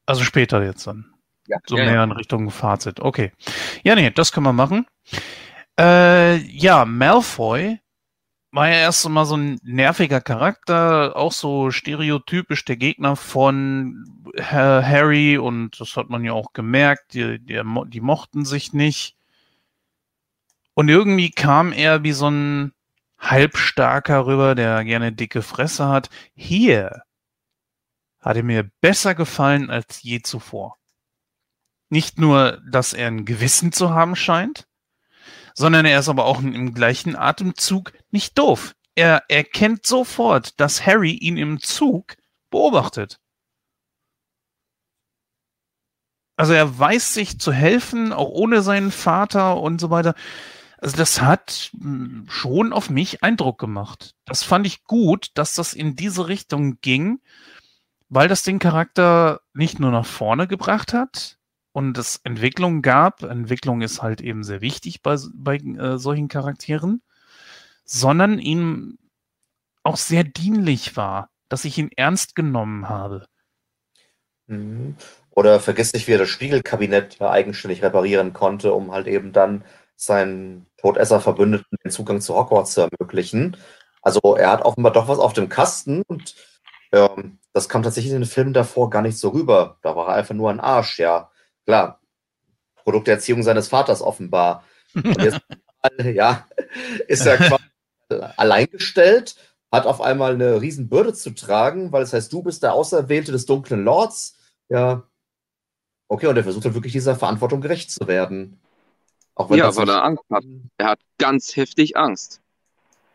[0.06, 1.14] Also später jetzt dann.
[1.48, 2.04] Ja, so ja, mehr ja.
[2.04, 3.00] in Richtung Fazit.
[3.00, 3.32] Okay.
[3.84, 4.86] Ja, nee, das können wir machen.
[5.80, 7.80] Äh, ja, Malfoy
[8.56, 14.06] war ja erst mal so ein nerviger Charakter, auch so stereotypisch der Gegner von
[14.40, 19.18] Harry und das hat man ja auch gemerkt, die, die, die mochten sich nicht.
[20.74, 22.74] Und irgendwie kam er wie so ein
[23.20, 26.10] halbstarker rüber, der gerne dicke Fresse hat.
[26.34, 27.04] Hier
[28.22, 30.78] hat er mir besser gefallen als je zuvor.
[31.90, 34.66] Nicht nur, dass er ein Gewissen zu haben scheint,
[35.56, 38.76] sondern er ist aber auch im gleichen Atemzug nicht doof.
[38.94, 42.16] Er erkennt sofort, dass Harry ihn im Zug
[42.52, 43.20] beobachtet.
[46.38, 50.16] Also er weiß sich zu helfen, auch ohne seinen Vater und so weiter.
[50.78, 54.16] Also das hat hm, schon auf mich Eindruck gemacht.
[54.26, 57.22] Das fand ich gut, dass das in diese Richtung ging,
[58.10, 61.35] weil das den Charakter nicht nur nach vorne gebracht hat,
[61.76, 63.24] und es Entwicklung gab.
[63.24, 67.02] Entwicklung ist halt eben sehr wichtig bei, bei äh, solchen Charakteren,
[67.84, 68.98] sondern ihm
[69.84, 73.26] auch sehr dienlich war, dass ich ihn ernst genommen habe.
[74.48, 74.96] Mhm.
[75.32, 79.66] Oder vergiss nicht, wie er das Spiegelkabinett eigenständig reparieren konnte, um halt eben dann
[79.98, 83.58] seinen Todesser-Verbündeten den Zugang zu Hogwarts zu ermöglichen.
[84.02, 86.36] Also er hat offenbar doch was auf dem Kasten und
[86.94, 89.78] ähm, das kam tatsächlich in den Filmen davor gar nicht so rüber.
[89.82, 91.32] Da war er einfach nur ein Arsch, ja
[91.66, 92.00] klar,
[92.84, 94.64] Produkt der Erziehung seines Vaters offenbar.
[94.94, 95.42] Und jetzt,
[96.04, 96.48] ja,
[97.08, 97.64] ist er quasi
[98.38, 99.36] alleingestellt,
[99.72, 103.46] hat auf einmal eine Riesenbürde zu tragen, weil es heißt, du bist der Auserwählte des
[103.46, 104.38] dunklen Lords.
[104.70, 105.04] Ja,
[106.08, 108.60] okay, und er versucht dann wirklich dieser Verantwortung gerecht zu werden.
[109.50, 110.44] ja, weil er Angst hat.
[110.78, 112.42] Er hat ganz heftig Angst.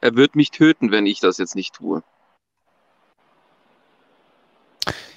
[0.01, 2.03] Er wird mich töten, wenn ich das jetzt nicht tue.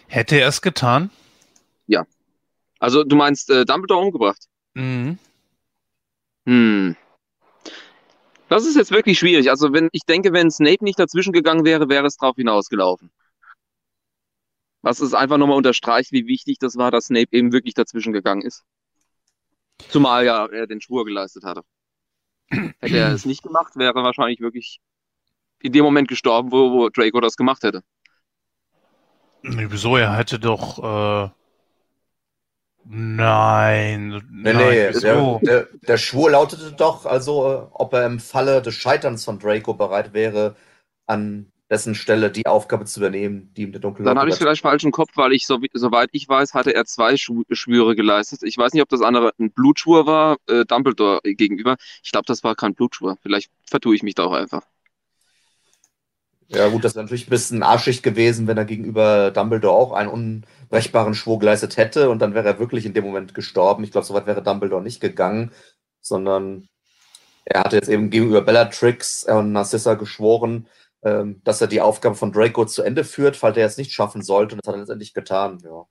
[0.07, 1.10] Hätte er es getan?
[1.88, 2.05] Ja.
[2.84, 4.49] Also du meinst äh, Dumbledore umgebracht?
[4.73, 5.18] Mhm.
[6.45, 6.97] Hm.
[8.49, 9.49] Das ist jetzt wirklich schwierig.
[9.49, 13.10] Also wenn ich denke, wenn Snape nicht dazwischen gegangen wäre, wäre es drauf hinausgelaufen.
[14.81, 18.41] Was es einfach nochmal unterstreicht, wie wichtig das war, dass Snape eben wirklich dazwischen gegangen
[18.41, 18.65] ist.
[19.88, 21.61] Zumal ja er den Schwur geleistet hatte.
[22.49, 24.81] Hätte er es nicht gemacht, wäre er wahrscheinlich wirklich
[25.61, 27.81] in dem Moment gestorben, wo, wo Draco das gemacht hätte.
[29.41, 29.95] Nee, wieso?
[29.95, 31.30] Er hätte doch.
[31.30, 31.43] Äh...
[32.85, 34.10] Nein.
[34.31, 38.76] Nee, nein, nee, der, der, der Schwur lautete doch, also, ob er im Falle des
[38.76, 40.55] Scheiterns von Draco bereit wäre,
[41.07, 44.61] an dessen Stelle die Aufgabe zu übernehmen, die ihm der dunkle Dann habe ich vielleicht
[44.61, 48.41] falsch im Kopf, weil ich, so, soweit ich weiß, hatte er zwei Schw Schwüre geleistet.
[48.43, 51.77] Ich weiß nicht, ob das andere ein Blutschwur war, äh, Dumbledore gegenüber.
[52.03, 53.18] Ich glaube, das war kein Blutschwur.
[53.22, 54.64] Vielleicht vertue ich mich da auch einfach.
[56.53, 60.09] Ja, gut, das wäre natürlich ein bisschen arschig gewesen, wenn er gegenüber Dumbledore auch einen
[60.09, 63.84] unbrechbaren Schwur geleistet hätte und dann wäre er wirklich in dem Moment gestorben.
[63.84, 65.51] Ich glaube, soweit wäre Dumbledore nicht gegangen,
[66.01, 66.67] sondern
[67.45, 70.67] er hatte jetzt eben gegenüber Bellatrix und Narcissa geschworen,
[71.03, 74.21] ähm, dass er die Aufgabe von Draco zu Ende führt, falls er es nicht schaffen
[74.21, 74.55] sollte.
[74.55, 75.59] Und das hat er letztendlich getan.
[75.63, 75.85] Ja.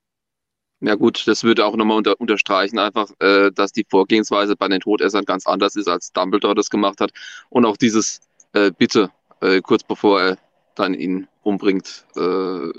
[0.85, 4.81] Ja gut, das würde auch nochmal unter, unterstreichen, einfach, äh, dass die Vorgehensweise bei den
[4.81, 7.13] Todessern ganz anders ist, als Dumbledore das gemacht hat.
[7.51, 8.21] Und auch dieses
[8.53, 9.11] äh, Bitte,
[9.41, 10.39] äh, kurz bevor er
[10.75, 12.73] dann ihn umbringt, äh,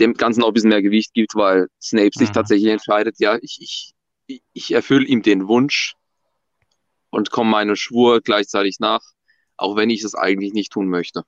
[0.00, 2.34] dem Ganzen auch ein bisschen mehr Gewicht gibt, weil Snape sich Mhm.
[2.34, 3.58] tatsächlich entscheidet, ja, ich,
[4.26, 5.94] ich, ich- erfülle ihm den Wunsch
[7.10, 9.02] und komme meine Schwur gleichzeitig nach,
[9.56, 11.22] auch wenn ich es eigentlich nicht tun möchte.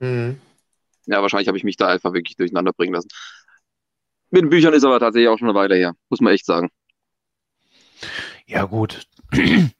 [0.00, 0.40] Mhm.
[1.06, 3.08] Ja, wahrscheinlich habe ich mich da einfach wirklich durcheinander bringen lassen.
[4.30, 6.70] Mit den Büchern ist aber tatsächlich auch schon eine Weile her, muss man echt sagen.
[8.46, 9.06] Ja, gut.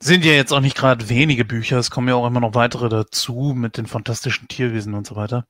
[0.01, 1.79] Sind ja jetzt auch nicht gerade wenige Bücher.
[1.79, 5.47] Es kommen ja auch immer noch weitere dazu mit den fantastischen Tierwesen und so weiter.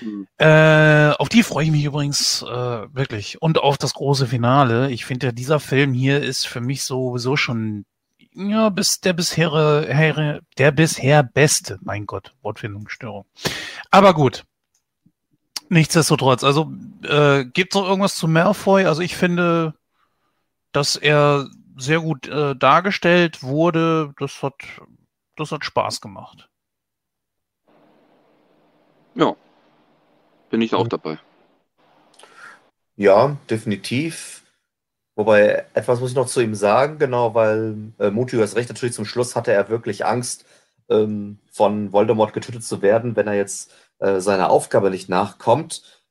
[0.00, 0.26] Hm.
[0.36, 2.46] Äh, auf die freue ich mich übrigens äh,
[2.94, 3.40] wirklich.
[3.40, 4.90] Und auf das große Finale.
[4.90, 7.84] Ich finde ja, dieser Film hier ist für mich sowieso schon
[8.34, 9.50] ja, bis der bisher,
[9.88, 11.78] her, der bisher beste.
[11.82, 13.24] Mein Gott, Wortfindungsstörung.
[13.90, 14.44] Aber gut.
[15.68, 16.72] Nichtsdestotrotz, also
[17.04, 18.86] äh, gibt es noch irgendwas zu Malfoy?
[18.86, 19.74] Also ich finde,
[20.72, 21.48] dass er
[21.82, 24.14] sehr gut äh, dargestellt wurde.
[24.18, 24.54] Das hat,
[25.36, 26.48] das hat Spaß gemacht.
[29.14, 29.34] Ja,
[30.50, 30.88] bin ich auch Mhm.
[30.88, 31.18] dabei.
[32.96, 34.44] Ja, definitiv.
[35.16, 38.68] Wobei, etwas muss ich noch zu ihm sagen, genau, weil äh, Muti, du hast recht,
[38.68, 40.44] natürlich zum Schluss hatte er wirklich Angst,
[40.88, 46.04] ähm, von Voldemort getötet zu werden, wenn er jetzt äh, seiner Aufgabe nicht nachkommt.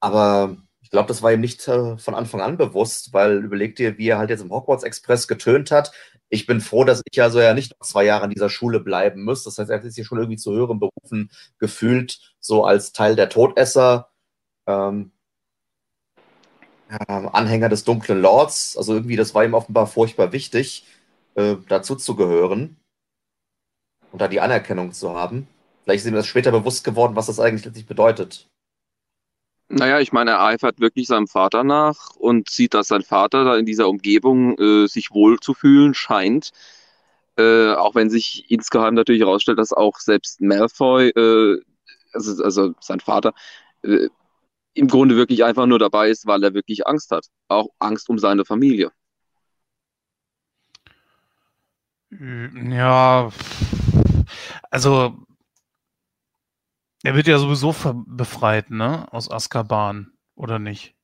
[0.00, 0.56] Aber
[0.96, 4.16] glaube, das war ihm nicht äh, von Anfang an bewusst, weil überleg dir, wie er
[4.16, 5.92] halt jetzt im Hogwarts Express getönt hat.
[6.30, 9.22] Ich bin froh, dass ich also ja nicht noch zwei Jahre an dieser Schule bleiben
[9.22, 9.44] muss.
[9.44, 13.28] Das heißt, er hat sich schon irgendwie zu höheren Berufen gefühlt, so als Teil der
[13.28, 14.10] Todesser.
[14.66, 15.12] Ähm,
[17.08, 18.76] ähm, Anhänger des dunklen Lords.
[18.78, 20.86] Also irgendwie, das war ihm offenbar furchtbar wichtig,
[21.34, 22.76] äh, dazu zu gehören
[24.12, 25.46] und da die Anerkennung zu haben.
[25.84, 28.48] Vielleicht ist ihm das später bewusst geworden, was das eigentlich letztlich bedeutet.
[29.68, 33.56] Naja, ich meine, er eifert wirklich seinem Vater nach und sieht, dass sein Vater da
[33.56, 36.52] in dieser Umgebung äh, sich wohl zu fühlen scheint.
[37.36, 41.60] Äh, auch wenn sich insgeheim natürlich herausstellt, dass auch selbst Malfoy, äh,
[42.12, 43.34] also, also sein Vater,
[43.82, 44.08] äh,
[44.74, 47.26] im Grunde wirklich einfach nur dabei ist, weil er wirklich Angst hat.
[47.48, 48.92] Auch Angst um seine Familie.
[52.10, 53.30] Ja,
[54.70, 55.16] also
[57.06, 59.06] er wird ja sowieso ver- befreit, ne?
[59.12, 60.96] Aus Azkaban, oder nicht?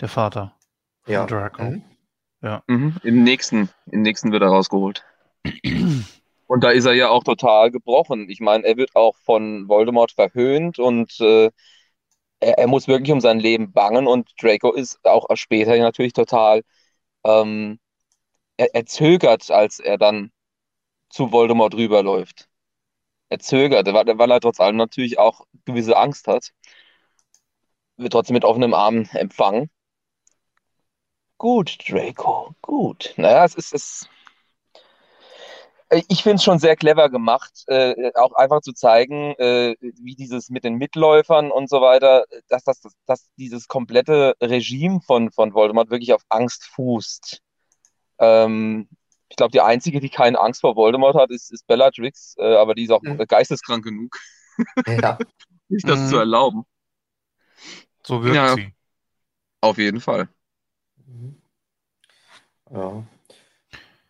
[0.00, 0.56] Der Vater
[1.02, 1.26] von Ja.
[1.26, 1.62] Draco.
[1.62, 1.84] Mhm.
[2.66, 2.96] Mhm.
[3.02, 5.04] Im nächsten, im nächsten wird er rausgeholt.
[6.46, 8.30] Und da ist er ja auch total gebrochen.
[8.30, 11.50] Ich meine, er wird auch von Voldemort verhöhnt und äh,
[12.40, 16.62] er, er muss wirklich um sein Leben bangen und Draco ist auch später natürlich total,
[17.24, 17.78] ähm,
[18.58, 20.32] er, er zögert, als er dann
[21.10, 22.49] zu Voldemort rüberläuft.
[23.30, 26.50] Er zögert, weil, er trotz allem natürlich auch gewisse Angst hat.
[27.96, 29.70] Wird trotzdem mit offenen Armen empfangen.
[31.38, 33.14] Gut, Draco, gut.
[33.16, 34.08] Naja, es ist, es,
[36.08, 40.50] ich finde es schon sehr clever gemacht, äh, auch einfach zu zeigen, äh, wie dieses
[40.50, 45.54] mit den Mitläufern und so weiter, dass, das, dass, dass dieses komplette Regime von, von
[45.54, 47.40] Voldemort wirklich auf Angst fußt.
[48.18, 48.88] Ähm,
[49.30, 52.74] ich glaube, die einzige, die keine Angst vor Voldemort hat, ist, ist Bellatrix, äh, aber
[52.76, 53.26] die ist auch Mhm.
[53.28, 54.16] geisteskrank genug,
[54.86, 55.18] Ja.
[55.70, 56.08] sich das Mhm.
[56.08, 56.64] zu erlauben.
[58.06, 58.54] So wirkt Ja.
[58.54, 58.74] sie.
[59.62, 60.28] Auf jeden Fall.
[61.06, 61.34] Mhm.
[62.70, 63.04] ja.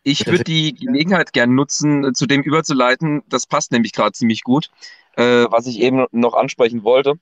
[0.03, 3.21] Ich würde die Gelegenheit gern nutzen, äh, zu dem überzuleiten.
[3.27, 4.71] Das passt nämlich gerade ziemlich gut,
[5.15, 7.13] äh, was ich eben noch ansprechen wollte.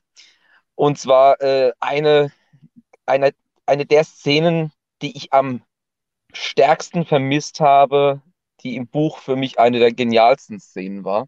[0.76, 2.32] Und zwar äh, eine,
[3.06, 3.34] eine,
[3.66, 4.72] eine der Szenen,
[5.02, 5.62] die ich am
[6.34, 8.22] stärksten vermisst habe,
[8.62, 11.28] die im Buch für mich eine der genialsten Szenen war.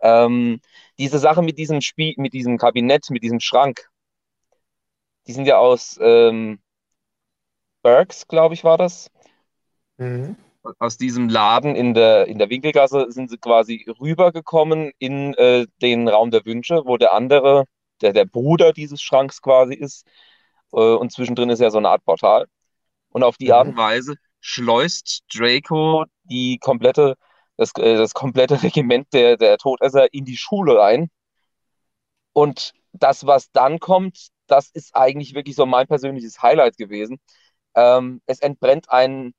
[0.00, 0.60] Ähm,
[0.98, 3.88] diese Sache mit diesem Spiel, mit diesem Kabinett, mit diesem Schrank,
[5.26, 6.60] die sind ja aus ähm,
[7.82, 9.10] Berks, glaube ich, war das.
[9.96, 10.36] Mhm.
[10.78, 16.08] Aus diesem Laden in der, in der Winkelgasse sind sie quasi rübergekommen in äh, den
[16.08, 17.66] Raum der Wünsche, wo der andere,
[18.00, 20.06] der der Bruder dieses Schranks quasi ist.
[20.72, 22.46] Äh, und zwischendrin ist ja so eine Art Portal.
[23.16, 23.52] Und auf die mhm.
[23.52, 27.16] Art und Weise schleust Draco die komplette,
[27.56, 31.08] das, äh, das komplette Regiment der, der Todesser in die Schule rein.
[32.34, 37.18] Und das, was dann kommt, das ist eigentlich wirklich so mein persönliches Highlight gewesen.
[37.74, 39.32] Ähm, es entbrennt ein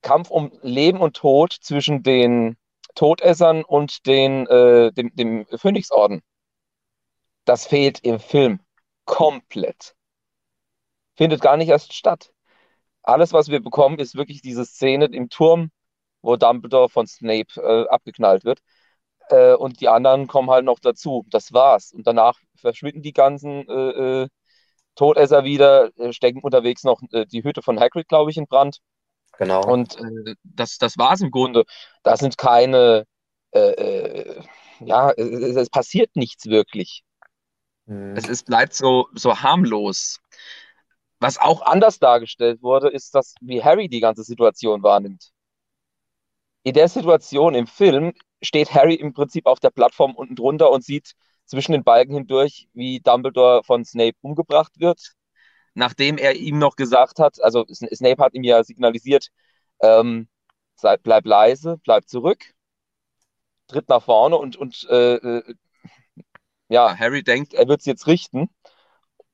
[0.00, 2.56] Kampf um Leben und Tod zwischen den
[2.94, 6.22] Todessern und den, äh, dem, dem Phönixorden.
[7.44, 8.60] Das fehlt im Film
[9.04, 9.94] komplett.
[11.16, 12.32] Findet gar nicht erst statt.
[13.02, 15.70] Alles, was wir bekommen, ist wirklich diese Szene im Turm,
[16.22, 18.60] wo Dumbledore von Snape äh, abgeknallt wird.
[19.28, 21.24] Äh, und die anderen kommen halt noch dazu.
[21.30, 21.92] Das war's.
[21.92, 24.28] Und danach verschwinden die ganzen äh, äh
[24.94, 28.78] Todesser wieder, äh, stecken unterwegs noch äh, die Hütte von Hagrid, glaube ich, in Brand.
[29.38, 29.64] Genau.
[29.64, 29.96] Und
[30.42, 31.64] das, das war's im Grunde.
[32.02, 33.06] Da sind keine,
[33.54, 37.02] ja, es, es, passiert nichts wirklich.
[37.86, 38.14] Hm.
[38.14, 40.21] Es, es bleibt so, so harmlos.
[41.22, 45.30] Was auch anders dargestellt wurde, ist, dass wie Harry die ganze Situation wahrnimmt.
[46.64, 48.12] In der Situation im Film
[48.42, 51.12] steht Harry im Prinzip auf der Plattform unten drunter und sieht
[51.44, 55.12] zwischen den Balken hindurch, wie Dumbledore von Snape umgebracht wird.
[55.74, 59.28] Nachdem er ihm noch gesagt hat, also Snape hat ihm ja signalisiert,
[59.80, 60.28] ähm,
[61.04, 62.52] bleib leise, bleib zurück,
[63.68, 65.54] tritt nach vorne und, und äh, äh
[66.68, 68.48] ja, Harry denkt, er wird es jetzt richten.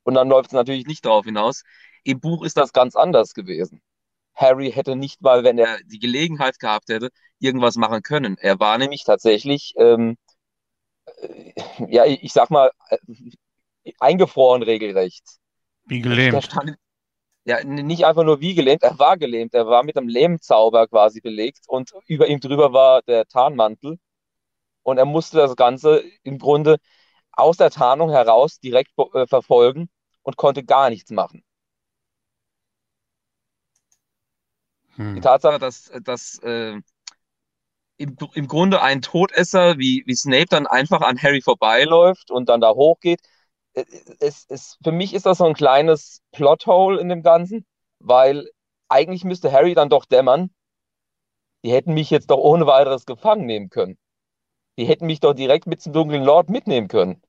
[0.09, 1.65] Und dann läuft es natürlich nicht darauf hinaus.
[2.03, 3.83] Im Buch ist das ganz anders gewesen.
[4.35, 7.11] Harry hätte nicht mal, wenn er die Gelegenheit gehabt hätte,
[7.41, 8.39] irgendwas machen können.
[8.39, 10.17] Er war nämlich tatsächlich, ähm,
[11.21, 11.53] äh,
[11.91, 12.97] ja, ich sag mal, äh,
[14.01, 15.25] eingefroren regelrecht.
[15.85, 16.43] Wie gelähmt.
[16.43, 16.77] Stand,
[17.45, 19.53] ja, nicht einfach nur wie gelähmt, er war gelähmt.
[19.53, 23.99] Er war mit einem Lähmzauber quasi belegt und über ihm drüber war der Tarnmantel.
[24.85, 26.79] Und er musste das Ganze im Grunde
[27.31, 29.91] aus der Tarnung heraus direkt äh, verfolgen
[30.29, 31.43] und konnte gar nichts machen.
[34.97, 35.15] Hm.
[35.15, 36.79] Die Tatsache, dass, dass äh,
[37.97, 42.61] im, im Grunde ein Todesser wie, wie Snape dann einfach an Harry vorbeiläuft und dann
[42.61, 43.23] da hochgeht,
[43.73, 43.87] äh,
[44.21, 47.65] es, es, für mich ist das so ein kleines Plothole in dem Ganzen,
[47.99, 48.51] weil
[48.91, 50.51] eigentlich müsste Harry dann doch dämmern,
[51.65, 53.97] die hätten mich jetzt doch ohne weiteres gefangen nehmen können.
[54.77, 57.23] Die hätten mich doch direkt mit zum dunklen Lord mitnehmen können.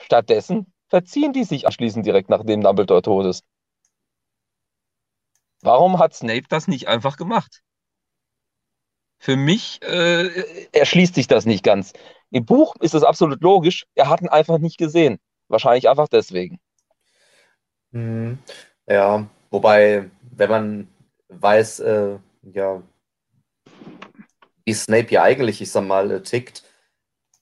[0.00, 3.44] Stattdessen verziehen die sich anschließend direkt, nachdem Dumbledore tot ist.
[5.62, 7.62] Warum hat Snape das nicht einfach gemacht?
[9.18, 11.92] Für mich äh, erschließt sich das nicht ganz.
[12.30, 15.18] Im Buch ist es absolut logisch, er hat ihn einfach nicht gesehen.
[15.48, 16.60] Wahrscheinlich einfach deswegen.
[17.92, 18.38] Hm,
[18.86, 20.88] ja, wobei, wenn man
[21.28, 22.82] weiß, äh, ja,
[24.64, 26.64] wie Snape ja eigentlich, ich sag mal, äh, tickt,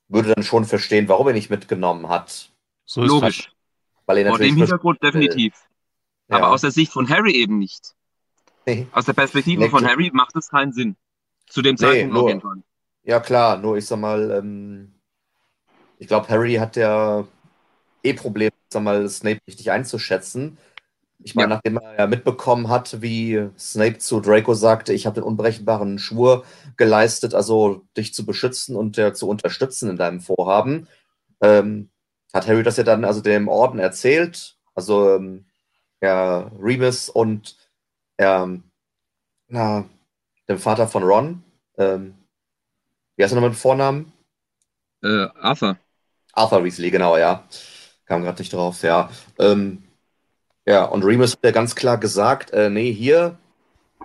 [0.09, 2.51] würde dann schon verstehen, warum er nicht mitgenommen hat.
[2.85, 3.51] So ist Logisch.
[4.07, 5.55] Weil er Vor dem Hintergrund definitiv.
[6.29, 6.51] Äh, Aber ja.
[6.51, 7.95] aus der Sicht von Harry eben nicht.
[8.67, 8.87] Nee.
[8.93, 10.97] Aus der Perspektive nee, von Harry macht es keinen Sinn.
[11.47, 12.63] Zu dem Zeitpunkt nee, nur, auf jeden Fall.
[13.03, 14.95] Ja, klar, nur ich sag mal, ähm,
[15.99, 17.27] ich glaube, Harry hat ja
[18.03, 20.59] eh Probleme, sag mal, Snape richtig einzuschätzen.
[21.19, 21.55] Ich meine, ja.
[21.57, 26.45] nachdem er ja mitbekommen hat, wie Snape zu Draco sagte, ich habe den unberechenbaren Schwur
[26.77, 30.87] geleistet, also dich zu beschützen und äh, zu unterstützen in deinem Vorhaben,
[31.41, 31.89] ähm,
[32.35, 34.57] hat Harry das ja dann also dem Orden erzählt.
[34.75, 35.47] Also ähm,
[36.03, 37.57] ja, Remus und
[38.19, 38.65] ähm,
[39.49, 39.89] na,
[40.49, 41.43] dem Vater von Ron.
[41.79, 42.15] Ähm,
[43.17, 44.13] wie heißt er nochmal mit Vornamen?
[45.03, 45.79] Äh, Arthur.
[46.33, 47.47] Arthur Weasley, genau, ja.
[48.07, 49.11] Kam gerade nicht drauf, ja.
[49.39, 49.85] Ähm,
[50.67, 53.39] ja, und Remus hat ja ganz klar gesagt, äh, nee, hier,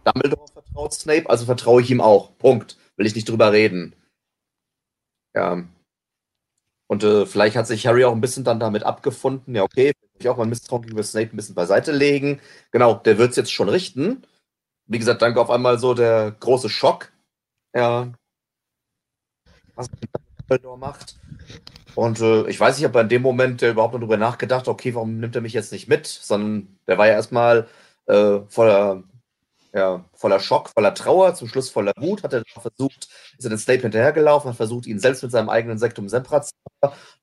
[0.04, 2.38] Dumbledore vertraut Snape, also vertraue ich ihm auch.
[2.38, 2.78] Punkt.
[2.98, 3.96] Will ich nicht drüber reden.
[5.34, 5.64] Ja.
[6.90, 10.28] Und äh, vielleicht hat sich Harry auch ein bisschen dann damit abgefunden, ja, okay, ich
[10.28, 12.42] auch mal Misstrauen gegenüber Snape ein bisschen beiseite legen.
[12.72, 14.24] Genau, der wird es jetzt schon richten.
[14.88, 17.12] Wie gesagt, danke auf einmal so der große Schock.
[17.76, 18.12] Ja.
[19.76, 19.90] Was
[20.50, 21.16] Dumbledore macht.
[21.96, 24.68] Und äh, ich weiß nicht, ob er in dem Moment äh, überhaupt noch darüber nachgedacht
[24.68, 26.08] okay, warum nimmt er mich jetzt nicht mit?
[26.08, 27.68] Sondern der war ja erstmal
[28.08, 29.04] äh, voller,
[29.74, 33.60] ja, voller Schock, voller Trauer, zum Schluss voller Wut, hat er versucht, ist er den
[33.60, 36.44] Snape hinterhergelaufen, hat versucht, ihn selbst mit seinem eigenen Sektum Sempra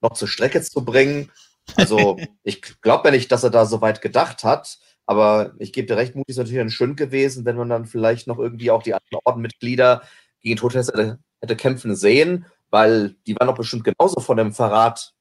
[0.00, 1.32] noch zur Strecke zu bringen.
[1.76, 5.86] Also ich glaube ja nicht, dass er da so weit gedacht hat, Aber ich gebe
[5.86, 8.94] dir recht, Mut ist natürlich schön gewesen, wenn man dann vielleicht noch irgendwie auch die
[8.94, 10.02] anderen Ordenmitglieder
[10.40, 15.14] gegen Todesser hätte, hätte kämpfen sehen, weil die waren doch bestimmt genauso von dem Verrat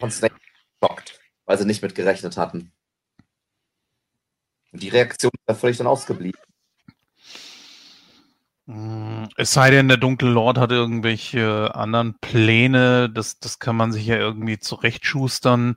[0.00, 0.34] von Snake
[0.80, 2.72] geschockt, weil sie nicht mit gerechnet hatten.
[4.72, 6.38] Und die Reaktion ist ja völlig dann ausgeblieben.
[8.68, 13.92] Hm, es sei denn, der dunkle Lord hat irgendwelche anderen Pläne, das, das kann man
[13.92, 15.76] sich ja irgendwie zurechtschustern.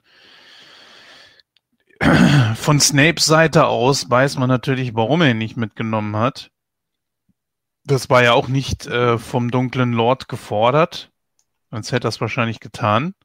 [2.55, 6.51] Von Snapes Seite aus weiß man natürlich, warum er ihn nicht mitgenommen hat.
[7.85, 11.11] Das war ja auch nicht äh, vom dunklen Lord gefordert.
[11.71, 13.15] Sonst hätte er es wahrscheinlich getan.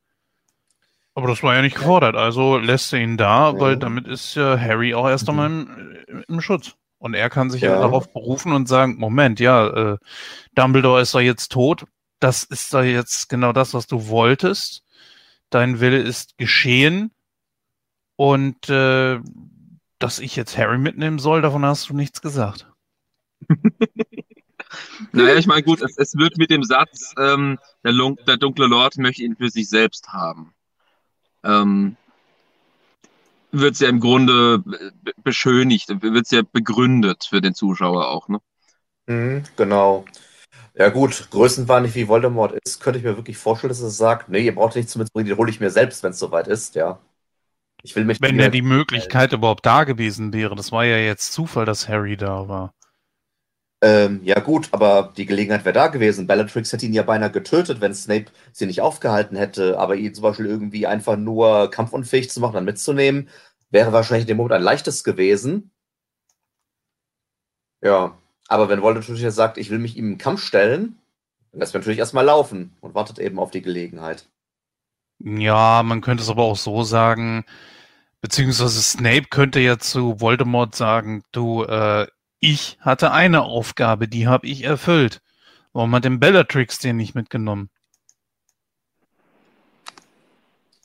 [1.15, 4.59] Aber das war ja nicht gefordert, also lässt er ihn da, weil damit ist ja
[4.59, 6.77] Harry auch erst einmal im, im Schutz.
[6.99, 9.99] Und er kann sich ja, ja darauf berufen und sagen, Moment, ja, äh,
[10.55, 11.85] Dumbledore ist doch jetzt tot.
[12.21, 14.83] Das ist doch jetzt genau das, was du wolltest.
[15.51, 17.13] Dein Wille ist geschehen.
[18.17, 19.21] Und äh,
[19.99, 22.67] dass ich jetzt Harry mitnehmen soll, davon hast du nichts gesagt.
[25.13, 27.93] naja, ich meine, gut, es, es, wird mit dem Satz, ähm, der,
[28.27, 30.55] der, dunkle Lord möchte ihn für sich selbst haben.
[31.45, 31.97] Ähm,
[33.53, 34.63] wird es ja im Grunde
[35.23, 38.41] beschönigt, wird es ja begründet für den Zuschauer auch, ne?
[39.07, 40.05] Mhm, genau.
[40.75, 44.41] Ja gut, größenwahnsinnig wie Voldemort ist, könnte ich mir wirklich vorstellen, dass er sagt, nee,
[44.45, 47.01] ihr braucht nichts mitzubringen, die hole ich mir selbst, wenn es soweit ist, ja.
[47.83, 51.33] Ich will mich Wenn ja die Möglichkeit überhaupt da gewesen wäre, das war ja jetzt
[51.33, 52.75] Zufall, dass Harry da war.
[53.83, 56.27] Ähm, ja gut, aber die Gelegenheit wäre da gewesen.
[56.27, 59.79] Bellatrix hätte ihn ja beinahe getötet, wenn Snape sie nicht aufgehalten hätte.
[59.79, 63.29] Aber ihn zum Beispiel irgendwie einfach nur kampfunfähig zu machen, dann mitzunehmen,
[63.71, 65.71] wäre wahrscheinlich in dem Moment ein leichtes gewesen.
[67.83, 70.99] Ja, aber wenn Voldemort natürlich sagt, ich will mich ihm im Kampf stellen,
[71.53, 74.29] dann lässt man natürlich erstmal laufen und wartet eben auf die Gelegenheit.
[75.19, 77.45] Ja, man könnte es aber auch so sagen,
[78.21, 82.07] beziehungsweise Snape könnte ja zu Voldemort sagen, du, äh,
[82.41, 85.23] ich hatte eine Aufgabe, die habe ich erfüllt.
[85.73, 87.71] Warum hat denn Bellatrix den nicht mitgenommen?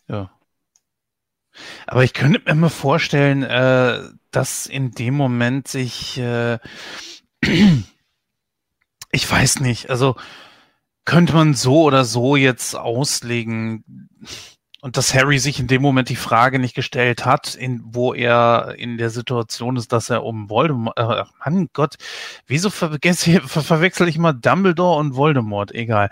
[0.07, 0.31] Ja.
[1.87, 4.01] Aber ich könnte mir mal vorstellen, äh,
[4.31, 6.59] dass in dem Moment sich, äh,
[9.11, 10.15] ich weiß nicht, also
[11.05, 14.09] könnte man so oder so jetzt auslegen
[14.81, 18.75] und dass Harry sich in dem Moment die Frage nicht gestellt hat, in, wo er
[18.77, 21.95] in der Situation ist, dass er um Voldemort, äh, Mann Gott,
[22.47, 26.09] wieso vergesse, ver verwechsel ich mal Dumbledore und Voldemort, egal,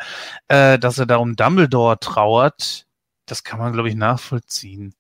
[0.48, 2.86] äh, dass er da um Dumbledore trauert,
[3.26, 4.94] das kann man, glaube ich, nachvollziehen.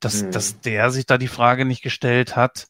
[0.00, 0.30] Dass, hm.
[0.30, 2.68] dass der sich da die Frage nicht gestellt hat,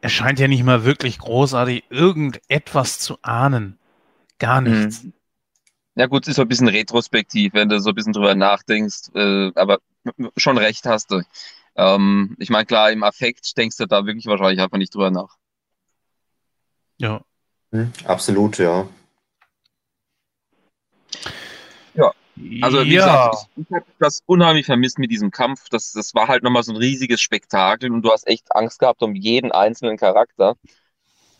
[0.00, 3.78] er scheint ja nicht mal wirklich großartig irgendetwas zu ahnen.
[4.38, 5.02] Gar nichts.
[5.02, 5.12] Hm.
[5.96, 9.50] Ja gut, ist so ein bisschen retrospektiv, wenn du so ein bisschen drüber nachdenkst, äh,
[9.54, 9.78] aber
[10.36, 11.22] schon recht hast du.
[11.76, 15.36] Ähm, ich meine, klar, im Affekt denkst du da wirklich wahrscheinlich einfach nicht drüber nach.
[16.98, 17.22] Ja.
[17.72, 18.88] Hm, absolut, ja.
[21.94, 22.12] Ja.
[22.62, 23.28] Also wie ja.
[23.28, 25.68] gesagt, ich, ich habe das unheimlich vermisst mit diesem Kampf.
[25.70, 29.02] Das, das war halt nochmal so ein riesiges Spektakel und du hast echt Angst gehabt
[29.02, 30.56] um jeden einzelnen Charakter.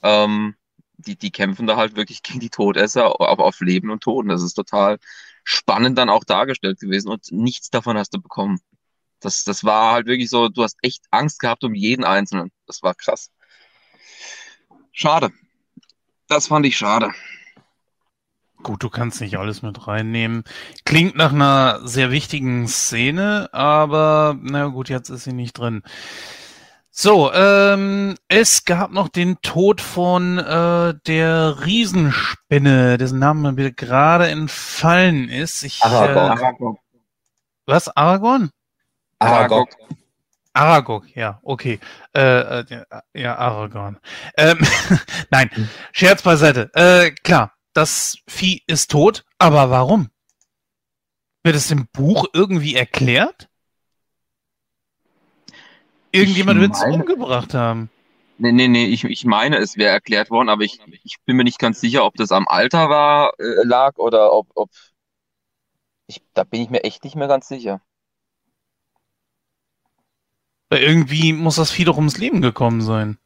[0.03, 0.55] Ähm,
[1.01, 4.25] die, die kämpfen da halt wirklich gegen die Todesser auf, auf Leben und Tod.
[4.25, 4.99] Und das ist total
[5.45, 8.61] spannend dann auch dargestellt gewesen und nichts davon hast du bekommen.
[9.21, 12.51] Das, das war halt wirklich so, du hast echt Angst gehabt um jeden Einzelnen.
[12.67, 13.31] Das war krass.
[14.93, 15.31] Schade.
[16.29, 17.13] Das fand ich schade.
[18.63, 20.45] Gut, du kannst nicht alles mit reinnehmen.
[20.85, 25.83] Klingt nach einer sehr wichtigen Szene, aber na gut, jetzt ist sie nicht drin.
[27.03, 34.29] So, ähm, es gab noch den Tod von äh, der Riesenspinne, dessen Name mir gerade
[34.29, 35.63] entfallen ist.
[35.63, 36.39] Ich, Aragorn.
[36.39, 36.79] Äh,
[37.65, 37.89] was?
[37.97, 38.51] Aragorn?
[39.19, 39.71] Aragog.
[40.53, 41.81] Aragog, ja, okay.
[42.15, 43.99] Äh, äh, ja, Aragorn.
[44.37, 44.59] Ähm,
[45.31, 45.71] Nein, hm.
[45.93, 46.71] Scherz beiseite.
[46.75, 50.11] Äh, klar, das Vieh ist tot, aber warum?
[51.45, 53.50] Wird es im Buch irgendwie erklärt?
[56.13, 57.91] Irgendjemand wird es umgebracht haben.
[58.39, 61.45] Nee, nee, nee, ich, ich meine, es wäre erklärt worden, aber ich, ich bin mir
[61.45, 64.71] nicht ganz sicher, ob das am Alter war, äh, lag oder ob, ob
[66.07, 67.83] ich, da bin ich mir echt nicht mehr ganz sicher.
[70.71, 73.19] Weil irgendwie muss das Vieh doch ums Leben gekommen sein.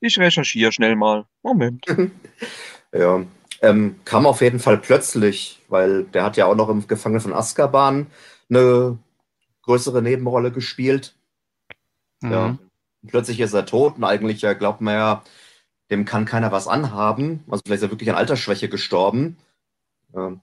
[0.00, 1.24] Ich recherchiere schnell mal.
[1.42, 1.86] Moment.
[2.92, 3.24] ja,
[3.62, 7.32] ähm, kam auf jeden Fall plötzlich, weil der hat ja auch noch im Gefangenen von
[7.32, 8.06] Azkaban
[8.50, 8.98] eine
[9.62, 11.14] größere Nebenrolle gespielt.
[12.20, 12.32] Mhm.
[12.32, 12.58] Ja.
[13.06, 15.24] Plötzlich ist er tot und eigentlich ja, glaubt man ja,
[15.90, 17.44] dem kann keiner was anhaben.
[17.48, 19.38] Also vielleicht ist er wirklich an Altersschwäche gestorben.
[20.14, 20.40] Ähm,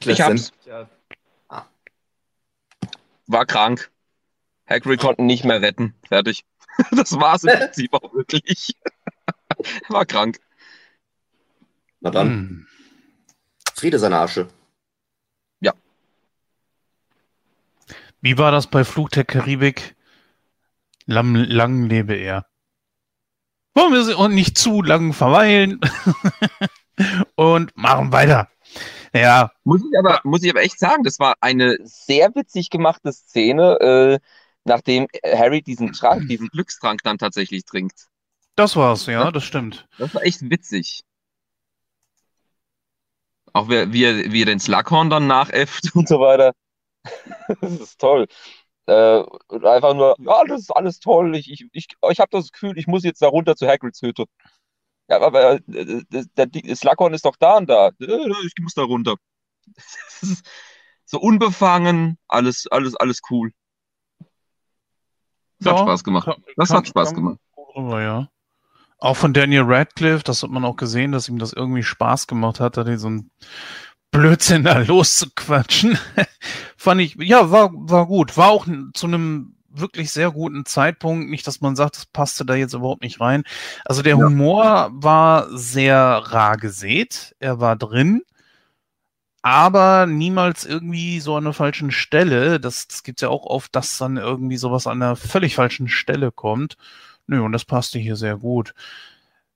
[0.00, 0.52] ich hab's.
[0.64, 0.88] Ja,
[1.48, 1.64] ah.
[3.26, 3.90] War krank.
[4.68, 5.94] Hagrid konnten nicht mehr retten.
[6.06, 6.44] Fertig.
[6.92, 8.76] Das war es im Prinzip auch wirklich.
[9.88, 10.38] war krank.
[11.98, 12.28] Na dann.
[12.28, 12.66] Hm.
[13.74, 14.48] Friede seine Asche.
[15.60, 15.72] Ja.
[18.20, 19.96] Wie war das bei Flug der Karibik?
[21.08, 22.44] Lang, lang lebe er.
[23.74, 25.80] Wollen wir sie nicht zu lang verweilen
[27.34, 28.50] und machen weiter.
[29.14, 29.50] Ja.
[29.64, 33.80] Muss ich aber, muss ich aber echt sagen, das war eine sehr witzig gemachte Szene,
[33.80, 34.18] äh,
[34.64, 38.08] nachdem Harry diesen Trank, diesen Glückstrank dann tatsächlich trinkt.
[38.54, 39.88] Das war's, ja, das stimmt.
[39.96, 41.04] Das war echt witzig.
[43.54, 46.52] Auch wie, wie, wie er den Slughorn dann nachäfft und so weiter.
[47.62, 48.26] das ist toll.
[48.88, 49.22] Äh,
[49.66, 51.36] einfach nur, ja, das ist alles toll.
[51.36, 54.24] Ich, ich, ich, ich habe das Gefühl, ich muss jetzt da runter zu Hagrids Hütte.
[55.08, 57.88] Ja, aber äh, der, der Slughorn ist doch da und da.
[58.00, 59.16] Äh, ich muss da runter.
[61.04, 63.52] so unbefangen, alles, alles, alles cool.
[65.58, 66.24] Das ja, hat Spaß gemacht.
[66.24, 67.38] Kann, das kann, hat Spaß gemacht.
[67.76, 68.30] Rüber, ja.
[69.00, 72.58] Auch von Daniel Radcliffe, das hat man auch gesehen, dass ihm das irgendwie Spaß gemacht
[72.58, 73.30] hat, da so ein
[74.10, 75.98] Blödsinn da loszuquatschen.
[76.80, 78.36] Fand ich, ja, war, war gut.
[78.36, 81.28] War auch zu einem wirklich sehr guten Zeitpunkt.
[81.28, 83.42] Nicht, dass man sagt, das passte da jetzt überhaupt nicht rein.
[83.84, 84.24] Also der ja.
[84.24, 87.34] Humor war sehr rar gesät.
[87.40, 88.22] Er war drin.
[89.42, 92.60] Aber niemals irgendwie so an der falschen Stelle.
[92.60, 96.30] Das, das gibt ja auch oft, dass dann irgendwie sowas an der völlig falschen Stelle
[96.30, 96.76] kommt.
[97.26, 98.72] Nö, und das passte hier sehr gut.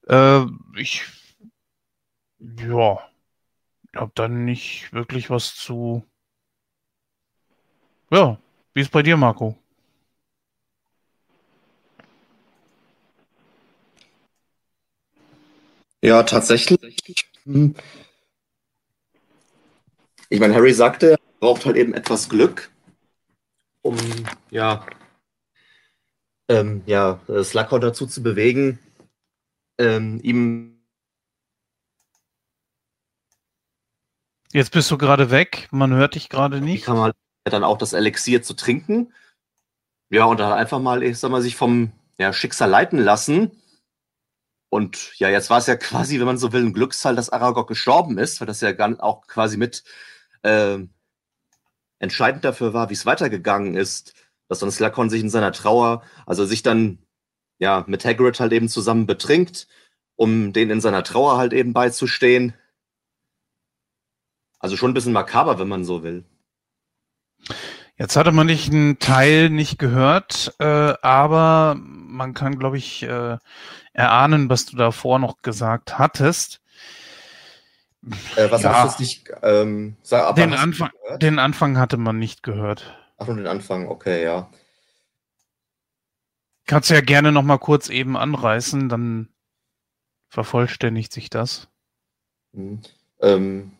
[0.08, 0.42] Äh,
[0.76, 1.04] ich,
[2.40, 2.98] ja,
[3.94, 6.04] hab dann nicht wirklich was zu.
[8.12, 8.38] Ja,
[8.74, 9.56] wie ist bei dir, Marco?
[16.02, 17.30] Ja, tatsächlich.
[20.28, 22.70] Ich meine, Harry sagte, er braucht halt eben etwas Glück,
[23.80, 23.96] um
[24.50, 24.84] ja,
[26.50, 28.78] ähm, ja, Slughorn dazu zu bewegen,
[29.78, 30.82] ähm, ihm.
[34.52, 36.84] Jetzt bist du gerade weg, man hört dich gerade nicht.
[36.84, 37.12] Kann man
[37.44, 39.12] dann auch das Elixier zu trinken.
[40.10, 43.62] Ja, und dann einfach mal, ich sag mal, sich vom ja, Schicksal leiten lassen
[44.72, 47.68] und ja, jetzt war es ja quasi, wenn man so will, ein Glücksfall, dass Aragog
[47.68, 49.84] gestorben ist, weil das ja auch quasi mit
[50.42, 50.78] äh,
[51.98, 54.14] entscheidend dafür war, wie es weitergegangen ist,
[54.48, 56.98] dass dann Slakon sich in seiner Trauer, also sich dann
[57.58, 59.68] ja mit Hagrid halt eben zusammen betrinkt,
[60.16, 62.54] um den in seiner Trauer halt eben beizustehen.
[64.58, 66.24] Also schon ein bisschen makaber, wenn man so will.
[67.96, 73.36] Jetzt hatte man nicht einen Teil nicht gehört, äh, aber man kann, glaube ich, äh,
[73.92, 76.60] erahnen, was du davor noch gesagt hattest.
[78.36, 79.30] Äh, was ja, hast du nicht?
[79.42, 82.98] Ähm, sag, den, Anfang, den Anfang hatte man nicht gehört.
[83.18, 84.50] Ach, nur den Anfang, okay, ja.
[86.66, 89.28] Kannst du ja gerne noch mal kurz eben anreißen, dann
[90.28, 91.68] vervollständigt sich das.
[92.52, 92.80] Mhm.
[93.20, 93.72] Ähm,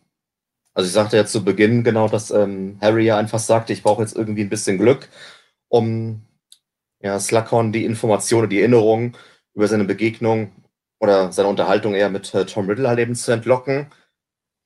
[0.74, 4.02] also ich sagte jetzt zu Beginn genau, dass ähm, Harry ja einfach sagte, ich brauche
[4.02, 5.08] jetzt irgendwie ein bisschen Glück,
[5.68, 6.22] um
[7.00, 9.16] ja, Slughorn die Informationen, die Erinnerungen
[9.54, 10.52] über seine Begegnung
[10.98, 13.92] oder seine Unterhaltung eher mit äh, Tom Riddle halt eben zu entlocken.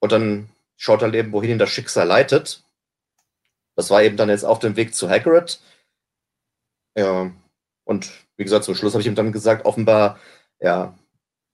[0.01, 2.63] Und dann schaut er halt eben, wohin ihn das Schicksal leitet.
[3.75, 5.61] Das war eben dann jetzt auf dem Weg zu Hagrid.
[6.97, 7.31] Ja,
[7.85, 10.19] und wie gesagt, zum Schluss habe ich ihm dann gesagt, offenbar,
[10.61, 10.95] ja,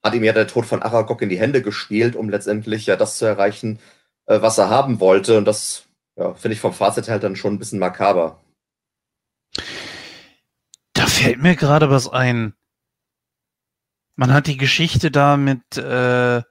[0.03, 3.19] hat ihm ja der Tod von Aragog in die Hände gespielt, um letztendlich ja das
[3.19, 3.79] zu erreichen,
[4.41, 5.37] was er haben wollte.
[5.37, 8.41] Und das ja, finde ich vom Fazit halt dann schon ein bisschen makaber.
[10.95, 12.55] Da fällt mir gerade was ein.
[14.15, 16.43] Man hat die Geschichte da mit äh,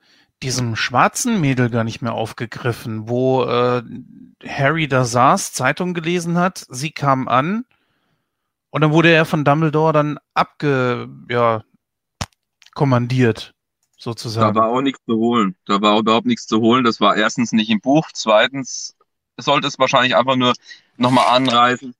[0.43, 3.83] diesem schwarzen Mädel gar nicht mehr aufgegriffen, wo äh,
[4.45, 7.65] Harry da saß, Zeitung gelesen hat, sie kam an
[8.71, 11.63] und dann wurde er von Dumbledore dann abge, ja,
[12.73, 13.53] kommandiert,
[14.01, 14.53] sozusagen.
[14.53, 15.55] Da war auch nichts zu holen.
[15.65, 16.83] Da war überhaupt nichts zu holen.
[16.83, 18.09] Das war erstens nicht im Buch.
[18.13, 18.95] Zweitens
[19.37, 20.53] sollte es wahrscheinlich einfach nur
[20.97, 21.93] nochmal anreißen.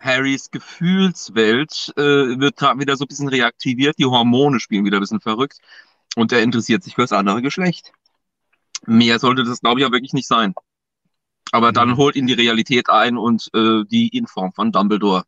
[0.00, 2.02] Harrys Gefühlswelt äh,
[2.38, 3.98] wird wieder so ein bisschen reaktiviert.
[3.98, 5.58] Die Hormone spielen wieder ein bisschen verrückt.
[6.14, 7.92] Und er interessiert sich für das andere Geschlecht.
[8.86, 10.54] Mehr sollte das, glaube ich, auch wirklich nicht sein.
[11.50, 11.96] Aber dann mhm.
[11.96, 15.24] holt ihn die Realität ein und äh, die in Form von Dumbledore.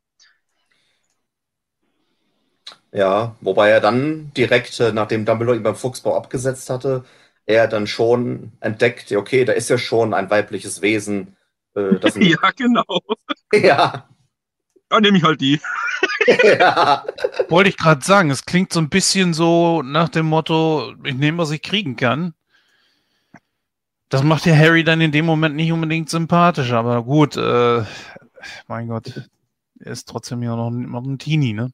[2.93, 7.05] Ja, wobei er dann direkt, äh, nachdem Dumbledore ihn beim Fuchsbau abgesetzt hatte,
[7.45, 11.37] er dann schon entdeckt, okay, da ist ja schon ein weibliches Wesen.
[11.75, 13.01] Äh, ja, genau.
[13.53, 14.09] ja.
[14.89, 15.61] Dann nehme ich halt die.
[16.59, 17.05] ja.
[17.49, 21.39] Wollte ich gerade sagen, es klingt so ein bisschen so nach dem Motto, ich nehme,
[21.39, 22.35] was ich kriegen kann.
[24.09, 27.85] Das macht ja Harry dann in dem Moment nicht unbedingt sympathisch, aber gut, äh,
[28.67, 29.29] mein Gott.
[29.81, 31.71] er ist trotzdem ja noch, noch ein Teenie, ne?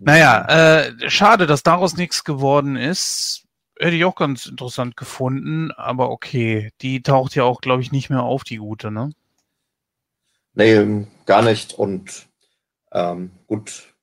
[0.00, 3.44] Naja, äh, schade, dass daraus nichts geworden ist.
[3.78, 6.70] Hätte ich auch ganz interessant gefunden, aber okay.
[6.80, 9.12] Die taucht ja auch, glaube ich, nicht mehr auf, die gute, ne?
[10.54, 11.74] Nee, gar nicht.
[11.74, 12.26] Und
[12.92, 13.94] ähm, gut,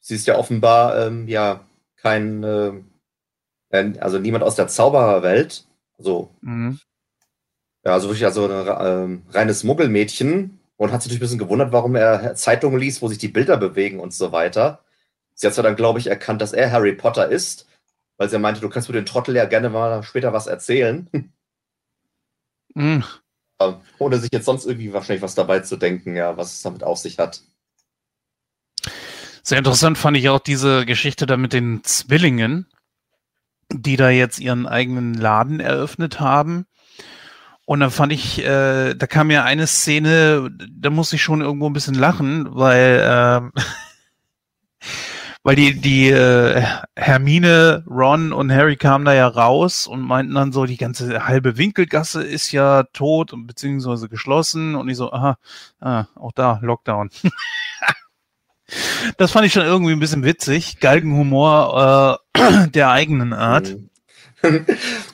[0.00, 1.60] sie ist ja offenbar ähm, ja
[1.96, 2.72] kein, äh,
[4.00, 5.66] also niemand aus der Zaubererwelt.
[5.98, 6.80] Also, mhm.
[7.84, 11.72] ja, also wirklich also ein äh, reines Muggelmädchen und hat sich natürlich ein bisschen gewundert,
[11.72, 14.82] warum er Zeitungen liest, wo sich die Bilder bewegen und so weiter.
[15.40, 17.66] Sie hat zwar dann, glaube ich, erkannt, dass er Harry Potter ist,
[18.18, 21.08] weil sie meinte, du kannst mir den Trottel ja gerne mal später was erzählen.
[22.74, 23.04] Mhm.
[23.98, 26.98] Ohne sich jetzt sonst irgendwie wahrscheinlich was dabei zu denken, ja, was es damit auf
[26.98, 27.40] sich hat.
[29.42, 32.66] Sehr interessant fand ich auch diese Geschichte da mit den Zwillingen,
[33.72, 36.66] die da jetzt ihren eigenen Laden eröffnet haben.
[37.64, 41.66] Und dann fand ich, äh, da kam ja eine Szene, da musste ich schon irgendwo
[41.66, 43.60] ein bisschen lachen, weil äh,
[45.42, 46.62] weil die, die äh,
[46.96, 51.56] Hermine, Ron und Harry kamen da ja raus und meinten dann so, die ganze halbe
[51.56, 55.38] Winkelgasse ist ja tot und beziehungsweise geschlossen und ich so, aha,
[55.80, 57.10] ah, auch da, Lockdown.
[59.16, 60.78] das fand ich schon irgendwie ein bisschen witzig.
[60.80, 63.76] Galgenhumor äh, der eigenen Art.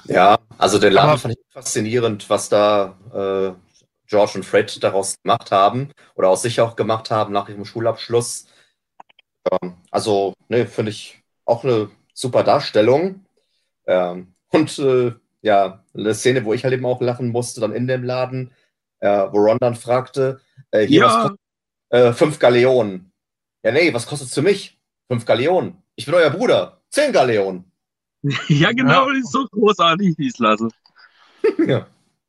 [0.05, 3.53] ja, also der Laden Aber, fand ich faszinierend, was da äh,
[4.09, 8.47] George und Fred daraus gemacht haben oder aus sich auch gemacht haben nach ihrem Schulabschluss
[9.51, 13.24] ähm, also, ne, finde ich auch eine super Darstellung.
[13.86, 15.12] Ähm, und äh,
[15.43, 18.52] ja, eine Szene, wo ich halt eben auch lachen musste, dann in dem Laden,
[19.01, 20.40] äh, wo Ron dann fragte,
[20.70, 21.06] äh, hier, ja.
[21.06, 21.40] was kostet
[21.90, 23.12] äh, fünf Galeonen?
[23.62, 24.78] Ja, nee, was kostet es für mich?
[25.09, 25.82] Fünf Galeonen.
[25.94, 26.81] Ich bin euer Bruder.
[26.90, 27.70] Zehn Galeonen.
[28.48, 29.18] ja, genau, ja.
[29.18, 30.68] ist so großartig, wie es lasse.
[31.66, 31.86] ja.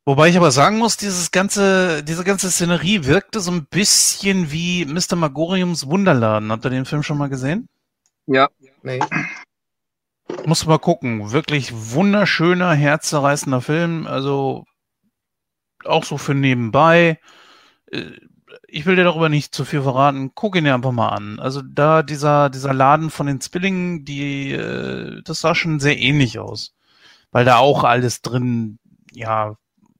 [0.08, 4.86] Wobei ich aber sagen muss, dieses ganze, diese ganze Szenerie wirkte so ein bisschen wie
[4.86, 5.18] Mr.
[5.18, 6.50] Magoriums Wunderladen.
[6.50, 7.68] Habt ihr den Film schon mal gesehen?
[8.26, 8.48] Ja.
[8.84, 9.02] Nee.
[10.46, 11.34] Muss mal gucken.
[11.34, 14.08] Wirklich wunderschöner, herzzerreißender Film.
[14.08, 14.64] Also
[15.84, 17.20] auch so für nebenbei.
[17.92, 18.12] Äh,
[18.70, 20.32] ich will dir darüber nicht zu viel verraten.
[20.34, 21.38] Guck ihn dir einfach mal an.
[21.38, 26.40] Also da dieser, dieser Laden von den Spillingen, die, äh, das sah schon sehr ähnlich
[26.40, 26.76] aus.
[27.32, 28.80] Weil da auch alles drin,
[29.12, 29.58] ja,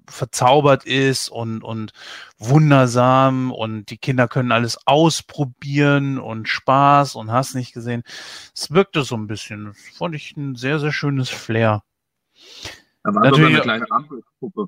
[0.10, 1.92] verzaubert ist und, und
[2.38, 8.04] wundersam und die Kinder können alles ausprobieren und Spaß und hast nicht gesehen.
[8.56, 9.66] Es wirkte so ein bisschen.
[9.66, 11.84] Das fand ich ein sehr, sehr schönes Flair.
[13.04, 14.66] Da war Natürlich, sogar eine kleine Umbridge-Puppe.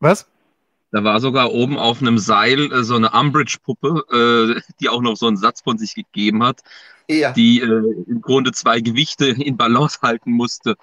[0.00, 0.28] Was?
[0.92, 5.16] Da war sogar oben auf einem Seil äh, so eine Umbridge-Puppe, äh, die auch noch
[5.16, 6.62] so einen Satz von sich gegeben hat,
[7.08, 7.32] ja.
[7.32, 10.76] die äh, im Grunde zwei Gewichte in Balance halten musste.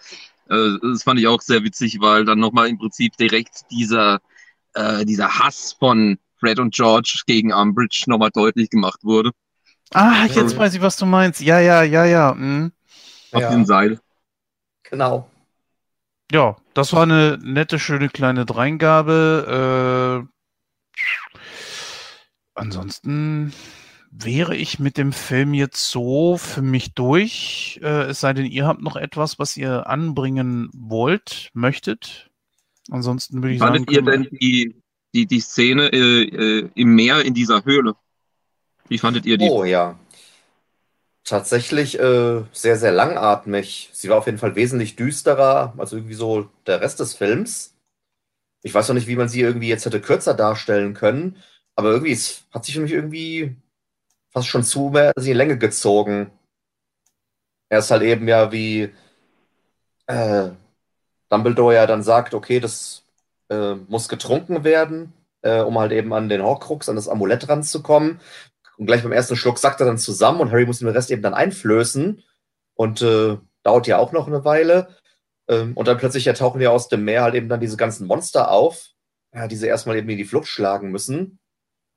[0.49, 4.19] Äh, das fand ich auch sehr witzig, weil dann nochmal im Prinzip direkt dieser,
[4.73, 9.31] äh, dieser Hass von Fred und George gegen Umbridge nochmal deutlich gemacht wurde.
[9.93, 11.41] Ah, jetzt weiß ich, was du meinst.
[11.41, 12.33] Ja, ja, ja, ja.
[12.33, 12.71] Mhm.
[13.31, 13.51] Auf ja.
[13.51, 13.99] dem Seil.
[14.83, 15.29] Genau.
[16.31, 20.25] Ja, das war eine nette, schöne kleine Dreingabe.
[20.25, 20.99] Äh,
[22.55, 23.53] ansonsten
[24.15, 27.79] wäre ich mit dem Film jetzt so für mich durch.
[27.81, 32.29] Äh, es sei denn, ihr habt noch etwas, was ihr anbringen wollt, möchtet.
[32.89, 34.05] Ansonsten würde ich Fandet sagen.
[34.05, 34.81] Fandet ihr denn die,
[35.13, 37.95] die, die Szene äh, äh, im Meer in dieser Höhle?
[38.87, 39.49] Wie fandet ihr die?
[39.49, 39.97] Oh ja.
[41.23, 43.89] Tatsächlich äh, sehr, sehr langatmig.
[43.93, 47.75] Sie war auf jeden Fall wesentlich düsterer als irgendwie so der Rest des Films.
[48.61, 51.37] Ich weiß noch nicht, wie man sie irgendwie jetzt hätte kürzer darstellen können,
[51.75, 53.55] aber irgendwie es hat sich für mich irgendwie
[54.33, 56.31] fast schon zu mehr in die Länge gezogen.
[57.69, 58.91] Er ist halt eben ja wie
[60.07, 60.49] äh,
[61.29, 63.03] Dumbledore ja dann sagt, okay, das
[63.49, 68.19] äh, muss getrunken werden, äh, um halt eben an den Horcrux, an das Amulett ranzukommen.
[68.77, 71.21] Und gleich beim ersten Schluck sagt er dann zusammen und Harry muss den Rest eben
[71.21, 72.23] dann einflößen.
[72.75, 74.95] Und äh, dauert ja auch noch eine Weile.
[75.47, 78.07] Ähm, und dann plötzlich ja tauchen ja aus dem Meer halt eben dann diese ganzen
[78.07, 78.89] Monster auf,
[79.33, 81.39] ja, die sie erstmal eben in die Flucht schlagen müssen.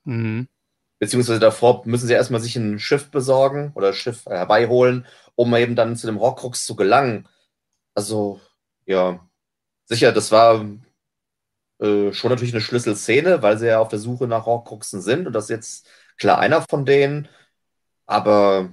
[0.04, 0.48] Mhm.
[0.98, 5.96] Beziehungsweise davor müssen sie erstmal sich ein Schiff besorgen oder Schiff herbeiholen, um eben dann
[5.96, 7.28] zu dem Horcrux zu gelangen.
[7.94, 8.40] Also,
[8.86, 9.28] ja,
[9.84, 10.64] sicher, das war
[11.80, 15.32] äh, schon natürlich eine Schlüsselszene, weil sie ja auf der Suche nach Horcruxen sind und
[15.34, 17.28] das ist jetzt klar einer von denen.
[18.06, 18.72] Aber,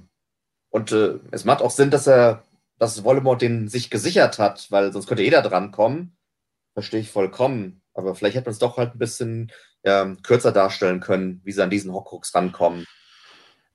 [0.70, 2.44] und äh, es macht auch Sinn, dass er,
[2.78, 6.16] dass Voldemort den sich gesichert hat, weil sonst könnte jeder drankommen.
[6.74, 7.82] Verstehe ich vollkommen.
[7.94, 9.52] Aber vielleicht hätte man es doch halt ein bisschen
[9.84, 12.86] ähm, kürzer darstellen können, wie sie an diesen Horcrux rankommen.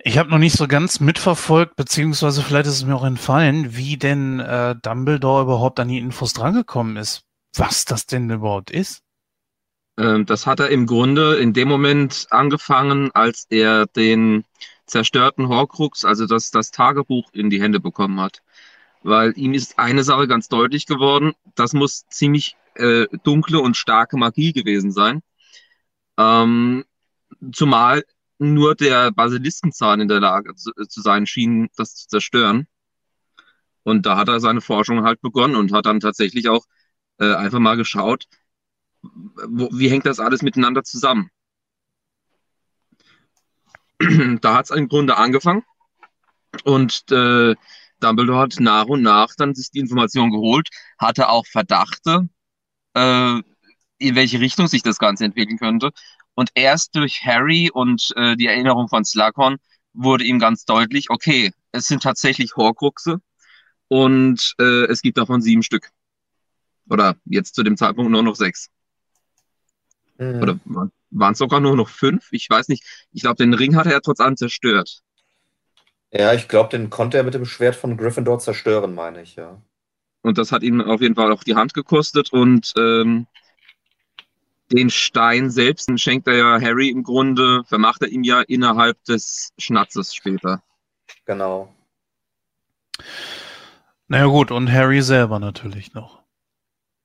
[0.02, 3.98] Ich habe noch nicht so ganz mitverfolgt, beziehungsweise vielleicht ist es mir auch entfallen, wie
[3.98, 7.24] denn äh, Dumbledore überhaupt an die Infos drangekommen ist.
[7.56, 9.02] Was das denn überhaupt ist?
[9.98, 14.46] Ähm, das hat er im Grunde in dem Moment angefangen, als er den
[14.86, 18.42] zerstörten Horcrux, also das, das Tagebuch in die Hände bekommen hat.
[19.04, 24.18] Weil ihm ist eine Sache ganz deutlich geworden, das muss ziemlich äh, dunkle und starke
[24.18, 25.22] Magie gewesen sein.
[26.20, 26.84] Ähm,
[27.54, 28.04] zumal
[28.40, 32.68] nur der Basiliskenzahn in der Lage zu, zu sein schien, das zu zerstören.
[33.84, 36.66] Und da hat er seine Forschung halt begonnen und hat dann tatsächlich auch
[37.20, 38.26] äh, einfach mal geschaut,
[39.02, 41.32] wo, wie hängt das alles miteinander zusammen.
[44.42, 45.64] da hat es im Grunde angefangen
[46.64, 47.56] und äh,
[48.00, 52.30] Dumbledore hat nach und nach dann sich die Information geholt, hatte auch Verdachte,
[52.94, 53.42] äh,
[54.00, 55.92] in welche Richtung sich das Ganze entwickeln könnte.
[56.34, 59.58] Und erst durch Harry und äh, die Erinnerung von Slughorn
[59.94, 63.20] wurde ihm ganz deutlich, okay, es sind tatsächlich Horcruxe
[63.88, 65.90] und äh, es gibt davon sieben Stück.
[66.90, 68.70] Oder jetzt zu dem Zeitpunkt nur noch sechs.
[70.18, 70.42] Mhm.
[70.42, 70.60] Oder
[71.12, 72.28] waren es sogar nur noch fünf?
[72.32, 72.84] Ich weiß nicht.
[73.12, 75.02] Ich glaube, den Ring hat er ja trotz allem zerstört.
[76.12, 79.62] Ja, ich glaube, den konnte er mit dem Schwert von Gryffindor zerstören, meine ich, ja.
[80.22, 83.28] Und das hat ihm auf jeden Fall auch die Hand gekostet und ähm,
[84.72, 89.52] den Stein selbst schenkt er ja Harry im Grunde, vermacht er ihm ja innerhalb des
[89.58, 90.62] Schnatzes später.
[91.26, 91.74] Genau.
[94.08, 96.22] Naja gut, und Harry selber natürlich noch.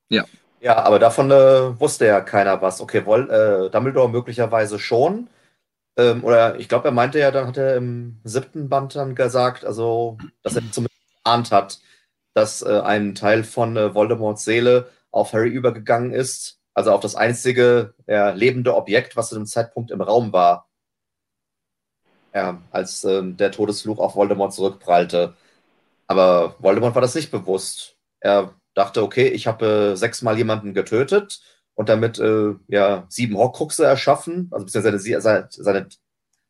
[0.08, 0.24] Ja.
[0.60, 2.80] Ja, aber davon äh, wusste ja keiner was.
[2.80, 5.28] Okay, woll, äh, Dumbledore möglicherweise schon.
[5.96, 9.64] Ähm, oder ich glaube, er meinte ja, dann hat er im siebten Band dann gesagt,
[9.64, 11.80] also, dass er zumindest geahnt hat,
[12.32, 16.60] dass äh, ein Teil von äh, Voldemorts Seele auf Harry übergegangen ist.
[16.74, 20.68] Also auf das einzige ja, lebende Objekt, was zu dem Zeitpunkt im Raum war.
[22.34, 25.36] Ja, als äh, der Todesfluch auf Voldemort zurückprallte.
[26.08, 27.96] Aber Voldemort war das nicht bewusst.
[28.20, 31.40] Er dachte, okay, ich habe äh, sechsmal jemanden getötet
[31.74, 35.88] und damit äh, ja sieben Horcruxe erschaffen, also beziehungsweise seine, seine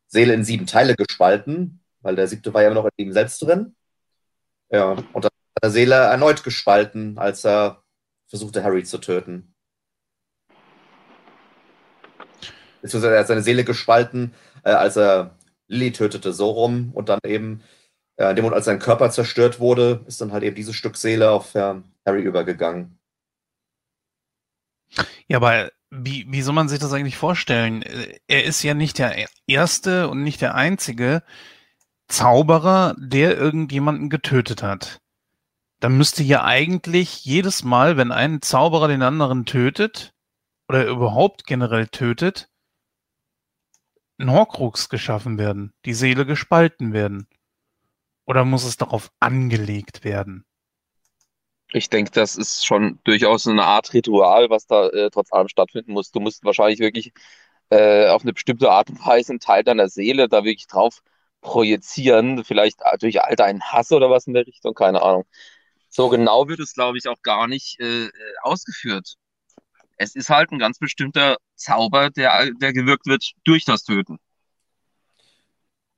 [0.07, 3.43] Seele in sieben Teile gespalten, weil der siebte war ja immer noch in ihm selbst
[3.43, 3.77] drin.
[4.71, 7.83] Ja, und dann hat seine Seele erneut gespalten, als er
[8.29, 9.54] versuchte, Harry zu töten.
[12.85, 15.39] Beziehungsweise er hat seine Seele gespalten, äh, als er
[15.69, 17.63] Lily tötete, so rum, und dann eben,
[18.17, 21.31] äh, dem Moment, als sein Körper zerstört wurde, ist dann halt eben dieses Stück Seele
[21.31, 22.99] auf äh, Harry übergegangen.
[25.29, 27.83] Ja, aber wie, wie soll man sich das eigentlich vorstellen?
[28.27, 31.23] Er ist ja nicht der erste und nicht der einzige
[32.09, 35.01] Zauberer, der irgendjemanden getötet hat.
[35.81, 40.13] Da müsste ja eigentlich jedes Mal, wenn ein Zauberer den anderen tötet
[40.69, 42.51] oder überhaupt generell tötet,
[44.19, 47.27] ein Horcrux geschaffen werden, die Seele gespalten werden.
[48.27, 50.45] Oder muss es darauf angelegt werden?
[51.73, 55.93] Ich denke, das ist schon durchaus eine Art Ritual, was da äh, trotz allem stattfinden
[55.93, 56.11] muss.
[56.13, 57.13] Du musst wahrscheinlich wirklich
[57.71, 61.01] äh, auf eine bestimmte Art und Weise einen Teil deiner Seele da wirklich drauf
[61.41, 62.45] projizieren.
[62.45, 65.25] Vielleicht äh, durch all deinen Hass oder was in der Richtung, keine Ahnung.
[65.89, 68.11] So genau wird es, glaube ich, auch gar nicht äh,
[68.43, 69.17] ausgeführt.
[69.97, 74.19] Es ist halt ein ganz bestimmter Zauber, der, der gewirkt wird durch das Töten.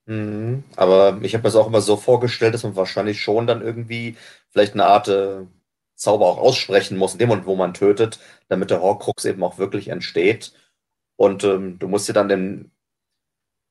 [0.07, 0.65] Mhm.
[0.77, 4.17] Aber ich habe mir das auch immer so vorgestellt, dass man wahrscheinlich schon dann irgendwie
[4.51, 5.47] vielleicht eine Art äh,
[5.97, 9.59] Zauber auch aussprechen muss, in dem Moment, wo man tötet, damit der Horcrux eben auch
[9.59, 10.53] wirklich entsteht.
[11.17, 12.73] Und ähm, du musst dir dann den.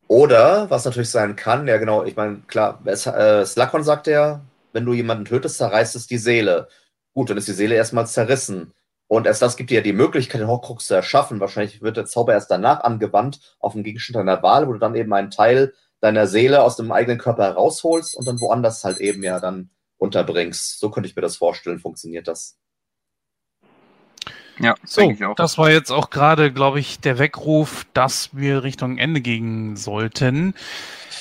[0.08, 4.46] Oder, was natürlich sein kann, ja genau, ich meine, klar, es, äh, Slakon sagt ja,
[4.74, 6.68] wenn du jemanden tötest, zerreißt es die Seele.
[7.14, 8.74] Gut, dann ist die Seele erstmal zerrissen.
[9.08, 11.40] Und erst das gibt dir ja die Möglichkeit, den Horcrux zu erschaffen.
[11.40, 14.96] Wahrscheinlich wird der Zauber erst danach angewandt auf einen Gegenstand deiner Wahl, wo du dann
[14.96, 19.24] eben einen Teil deiner Seele aus dem eigenen Körper herausholst und dann woanders halt eben
[19.24, 20.80] ja dann unterbringst.
[20.80, 22.58] So könnte ich mir das vorstellen, funktioniert das.
[24.60, 29.20] Ja, so, das war jetzt auch gerade, glaube ich, der Weckruf, dass wir Richtung Ende
[29.20, 30.54] gehen sollten.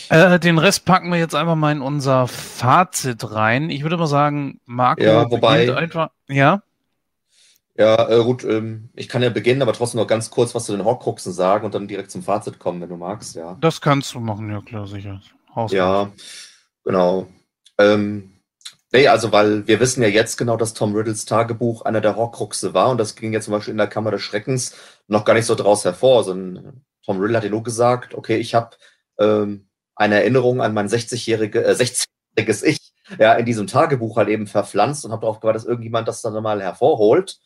[0.08, 3.70] Äh, den Rest packen wir jetzt einfach mal in unser Fazit rein.
[3.70, 6.10] Ich würde mal sagen, Marco ja, wobei, einfach.
[6.28, 6.62] Ja.
[7.76, 10.72] Ja, äh, gut, ähm, ich kann ja beginnen, aber trotzdem noch ganz kurz was zu
[10.76, 13.56] den Horcruxen sagen und dann direkt zum Fazit kommen, wenn du magst, ja.
[13.60, 15.20] Das kannst du machen, ja klar, sicher.
[15.54, 16.12] Haus ja,
[16.84, 17.26] genau.
[17.78, 18.34] Ähm,
[18.94, 22.74] Nee, also weil wir wissen ja jetzt genau, dass Tom Riddles Tagebuch einer der Horcruxe
[22.74, 24.76] war und das ging ja zum Beispiel in der Kammer des Schreckens
[25.08, 26.22] noch gar nicht so draus hervor.
[26.22, 28.76] Sondern Tom Riddle hat ja nur gesagt, okay, ich habe
[29.18, 32.78] ähm, eine Erinnerung an mein 60-jährige, äh, 60-jähriges Ich
[33.18, 36.40] ja, in diesem Tagebuch halt eben verpflanzt und habe darauf gewartet, dass irgendjemand das dann
[36.40, 37.40] mal hervorholt.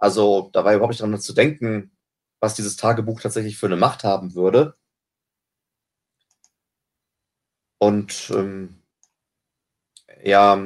[0.00, 1.92] Also da war überhaupt nicht dran zu denken,
[2.40, 4.74] was dieses Tagebuch tatsächlich für eine Macht haben würde.
[7.78, 8.82] Und ähm,
[10.22, 10.58] ja,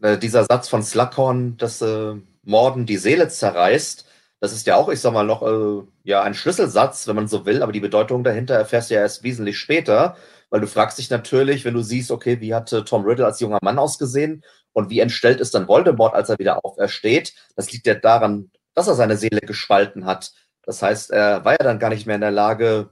[0.00, 4.06] äh, dieser Satz von Slughorn, dass äh, Morden die Seele zerreißt,
[4.40, 7.44] das ist ja auch, ich sag mal, noch äh, ja, ein Schlüsselsatz, wenn man so
[7.46, 10.16] will, aber die Bedeutung dahinter erfährst du ja erst wesentlich später,
[10.50, 13.58] weil du fragst dich natürlich, wenn du siehst, okay, wie hat Tom Riddle als junger
[13.62, 17.34] Mann ausgesehen und wie entstellt ist dann Voldemort, als er wieder aufersteht?
[17.56, 20.32] Das liegt ja daran, dass er seine Seele gespalten hat.
[20.62, 22.90] Das heißt, er war ja dann gar nicht mehr in der Lage,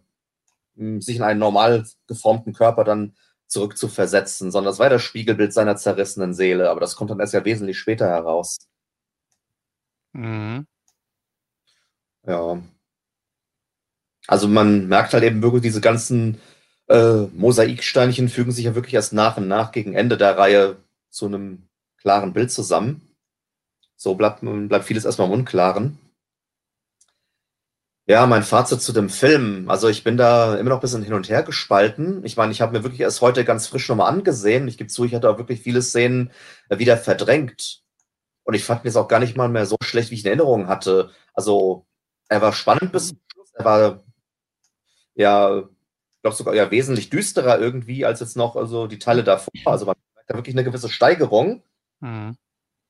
[0.77, 3.15] hm, sich in einen normal geformten Körper dann
[3.49, 6.71] zurückzuversetzen, sondern das war das Spiegelbild seiner zerrissenen Seele.
[6.71, 8.57] Aber das kommt dann erst ja wesentlich später heraus.
[10.13, 10.67] Mhm.
[12.27, 12.61] Ja.
[14.27, 16.41] Also man merkt halt eben wirklich, diese ganzen
[16.89, 20.77] äh, Mosaiksteinchen fügen sich ja wirklich erst nach und nach gegen Ende der Reihe
[21.17, 23.01] zu einem klaren Bild zusammen.
[23.97, 25.99] So bleibt, bleibt vieles erstmal im Unklaren.
[28.09, 29.69] Ja, mein Fazit zu dem Film.
[29.69, 32.25] Also ich bin da immer noch ein bisschen hin und her gespalten.
[32.25, 34.69] Ich meine, ich habe mir wirklich erst heute ganz frisch nochmal angesehen.
[34.69, 36.31] Ich gebe zu, ich hatte auch wirklich viele Szenen
[36.69, 37.83] äh, wieder verdrängt.
[38.45, 40.29] Und ich fand ihn jetzt auch gar nicht mal mehr so schlecht, wie ich in
[40.29, 41.11] Erinnerung hatte.
[41.33, 41.87] Also
[42.29, 43.53] er war spannend bis zum Schluss.
[43.55, 44.05] Er war
[45.15, 49.51] ja, ich glaube sogar ja wesentlich düsterer irgendwie als jetzt noch also die Teile davor.
[49.65, 49.97] Also man
[50.27, 51.63] da wirklich eine gewisse Steigerung.
[52.01, 52.37] Mhm.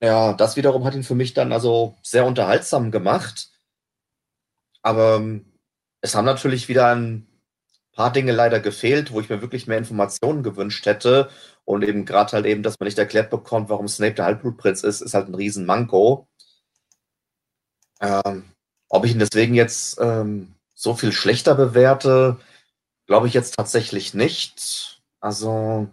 [0.01, 3.51] Ja, das wiederum hat ihn für mich dann also sehr unterhaltsam gemacht.
[4.83, 5.53] Aber ähm,
[6.01, 7.27] es haben natürlich wieder ein
[7.93, 11.31] paar Dinge leider gefehlt, wo ich mir wirklich mehr Informationen gewünscht hätte.
[11.65, 15.01] Und eben gerade halt eben, dass man nicht erklärt bekommt, warum Snape der Halbblutprinz ist,
[15.01, 16.29] ist halt ein Riesenmanko.
[18.01, 18.45] Ähm,
[18.89, 22.39] ob ich ihn deswegen jetzt ähm, so viel schlechter bewerte,
[23.07, 25.01] glaube ich jetzt tatsächlich nicht.
[25.21, 25.89] Also,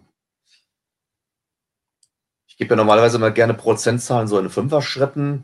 [2.53, 5.43] ich gebe ja normalerweise immer gerne Prozentzahlen so in Fünfer-Schritten.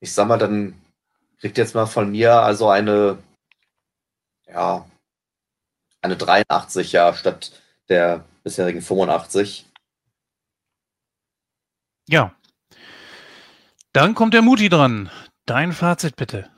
[0.00, 0.82] Ich sag mal, dann
[1.38, 3.22] kriegt jetzt mal von mir also eine,
[4.48, 4.84] ja,
[6.02, 9.66] eine 83 ja statt der bisherigen 85.
[12.08, 12.34] Ja.
[13.92, 15.08] Dann kommt der Muti dran.
[15.44, 16.50] Dein Fazit bitte.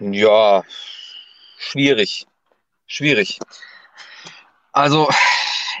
[0.00, 0.64] Ja,
[1.58, 2.26] schwierig.
[2.86, 3.38] Schwierig.
[4.74, 5.08] Also,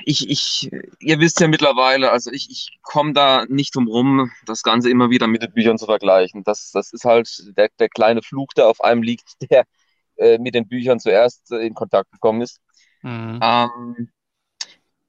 [0.04, 4.62] ich, ich, ihr wisst ja mittlerweile, also ich, ich komme da nicht drum rum, das
[4.62, 6.44] Ganze immer wieder mit den Büchern zu vergleichen.
[6.44, 9.64] Das, das ist halt der, der kleine Fluch, der auf einem liegt, der
[10.16, 12.60] äh, mit den Büchern zuerst äh, in Kontakt gekommen ist.
[13.02, 13.40] Mhm.
[13.42, 14.08] Ähm,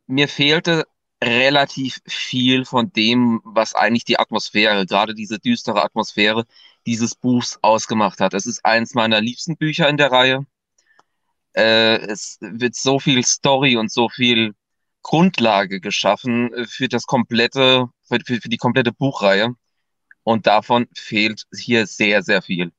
[0.08, 0.86] mir fehlte
[1.24, 6.46] relativ viel von dem, was eigentlich die Atmosphäre, gerade diese düstere Atmosphäre
[6.86, 8.34] dieses Buchs ausgemacht hat.
[8.34, 10.46] Es ist eins meiner liebsten Bücher in der Reihe.
[11.56, 14.54] Äh, es wird so viel Story und so viel
[15.02, 19.54] Grundlage geschaffen für das komplette, für, für die komplette Buchreihe.
[20.24, 22.72] Und davon fehlt hier sehr, sehr viel.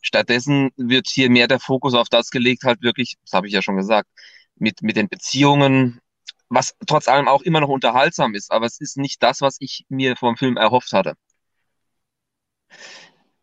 [0.00, 3.62] Stattdessen wird hier mehr der Fokus auf das gelegt, halt wirklich, das habe ich ja
[3.62, 4.08] schon gesagt,
[4.56, 6.00] mit, mit den Beziehungen,
[6.48, 9.84] was trotz allem auch immer noch unterhaltsam ist, aber es ist nicht das, was ich
[9.88, 11.14] mir vom Film erhofft hatte.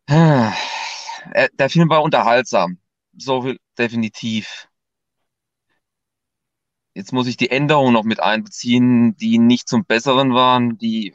[0.08, 2.80] Äh, der Film war unterhaltsam,
[3.18, 4.68] so viel definitiv.
[6.94, 11.14] Jetzt muss ich die Änderungen noch mit einbeziehen, die nicht zum Besseren waren, die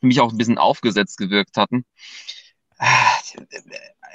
[0.00, 1.84] für mich auch ein bisschen aufgesetzt gewirkt hatten.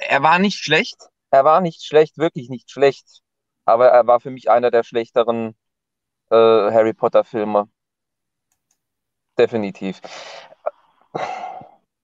[0.08, 0.96] Er war nicht schlecht.
[1.30, 3.20] Er war nicht schlecht, wirklich nicht schlecht.
[3.64, 5.54] Aber er war für mich einer der schlechteren
[6.30, 7.70] äh, Harry Potter-Filme.
[9.38, 10.00] Definitiv.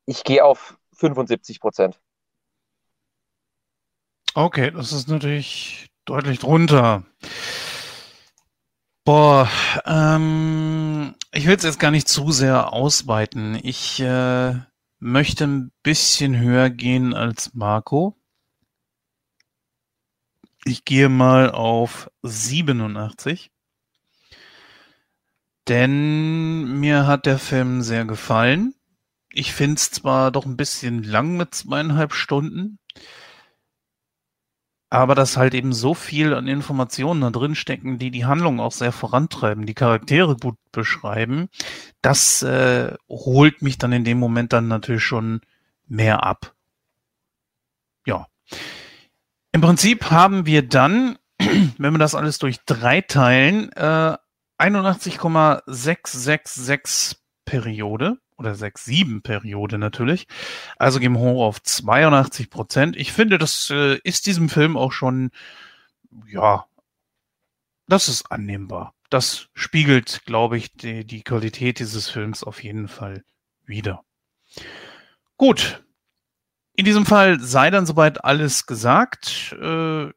[0.06, 2.01] Ich gehe auf 75 Prozent.
[4.39, 7.05] Okay, das ist natürlich deutlich drunter.
[9.05, 9.51] Boah,
[9.85, 13.59] ähm, ich will es jetzt gar nicht zu sehr ausweiten.
[13.60, 14.55] Ich äh,
[15.01, 18.16] möchte ein bisschen höher gehen als Marco.
[20.65, 23.51] Ich gehe mal auf 87.
[25.66, 28.73] Denn mir hat der Film sehr gefallen.
[29.32, 32.78] Ich finde es zwar doch ein bisschen lang mit zweieinhalb Stunden,
[34.90, 38.73] aber dass halt eben so viel an Informationen da drin stecken, die die Handlung auch
[38.73, 41.51] sehr vorantreiben, die Charaktere gut beschreiben,
[42.01, 45.40] das äh, holt mich dann in dem Moment dann natürlich schon
[45.86, 46.55] mehr ab.
[48.06, 48.27] Ja.
[49.52, 54.16] Im Prinzip haben wir dann, wenn wir das alles durch drei teilen, äh,
[54.56, 60.27] 81,666 Periode oder 6-7 Periode natürlich.
[60.78, 62.97] Also gehen wir hoch auf 82 Prozent.
[62.97, 65.31] Ich finde, das äh, ist diesem Film auch schon,
[66.27, 66.65] ja,
[67.89, 68.94] das ist annehmbar.
[69.10, 73.24] Das spiegelt, glaube ich, die, die Qualität dieses Films auf jeden Fall
[73.66, 74.05] wieder.
[75.36, 75.82] Gut.
[76.74, 79.56] In diesem Fall sei dann soweit alles gesagt.
[79.60, 80.10] Äh,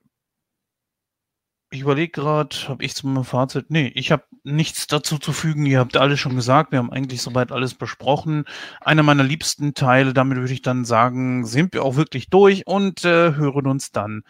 [1.71, 3.67] ich überlege gerade, habe ich zum Fazit?
[3.69, 5.65] Nee, ich habe nichts dazu zu fügen.
[5.65, 6.71] Ihr habt alles schon gesagt.
[6.71, 8.43] Wir haben eigentlich soweit alles besprochen.
[8.81, 13.05] Einer meiner liebsten Teile, damit würde ich dann sagen, sind wir auch wirklich durch und
[13.05, 14.23] äh, hören uns dann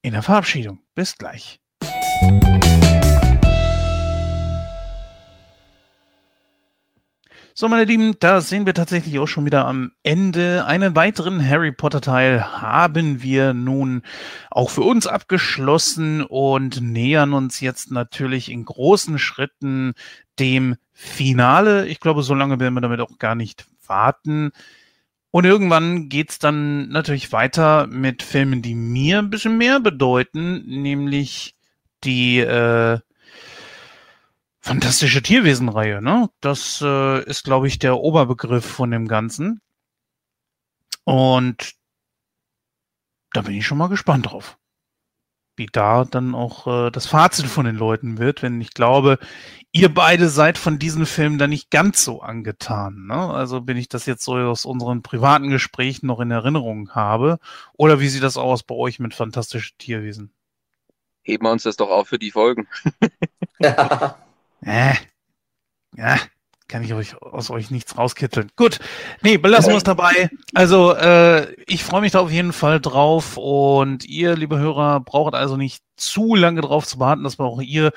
[0.00, 0.80] in der Verabschiedung.
[0.94, 1.60] Bis gleich.
[7.58, 10.66] So, meine Lieben, da sehen wir tatsächlich auch schon wieder am Ende.
[10.66, 14.02] Einen weiteren Harry Potter Teil haben wir nun
[14.50, 19.94] auch für uns abgeschlossen und nähern uns jetzt natürlich in großen Schritten
[20.38, 21.86] dem Finale.
[21.86, 24.50] Ich glaube, so lange werden wir damit auch gar nicht warten.
[25.30, 31.54] Und irgendwann geht's dann natürlich weiter mit Filmen, die mir ein bisschen mehr bedeuten, nämlich
[32.04, 32.98] die äh,
[34.66, 36.28] Fantastische Tierwesen-Reihe, ne?
[36.40, 39.60] Das äh, ist, glaube ich, der Oberbegriff von dem Ganzen.
[41.04, 41.74] Und
[43.32, 44.58] da bin ich schon mal gespannt drauf.
[45.54, 49.20] Wie da dann auch äh, das Fazit von den Leuten wird, wenn ich glaube,
[49.70, 53.06] ihr beide seid von diesen Filmen dann nicht ganz so angetan.
[53.06, 53.14] Ne?
[53.14, 57.38] Also bin ich das jetzt so aus unseren privaten Gesprächen noch in Erinnerung habe.
[57.74, 60.32] Oder wie sieht das aus bei euch mit Fantastische Tierwesen?
[61.22, 62.66] Heben wir uns das doch auf für die Folgen.
[64.66, 64.94] Äh,
[65.96, 66.18] ja,
[66.66, 68.50] kann ich euch aus euch nichts rauskitzeln.
[68.56, 68.80] Gut,
[69.22, 70.28] nee, belassen wir es dabei.
[70.54, 75.34] Also, äh, ich freue mich da auf jeden Fall drauf und ihr, liebe Hörer, braucht
[75.34, 77.92] also nicht zu lange drauf zu warten, dass wir auch ihr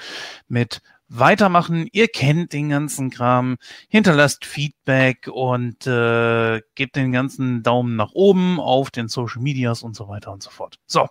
[0.48, 1.88] mit weitermachen.
[1.92, 8.60] Ihr kennt den ganzen Kram, hinterlasst Feedback und äh, gebt den ganzen Daumen nach oben
[8.60, 10.76] auf den Social Medias und so weiter und so fort.
[10.86, 11.08] So,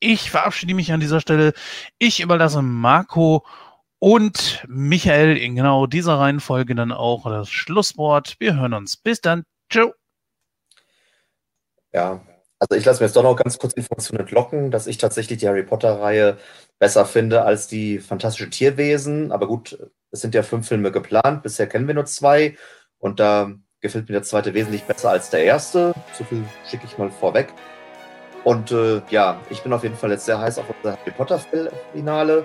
[0.00, 1.52] ich verabschiede mich an dieser Stelle.
[1.98, 3.46] Ich überlasse Marco
[4.02, 8.34] und Michael in genau dieser Reihenfolge dann auch das Schlusswort.
[8.40, 8.96] Wir hören uns.
[8.96, 9.44] Bis dann.
[9.70, 9.94] Ciao.
[11.92, 12.20] Ja,
[12.58, 15.46] also ich lasse mir jetzt doch noch ganz kurz Informationen entlocken, dass ich tatsächlich die
[15.46, 16.36] Harry Potter-Reihe
[16.80, 19.30] besser finde als die Fantastische Tierwesen.
[19.30, 19.78] Aber gut,
[20.10, 21.44] es sind ja fünf Filme geplant.
[21.44, 22.56] Bisher kennen wir nur zwei.
[22.98, 25.94] Und da gefällt mir der zweite wesentlich besser als der erste.
[26.18, 27.52] So viel schicke ich mal vorweg.
[28.42, 32.44] Und äh, ja, ich bin auf jeden Fall jetzt sehr heiß auf unser Harry Potter-Finale.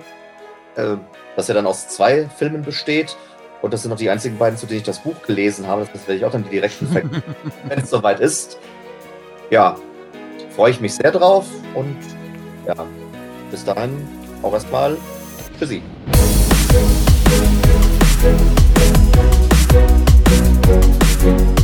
[0.76, 0.96] Äh,
[1.36, 3.16] das ja dann aus zwei Filmen besteht.
[3.60, 5.88] Und das sind noch die einzigen beiden, zu denen ich das Buch gelesen habe.
[5.92, 6.94] Das werde ich auch dann die direkten
[7.64, 8.58] wenn es soweit ist.
[9.50, 9.76] Ja,
[10.50, 11.96] freue ich mich sehr drauf und
[12.66, 12.74] ja,
[13.50, 14.06] bis dahin
[14.42, 14.96] auch erstmal
[15.58, 15.82] für Sie.
[21.20, 21.57] Thank